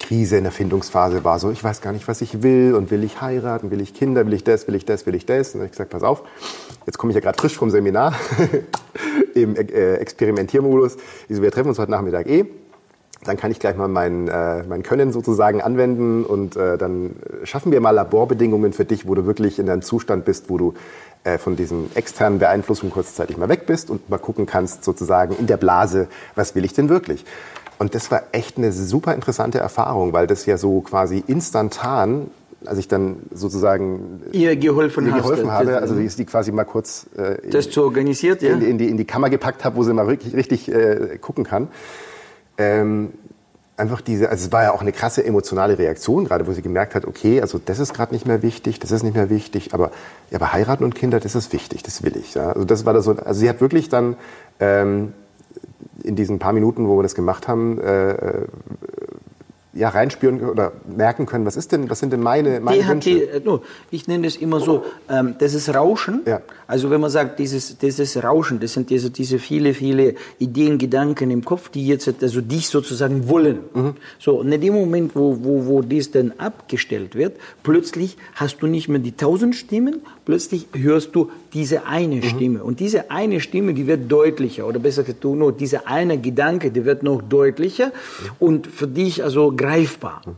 Krise, 0.00 0.36
in 0.36 0.42
der 0.42 0.52
Findungsphase 0.52 1.22
war. 1.22 1.38
So, 1.38 1.50
ich 1.50 1.62
weiß 1.62 1.80
gar 1.80 1.92
nicht, 1.92 2.08
was 2.08 2.20
ich 2.20 2.42
will 2.42 2.74
und 2.74 2.90
will 2.90 3.04
ich 3.04 3.20
heiraten, 3.20 3.70
will 3.70 3.80
ich 3.80 3.94
Kinder, 3.94 4.26
will 4.26 4.34
ich 4.34 4.44
das, 4.44 4.66
will 4.66 4.74
ich 4.74 4.84
das, 4.84 5.06
will 5.06 5.14
ich 5.14 5.26
das. 5.26 5.48
Und 5.48 5.54
dann 5.54 5.60
habe 5.60 5.66
ich 5.66 5.72
gesagt, 5.72 5.90
pass 5.90 6.02
auf, 6.02 6.22
jetzt 6.86 6.98
komme 6.98 7.12
ich 7.12 7.14
ja 7.14 7.20
gerade 7.20 7.38
frisch 7.38 7.56
vom 7.56 7.70
Seminar 7.70 8.14
im 9.34 9.54
äh, 9.56 9.94
Experimentiermodus. 9.94 10.96
Ich 11.28 11.36
so, 11.36 11.42
wir 11.42 11.52
treffen 11.52 11.68
uns 11.68 11.78
heute 11.78 11.92
Nachmittag 11.92 12.26
eh 12.26 12.46
dann 13.26 13.36
kann 13.36 13.50
ich 13.50 13.58
gleich 13.58 13.76
mal 13.76 13.88
mein, 13.88 14.28
äh, 14.28 14.62
mein 14.64 14.82
Können 14.82 15.12
sozusagen 15.12 15.60
anwenden 15.60 16.24
und 16.24 16.56
äh, 16.56 16.78
dann 16.78 17.16
schaffen 17.44 17.72
wir 17.72 17.80
mal 17.80 17.90
Laborbedingungen 17.90 18.72
für 18.72 18.84
dich, 18.84 19.06
wo 19.06 19.14
du 19.14 19.26
wirklich 19.26 19.58
in 19.58 19.68
einem 19.68 19.82
Zustand 19.82 20.24
bist, 20.24 20.48
wo 20.48 20.58
du 20.58 20.74
äh, 21.24 21.38
von 21.38 21.56
diesen 21.56 21.90
externen 21.94 22.38
Beeinflussungen 22.38 22.92
kurzzeitig 22.92 23.36
mal 23.36 23.48
weg 23.48 23.66
bist 23.66 23.90
und 23.90 24.08
mal 24.08 24.18
gucken 24.18 24.46
kannst, 24.46 24.84
sozusagen 24.84 25.36
in 25.36 25.46
der 25.46 25.56
Blase, 25.56 26.08
was 26.34 26.54
will 26.54 26.64
ich 26.64 26.72
denn 26.72 26.88
wirklich? 26.88 27.24
Und 27.78 27.94
das 27.94 28.10
war 28.10 28.22
echt 28.32 28.56
eine 28.56 28.72
super 28.72 29.14
interessante 29.14 29.58
Erfahrung, 29.58 30.12
weil 30.12 30.26
das 30.26 30.46
ja 30.46 30.56
so 30.56 30.80
quasi 30.80 31.22
instantan 31.26 32.30
als 32.64 32.78
ich 32.78 32.88
dann 32.88 33.16
sozusagen 33.32 34.22
ihr 34.32 34.56
geholfen, 34.56 35.06
ihr 35.06 35.12
geholfen 35.12 35.50
hast, 35.50 35.58
habe, 35.58 35.78
also 35.78 35.96
ich 35.96 36.16
die 36.16 36.24
quasi 36.24 36.52
mal 36.52 36.64
kurz 36.64 37.06
äh, 37.16 37.48
das 37.48 37.70
zu 37.70 37.82
organisiert, 37.82 38.42
ja? 38.42 38.52
in, 38.52 38.62
in, 38.62 38.78
die, 38.78 38.88
in 38.88 38.96
die 38.96 39.04
Kammer 39.04 39.30
gepackt 39.30 39.64
habe, 39.64 39.76
wo 39.76 39.82
sie 39.82 39.92
mal 39.92 40.06
wirklich 40.06 40.34
richtig 40.34 40.72
äh, 40.72 41.18
gucken 41.20 41.44
kann. 41.44 41.68
Ähm, 42.58 43.12
einfach 43.76 44.00
diese, 44.00 44.30
also 44.30 44.46
es 44.46 44.52
war 44.52 44.62
ja 44.62 44.72
auch 44.72 44.80
eine 44.80 44.92
krasse 44.92 45.24
emotionale 45.24 45.78
Reaktion, 45.78 46.24
gerade 46.24 46.46
wo 46.46 46.52
sie 46.52 46.62
gemerkt 46.62 46.94
hat, 46.94 47.04
okay, 47.04 47.40
also 47.40 47.60
das 47.62 47.78
ist 47.78 47.92
gerade 47.92 48.14
nicht 48.14 48.26
mehr 48.26 48.42
wichtig, 48.42 48.80
das 48.80 48.90
ist 48.90 49.02
nicht 49.02 49.14
mehr 49.14 49.30
wichtig, 49.30 49.74
aber 49.74 49.90
ja, 50.30 50.36
aber 50.36 50.52
heiraten 50.52 50.84
und 50.84 50.94
Kinder, 50.94 51.20
das 51.20 51.34
ist 51.34 51.52
wichtig, 51.52 51.82
das 51.82 52.02
will 52.02 52.16
ich. 52.16 52.34
Ja? 52.34 52.52
Also 52.52 52.64
das 52.64 52.86
war 52.86 52.94
da 52.94 53.02
so, 53.02 53.12
also 53.12 53.38
sie 53.38 53.48
hat 53.48 53.60
wirklich 53.60 53.88
dann 53.88 54.16
ähm, 54.60 55.12
in 56.02 56.16
diesen 56.16 56.38
paar 56.38 56.52
Minuten, 56.52 56.88
wo 56.88 56.96
wir 56.98 57.02
das 57.02 57.14
gemacht 57.14 57.48
haben, 57.48 57.78
äh, 57.80 58.10
äh 58.12 58.46
ja, 59.76 59.90
reinspüren 59.90 60.42
oder 60.42 60.72
merken 60.86 61.26
können, 61.26 61.44
was 61.44 61.56
ist 61.56 61.72
denn, 61.72 61.90
was 61.90 62.00
sind 62.00 62.12
denn 62.12 62.20
meine, 62.20 62.60
meine 62.60 62.82
die 62.82 62.88
Wünsche? 62.88 63.10
Äh, 63.10 63.40
no, 63.44 63.62
ich 63.90 64.08
nenne 64.08 64.24
das 64.24 64.36
immer 64.36 64.60
so, 64.60 64.84
ähm, 65.08 65.34
das 65.38 65.54
ist 65.54 65.74
Rauschen. 65.74 66.22
Ja. 66.26 66.40
Also 66.66 66.90
wenn 66.90 67.00
man 67.00 67.10
sagt, 67.10 67.38
dieses, 67.38 67.78
dieses 67.78 68.22
Rauschen, 68.22 68.58
das 68.58 68.72
sind 68.72 68.90
diese, 68.90 69.10
diese 69.10 69.38
viele, 69.38 69.74
viele 69.74 70.14
Ideen, 70.38 70.78
Gedanken 70.78 71.30
im 71.30 71.44
Kopf, 71.44 71.68
die 71.68 71.86
jetzt 71.86 72.12
also 72.22 72.40
dich 72.40 72.68
sozusagen 72.68 73.28
wollen. 73.28 73.60
Mhm. 73.74 73.94
So, 74.18 74.40
und 74.40 74.50
in 74.50 74.60
dem 74.60 74.74
Moment, 74.74 75.14
wo, 75.14 75.38
wo, 75.42 75.66
wo 75.66 75.82
dies 75.82 76.10
dann 76.10 76.32
abgestellt 76.38 77.14
wird, 77.14 77.36
plötzlich 77.62 78.16
hast 78.34 78.62
du 78.62 78.66
nicht 78.66 78.88
mehr 78.88 78.98
die 78.98 79.12
tausend 79.12 79.54
Stimmen, 79.54 80.00
plötzlich 80.26 80.66
hörst 80.74 81.14
du 81.14 81.30
diese 81.54 81.86
eine 81.86 82.16
mhm. 82.16 82.22
Stimme. 82.22 82.64
Und 82.64 82.80
diese 82.80 83.10
eine 83.10 83.40
Stimme, 83.40 83.72
die 83.72 83.86
wird 83.86 84.12
deutlicher. 84.12 84.66
Oder 84.66 84.78
besser 84.78 85.02
gesagt, 85.04 85.24
nur 85.24 85.52
dieser 85.52 85.86
eine 85.86 86.18
Gedanke, 86.18 86.70
der 86.70 86.84
wird 86.84 87.02
noch 87.02 87.22
deutlicher 87.22 87.86
mhm. 87.86 88.30
und 88.38 88.66
für 88.66 88.86
dich 88.86 89.24
also 89.24 89.52
greifbar. 89.56 90.20
Mhm. 90.26 90.32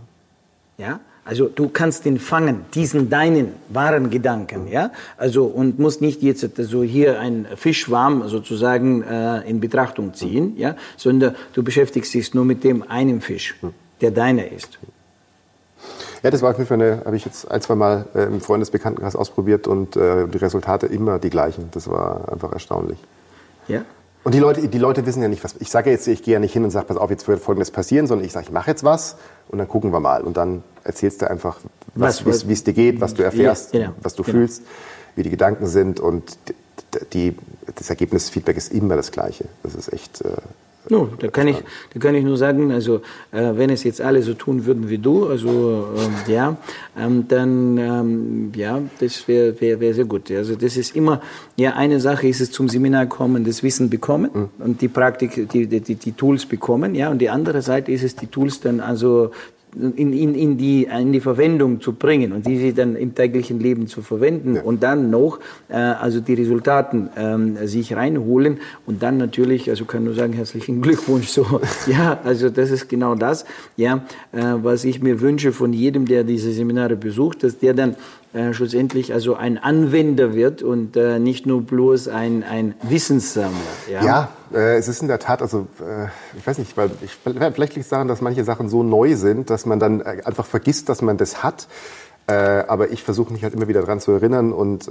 Ja? 0.76 1.00
Also 1.24 1.46
du 1.46 1.68
kannst 1.68 2.04
den 2.06 2.18
fangen, 2.18 2.64
diesen 2.72 3.10
deinen 3.10 3.48
wahren 3.68 4.08
Gedanken, 4.08 4.66
ja. 4.66 4.92
Also 5.18 5.44
und 5.44 5.78
musst 5.78 6.00
nicht 6.00 6.22
jetzt 6.22 6.48
so 6.56 6.82
hier 6.82 7.20
ein 7.20 7.46
Fischschwarm 7.54 8.26
sozusagen 8.28 9.02
äh, 9.02 9.42
in 9.42 9.60
Betrachtung 9.60 10.14
ziehen, 10.14 10.54
ja, 10.56 10.74
sondern 10.96 11.34
du 11.52 11.62
beschäftigst 11.62 12.14
dich 12.14 12.32
nur 12.32 12.46
mit 12.46 12.64
dem 12.64 12.82
einen 12.88 13.20
Fisch, 13.20 13.56
der 14.00 14.10
deiner 14.10 14.50
ist. 14.50 14.78
Ja, 16.22 16.30
das 16.30 16.42
war 16.42 16.50
auf 16.50 16.58
jeden 16.58 16.68
Fall 16.68 16.80
eine, 16.80 17.04
habe 17.04 17.16
ich 17.16 17.24
jetzt 17.24 17.50
ein, 17.50 17.60
zwei 17.60 17.74
Mal 17.74 18.06
äh, 18.14 18.24
im 18.24 18.40
Freundesbekanntenkreis 18.40 19.16
ausprobiert 19.16 19.66
und 19.66 19.96
äh, 19.96 20.26
die 20.26 20.38
Resultate 20.38 20.86
immer 20.86 21.18
die 21.18 21.30
gleichen. 21.30 21.68
Das 21.72 21.88
war 21.88 22.30
einfach 22.30 22.52
erstaunlich. 22.52 22.98
Ja. 23.68 23.84
Und 24.24 24.34
die 24.34 24.40
Leute, 24.40 24.66
die 24.66 24.78
Leute 24.78 25.06
wissen 25.06 25.22
ja 25.22 25.28
nicht, 25.28 25.44
was. 25.44 25.54
Ich 25.60 25.70
sage 25.70 25.90
jetzt, 25.90 26.06
ich 26.08 26.22
gehe 26.22 26.34
ja 26.34 26.40
nicht 26.40 26.52
hin 26.52 26.64
und 26.64 26.70
sage, 26.70 26.86
pass 26.86 26.96
auf, 26.96 27.10
jetzt 27.10 27.28
wird 27.28 27.40
Folgendes 27.40 27.70
passieren, 27.70 28.06
sondern 28.06 28.26
ich 28.26 28.32
sage, 28.32 28.46
ich 28.46 28.52
mache 28.52 28.70
jetzt 28.70 28.84
was 28.84 29.16
und 29.48 29.58
dann 29.58 29.68
gucken 29.68 29.92
wir 29.92 30.00
mal. 30.00 30.22
Und 30.22 30.36
dann 30.36 30.62
erzählst 30.84 31.22
du 31.22 31.30
einfach, 31.30 31.58
wie 31.94 32.52
es 32.52 32.64
dir 32.64 32.72
geht, 32.72 33.00
was 33.00 33.14
du 33.14 33.22
erfährst, 33.22 33.72
ja, 33.72 33.80
genau, 33.80 33.92
was 34.02 34.14
du 34.14 34.24
genau. 34.24 34.38
fühlst, 34.38 34.62
wie 35.14 35.22
die 35.22 35.30
Gedanken 35.30 35.66
sind. 35.66 36.00
Und 36.00 36.36
die, 37.12 37.36
das 37.74 37.90
Ergebnisfeedback 37.90 38.56
ist 38.56 38.72
immer 38.72 38.96
das 38.96 39.12
gleiche. 39.12 39.44
Das 39.62 39.74
ist 39.74 39.92
echt. 39.92 40.22
Äh, 40.22 40.32
No, 40.90 41.08
da 41.18 41.28
kann 41.28 41.48
ich, 41.48 41.56
da 41.92 42.00
kann 42.00 42.14
ich 42.14 42.24
nur 42.24 42.36
sagen, 42.36 42.72
also 42.72 43.02
äh, 43.30 43.52
wenn 43.54 43.70
es 43.70 43.84
jetzt 43.84 44.00
alle 44.00 44.22
so 44.22 44.34
tun 44.34 44.64
würden 44.64 44.88
wie 44.88 44.98
du, 44.98 45.26
also 45.26 45.86
ähm, 45.96 46.14
ja, 46.26 46.56
ähm, 46.98 47.26
dann 47.28 47.78
ähm, 47.78 48.52
ja, 48.54 48.80
das 48.98 49.28
wäre 49.28 49.60
wär, 49.60 49.80
wär 49.80 49.92
sehr 49.94 50.06
gut. 50.06 50.30
Also 50.30 50.56
das 50.56 50.76
ist 50.76 50.96
immer, 50.96 51.20
ja, 51.56 51.74
eine 51.74 52.00
Sache 52.00 52.26
ist 52.26 52.40
es 52.40 52.50
zum 52.50 52.68
Seminar 52.68 53.06
kommen, 53.06 53.44
das 53.44 53.62
Wissen 53.62 53.90
bekommen 53.90 54.30
mhm. 54.32 54.48
und 54.58 54.80
die 54.80 54.88
Praktik, 54.88 55.50
die, 55.50 55.66
die, 55.66 55.94
die 55.94 56.12
Tools 56.12 56.46
bekommen, 56.46 56.94
ja, 56.94 57.10
und 57.10 57.18
die 57.18 57.28
andere 57.28 57.60
Seite 57.60 57.92
ist 57.92 58.02
es, 58.02 58.16
die 58.16 58.26
Tools 58.26 58.60
dann 58.60 58.80
also 58.80 59.30
in, 59.74 60.12
in, 60.12 60.34
in, 60.34 60.56
die, 60.56 60.84
in 60.84 61.12
die 61.12 61.20
Verwendung 61.20 61.80
zu 61.80 61.92
bringen 61.92 62.32
und 62.32 62.46
die 62.46 62.58
sie 62.58 62.72
dann 62.72 62.96
im 62.96 63.14
täglichen 63.14 63.60
Leben 63.60 63.86
zu 63.86 64.02
verwenden 64.02 64.56
ja. 64.56 64.62
und 64.62 64.82
dann 64.82 65.10
noch 65.10 65.40
äh, 65.68 65.74
also 65.74 66.20
die 66.20 66.34
Resultaten 66.34 67.10
ähm, 67.16 67.56
sich 67.66 67.94
reinholen 67.94 68.58
und 68.86 69.02
dann 69.02 69.18
natürlich, 69.18 69.68
also 69.68 69.84
kann 69.84 70.04
nur 70.04 70.14
sagen, 70.14 70.32
herzlichen 70.32 70.80
Glückwunsch 70.82 71.28
so. 71.28 71.60
ja, 71.86 72.18
also 72.24 72.50
das 72.50 72.70
ist 72.70 72.88
genau 72.88 73.14
das, 73.14 73.44
ja, 73.76 74.04
äh, 74.32 74.42
was 74.62 74.84
ich 74.84 75.02
mir 75.02 75.20
wünsche 75.20 75.52
von 75.52 75.72
jedem, 75.72 76.06
der 76.06 76.24
diese 76.24 76.52
Seminare 76.52 76.96
besucht, 76.96 77.42
dass 77.42 77.58
der 77.58 77.74
dann 77.74 77.96
äh, 78.38 78.54
schlussendlich 78.54 79.12
also 79.12 79.34
ein 79.34 79.58
Anwender 79.58 80.32
wird 80.32 80.62
und 80.62 80.96
äh, 80.96 81.18
nicht 81.18 81.44
nur 81.44 81.62
bloß 81.62 82.06
ein, 82.06 82.44
ein 82.44 82.74
Wissenssammler. 82.82 83.58
Ja, 83.90 84.04
ja 84.04 84.28
äh, 84.54 84.76
es 84.76 84.86
ist 84.86 85.02
in 85.02 85.08
der 85.08 85.18
Tat, 85.18 85.42
also 85.42 85.66
äh, 85.80 86.06
ich 86.38 86.46
weiß 86.46 86.58
nicht, 86.58 86.76
weil 86.76 86.90
ich, 87.02 87.10
vielleicht 87.24 87.74
liegt 87.74 87.76
es 87.76 87.88
dass 87.88 88.20
manche 88.20 88.44
Sachen 88.44 88.68
so 88.68 88.84
neu 88.84 89.16
sind, 89.16 89.50
dass 89.50 89.66
man 89.66 89.80
dann 89.80 90.00
äh, 90.00 90.22
einfach 90.24 90.46
vergisst, 90.46 90.88
dass 90.88 91.02
man 91.02 91.16
das 91.16 91.42
hat. 91.42 91.66
Aber 92.30 92.90
ich 92.90 93.02
versuche 93.02 93.32
mich 93.32 93.42
halt 93.42 93.54
immer 93.54 93.68
wieder 93.68 93.80
daran 93.80 94.00
zu 94.00 94.12
erinnern 94.12 94.52
und 94.52 94.86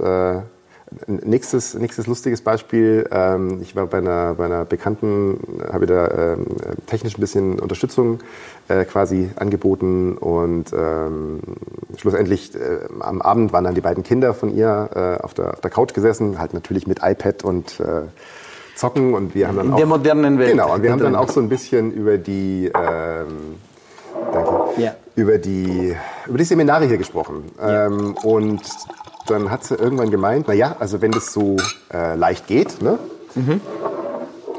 Nächstes, 1.06 1.74
nächstes 1.74 2.06
lustiges 2.06 2.40
Beispiel, 2.40 3.06
ähm, 3.10 3.60
ich 3.60 3.76
war 3.76 3.86
bei 3.86 3.98
einer, 3.98 4.34
bei 4.34 4.46
einer 4.46 4.64
Bekannten, 4.64 5.38
habe 5.70 5.84
da 5.84 6.34
ähm, 6.34 6.46
technisch 6.86 7.18
ein 7.18 7.20
bisschen 7.20 7.58
Unterstützung 7.58 8.20
äh, 8.68 8.86
quasi 8.86 9.28
angeboten 9.36 10.16
und 10.16 10.72
ähm, 10.72 11.40
schlussendlich 11.96 12.54
äh, 12.54 12.78
am 13.00 13.20
Abend 13.20 13.52
waren 13.52 13.64
dann 13.64 13.74
die 13.74 13.82
beiden 13.82 14.02
Kinder 14.02 14.32
von 14.32 14.54
ihr 14.54 14.88
äh, 14.94 15.22
auf, 15.22 15.34
der, 15.34 15.54
auf 15.54 15.60
der 15.60 15.70
Couch 15.70 15.92
gesessen, 15.92 16.38
halt 16.38 16.54
natürlich 16.54 16.86
mit 16.86 17.00
iPad 17.02 17.44
und 17.44 17.82
zocken 18.74 19.12
und 19.12 19.34
wir 19.34 19.48
haben 19.48 19.56
dann 19.56 19.66
In 19.66 19.72
auch... 19.72 19.76
der 19.76 19.86
modernen 19.86 20.38
Welt. 20.38 20.52
Genau, 20.52 20.74
und 20.74 20.82
wir 20.82 20.92
haben 20.92 21.00
dann 21.00 21.16
auch 21.16 21.28
so 21.28 21.40
ein 21.40 21.50
bisschen 21.50 21.92
über 21.92 22.16
die... 22.16 22.70
Danke. 22.72 24.46
Ja. 24.78 24.94
Über 25.16 25.38
die, 25.38 25.96
über 26.26 26.38
die 26.38 26.44
Seminare 26.44 26.86
hier 26.86 26.98
gesprochen. 26.98 27.44
Ja. 27.60 27.86
Und 27.86 28.60
dann 29.30 29.50
hat 29.50 29.64
sie 29.64 29.74
irgendwann 29.74 30.10
gemeint, 30.10 30.48
naja, 30.48 30.76
also 30.78 31.00
wenn 31.00 31.12
das 31.12 31.32
so 31.32 31.56
äh, 31.92 32.14
leicht 32.14 32.46
geht, 32.46 32.82
ne? 32.82 32.98
Mhm. 33.34 33.60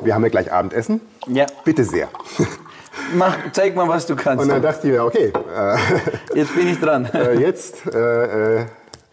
wir 0.02 0.14
haben 0.14 0.24
ja 0.24 0.30
gleich 0.30 0.52
Abendessen, 0.52 1.02
ja. 1.28 1.46
bitte 1.66 1.84
sehr. 1.84 2.08
Mach, 3.16 3.36
zeig 3.52 3.76
mal, 3.76 3.88
was 3.88 4.06
du 4.06 4.16
kannst. 4.16 4.44
Und 4.44 4.50
dann 4.50 4.62
dachte 4.62 4.88
ich 4.88 4.94
mir, 4.94 5.04
okay. 5.04 5.32
Äh, 5.56 5.78
jetzt 6.36 6.56
bin 6.56 6.68
ich 6.68 6.80
dran. 6.80 7.06
Äh, 7.14 7.40
jetzt 7.40 7.86
äh, 7.94 8.60
äh, 8.60 8.66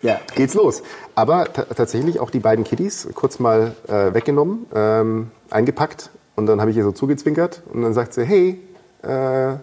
ja. 0.02 0.20
geht's 0.34 0.54
los. 0.54 0.82
Aber 1.14 1.46
tatsächlich 1.52 2.20
auch 2.20 2.30
die 2.30 2.40
beiden 2.40 2.64
Kiddies 2.64 3.08
kurz 3.14 3.38
mal 3.38 3.74
äh, 3.88 4.12
weggenommen, 4.12 4.66
ähm, 4.74 5.30
eingepackt 5.50 6.10
und 6.36 6.46
dann 6.46 6.60
habe 6.60 6.70
ich 6.70 6.76
ihr 6.76 6.84
so 6.84 6.92
zugezwinkert 6.92 7.62
und 7.72 7.82
dann 7.82 7.94
sagt 7.94 8.12
sie, 8.12 8.24
hey, 8.24 8.60
äh, 9.02 9.56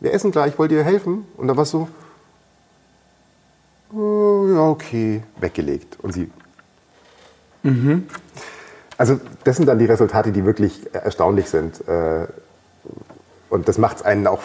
wir 0.00 0.12
essen 0.12 0.30
gleich, 0.30 0.58
wollt 0.58 0.72
ihr 0.72 0.82
helfen? 0.82 1.26
Und 1.36 1.48
dann 1.48 1.56
war 1.56 1.62
es 1.62 1.70
so, 1.70 1.88
oh, 4.46 4.54
ja, 4.54 4.68
okay, 4.68 5.22
weggelegt. 5.40 5.98
Und 6.00 6.12
sie. 6.12 6.30
Mhm. 7.62 8.06
Also, 8.98 9.20
das 9.44 9.56
sind 9.56 9.66
dann 9.66 9.78
die 9.78 9.86
Resultate, 9.86 10.32
die 10.32 10.44
wirklich 10.44 10.94
erstaunlich 10.94 11.48
sind. 11.48 11.86
Äh, 11.86 12.26
und 13.50 13.68
das 13.68 13.78
macht 13.78 13.98
es 13.98 14.02
einen 14.02 14.26
auch 14.26 14.42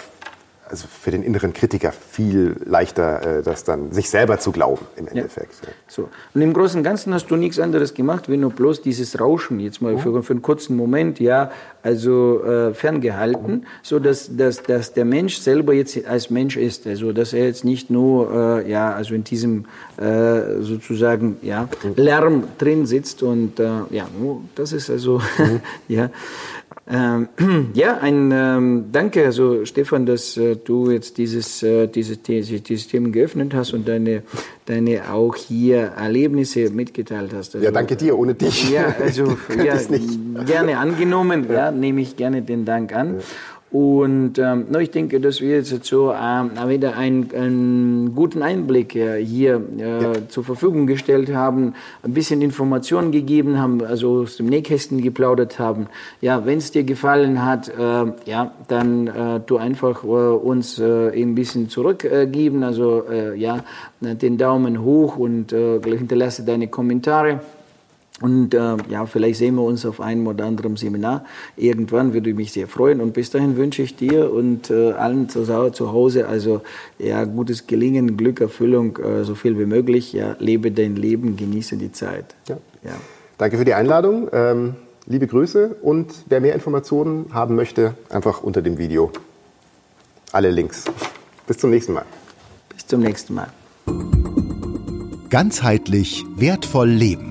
also 0.71 0.87
für 0.87 1.11
den 1.11 1.21
inneren 1.21 1.53
Kritiker 1.53 1.91
viel 1.91 2.55
leichter, 2.65 3.39
äh, 3.39 3.43
das 3.43 3.65
dann 3.65 3.91
sich 3.91 4.09
selber 4.09 4.39
zu 4.39 4.51
glauben 4.51 4.85
im 4.95 5.07
Endeffekt. 5.07 5.55
Ja. 5.63 5.73
So. 5.87 6.09
Und 6.33 6.41
im 6.41 6.53
Großen 6.53 6.77
und 6.77 6.83
Ganzen 6.83 7.13
hast 7.13 7.27
du 7.27 7.35
nichts 7.35 7.59
anderes 7.59 7.93
gemacht, 7.93 8.29
wenn 8.29 8.39
nur 8.39 8.51
bloß 8.51 8.81
dieses 8.81 9.19
Rauschen 9.19 9.59
jetzt 9.59 9.81
mal 9.81 9.97
für, 9.97 10.23
für 10.23 10.33
einen 10.33 10.41
kurzen 10.41 10.77
Moment, 10.77 11.19
ja, 11.19 11.51
also 11.83 12.43
äh, 12.43 12.73
ferngehalten, 12.73 13.51
mhm. 13.51 13.63
so 13.83 13.99
dass, 13.99 14.35
dass, 14.35 14.63
dass 14.63 14.93
der 14.93 15.05
Mensch 15.05 15.37
selber 15.39 15.73
jetzt 15.73 16.05
als 16.05 16.29
Mensch 16.29 16.55
ist, 16.55 16.87
also 16.87 17.11
dass 17.11 17.33
er 17.33 17.45
jetzt 17.45 17.65
nicht 17.65 17.89
nur, 17.89 18.63
äh, 18.63 18.71
ja, 18.71 18.93
also 18.93 19.13
in 19.13 19.23
diesem 19.23 19.65
äh, 19.97 20.61
sozusagen, 20.61 21.37
ja, 21.41 21.67
mhm. 21.83 21.93
Lärm 21.95 22.43
drin 22.57 22.85
sitzt 22.85 23.23
und 23.23 23.59
äh, 23.59 23.69
ja, 23.89 24.07
das 24.55 24.71
ist 24.71 24.89
also, 24.89 25.21
mhm. 25.37 25.59
ja. 25.87 26.09
Ähm, 26.91 27.29
ja, 27.73 27.97
ein 27.99 28.31
ähm, 28.33 28.85
Danke, 28.91 29.23
also 29.25 29.65
Stefan, 29.65 30.05
dass 30.05 30.35
äh, 30.35 30.57
du 30.57 30.91
jetzt 30.91 31.17
dieses, 31.17 31.63
äh, 31.63 31.87
diese, 31.87 32.17
diese, 32.17 32.59
dieses 32.59 32.87
Thema 32.87 33.09
geöffnet 33.09 33.53
hast 33.53 33.73
und 33.73 33.87
deine, 33.87 34.23
deine 34.65 35.09
auch 35.11 35.35
hier 35.35 35.93
Erlebnisse 35.97 36.69
mitgeteilt 36.69 37.31
hast. 37.33 37.55
Also, 37.55 37.65
ja, 37.65 37.71
danke 37.71 37.95
dir, 37.95 38.17
ohne 38.17 38.33
dich. 38.33 38.69
Ja, 38.69 38.93
also 39.01 39.37
ja, 39.63 39.77
gerne 40.45 40.77
angenommen, 40.77 41.45
ja. 41.47 41.53
ja. 41.53 41.71
nehme 41.71 42.01
ich 42.01 42.17
gerne 42.17 42.41
den 42.41 42.65
Dank 42.65 42.93
an. 42.93 43.15
Ja. 43.15 43.21
Und 43.71 44.37
ähm, 44.37 44.65
ich 44.81 44.91
denke, 44.91 45.21
dass 45.21 45.39
wir 45.39 45.55
jetzt 45.55 45.85
so 45.85 46.11
ähm, 46.11 46.51
wieder 46.67 46.97
einen, 46.97 47.33
einen 47.33 48.15
guten 48.15 48.41
Einblick 48.43 48.97
äh, 48.97 49.23
hier 49.23 49.61
äh, 49.77 50.03
ja. 50.03 50.27
zur 50.27 50.43
Verfügung 50.43 50.87
gestellt 50.87 51.33
haben, 51.33 51.73
ein 52.03 52.13
bisschen 52.13 52.41
Informationen 52.41 53.13
gegeben 53.13 53.57
haben, 53.59 53.81
also 53.81 54.23
aus 54.23 54.35
dem 54.35 54.47
Nähkästen 54.47 55.01
geplaudert 55.01 55.57
haben. 55.57 55.87
Ja, 56.19 56.45
wenn 56.45 56.57
es 56.57 56.71
dir 56.71 56.83
gefallen 56.83 57.45
hat, 57.45 57.69
äh, 57.69 58.11
ja, 58.25 58.51
dann 58.67 59.07
äh, 59.07 59.39
du 59.45 59.55
einfach 59.55 60.03
äh, 60.03 60.07
uns 60.07 60.77
äh, 60.77 61.11
ein 61.11 61.33
bisschen 61.33 61.69
zurückgeben, 61.69 62.63
also 62.63 63.05
äh, 63.09 63.37
ja, 63.37 63.63
den 64.01 64.37
Daumen 64.37 64.81
hoch 64.83 65.15
und 65.15 65.53
äh, 65.53 65.79
hinterlasse 65.81 66.43
deine 66.43 66.67
Kommentare. 66.67 67.39
Und 68.21 68.53
äh, 68.53 68.77
ja, 68.89 69.05
vielleicht 69.05 69.39
sehen 69.39 69.55
wir 69.55 69.63
uns 69.63 69.85
auf 69.85 69.99
einem 69.99 70.27
oder 70.27 70.45
anderen 70.45 70.75
Seminar. 70.75 71.25
Irgendwann 71.57 72.13
würde 72.13 72.29
ich 72.29 72.35
mich 72.35 72.51
sehr 72.51 72.67
freuen. 72.67 73.01
Und 73.01 73.13
bis 73.13 73.31
dahin 73.31 73.57
wünsche 73.57 73.81
ich 73.81 73.95
dir 73.95 74.31
und 74.31 74.69
äh, 74.69 74.91
allen 74.91 75.27
zu, 75.27 75.43
zu 75.71 75.91
Hause 75.91 76.27
also 76.27 76.61
ja 76.99 77.23
gutes 77.23 77.67
Gelingen, 77.67 78.17
Glück, 78.17 78.39
Erfüllung, 78.39 78.97
äh, 78.97 79.23
so 79.23 79.35
viel 79.35 79.57
wie 79.57 79.65
möglich. 79.65 80.13
Ja, 80.13 80.35
lebe 80.39 80.71
dein 80.71 80.95
Leben, 80.95 81.35
genieße 81.35 81.77
die 81.77 81.91
Zeit. 81.91 82.35
Ja. 82.47 82.57
ja. 82.83 82.91
Danke 83.37 83.57
für 83.57 83.65
die 83.65 83.73
Einladung. 83.73 84.29
Ähm, 84.31 84.75
liebe 85.07 85.25
Grüße 85.25 85.77
und 85.81 86.13
wer 86.27 86.41
mehr 86.41 86.53
Informationen 86.53 87.33
haben 87.33 87.55
möchte, 87.55 87.95
einfach 88.09 88.43
unter 88.43 88.61
dem 88.61 88.77
Video. 88.77 89.11
Alle 90.31 90.51
Links. 90.51 90.85
Bis 91.47 91.57
zum 91.57 91.71
nächsten 91.71 91.93
Mal. 91.93 92.05
Bis 92.69 92.85
zum 92.85 93.01
nächsten 93.01 93.33
Mal. 93.33 93.47
Ganzheitlich 95.29 96.23
wertvoll 96.35 96.89
leben. 96.89 97.30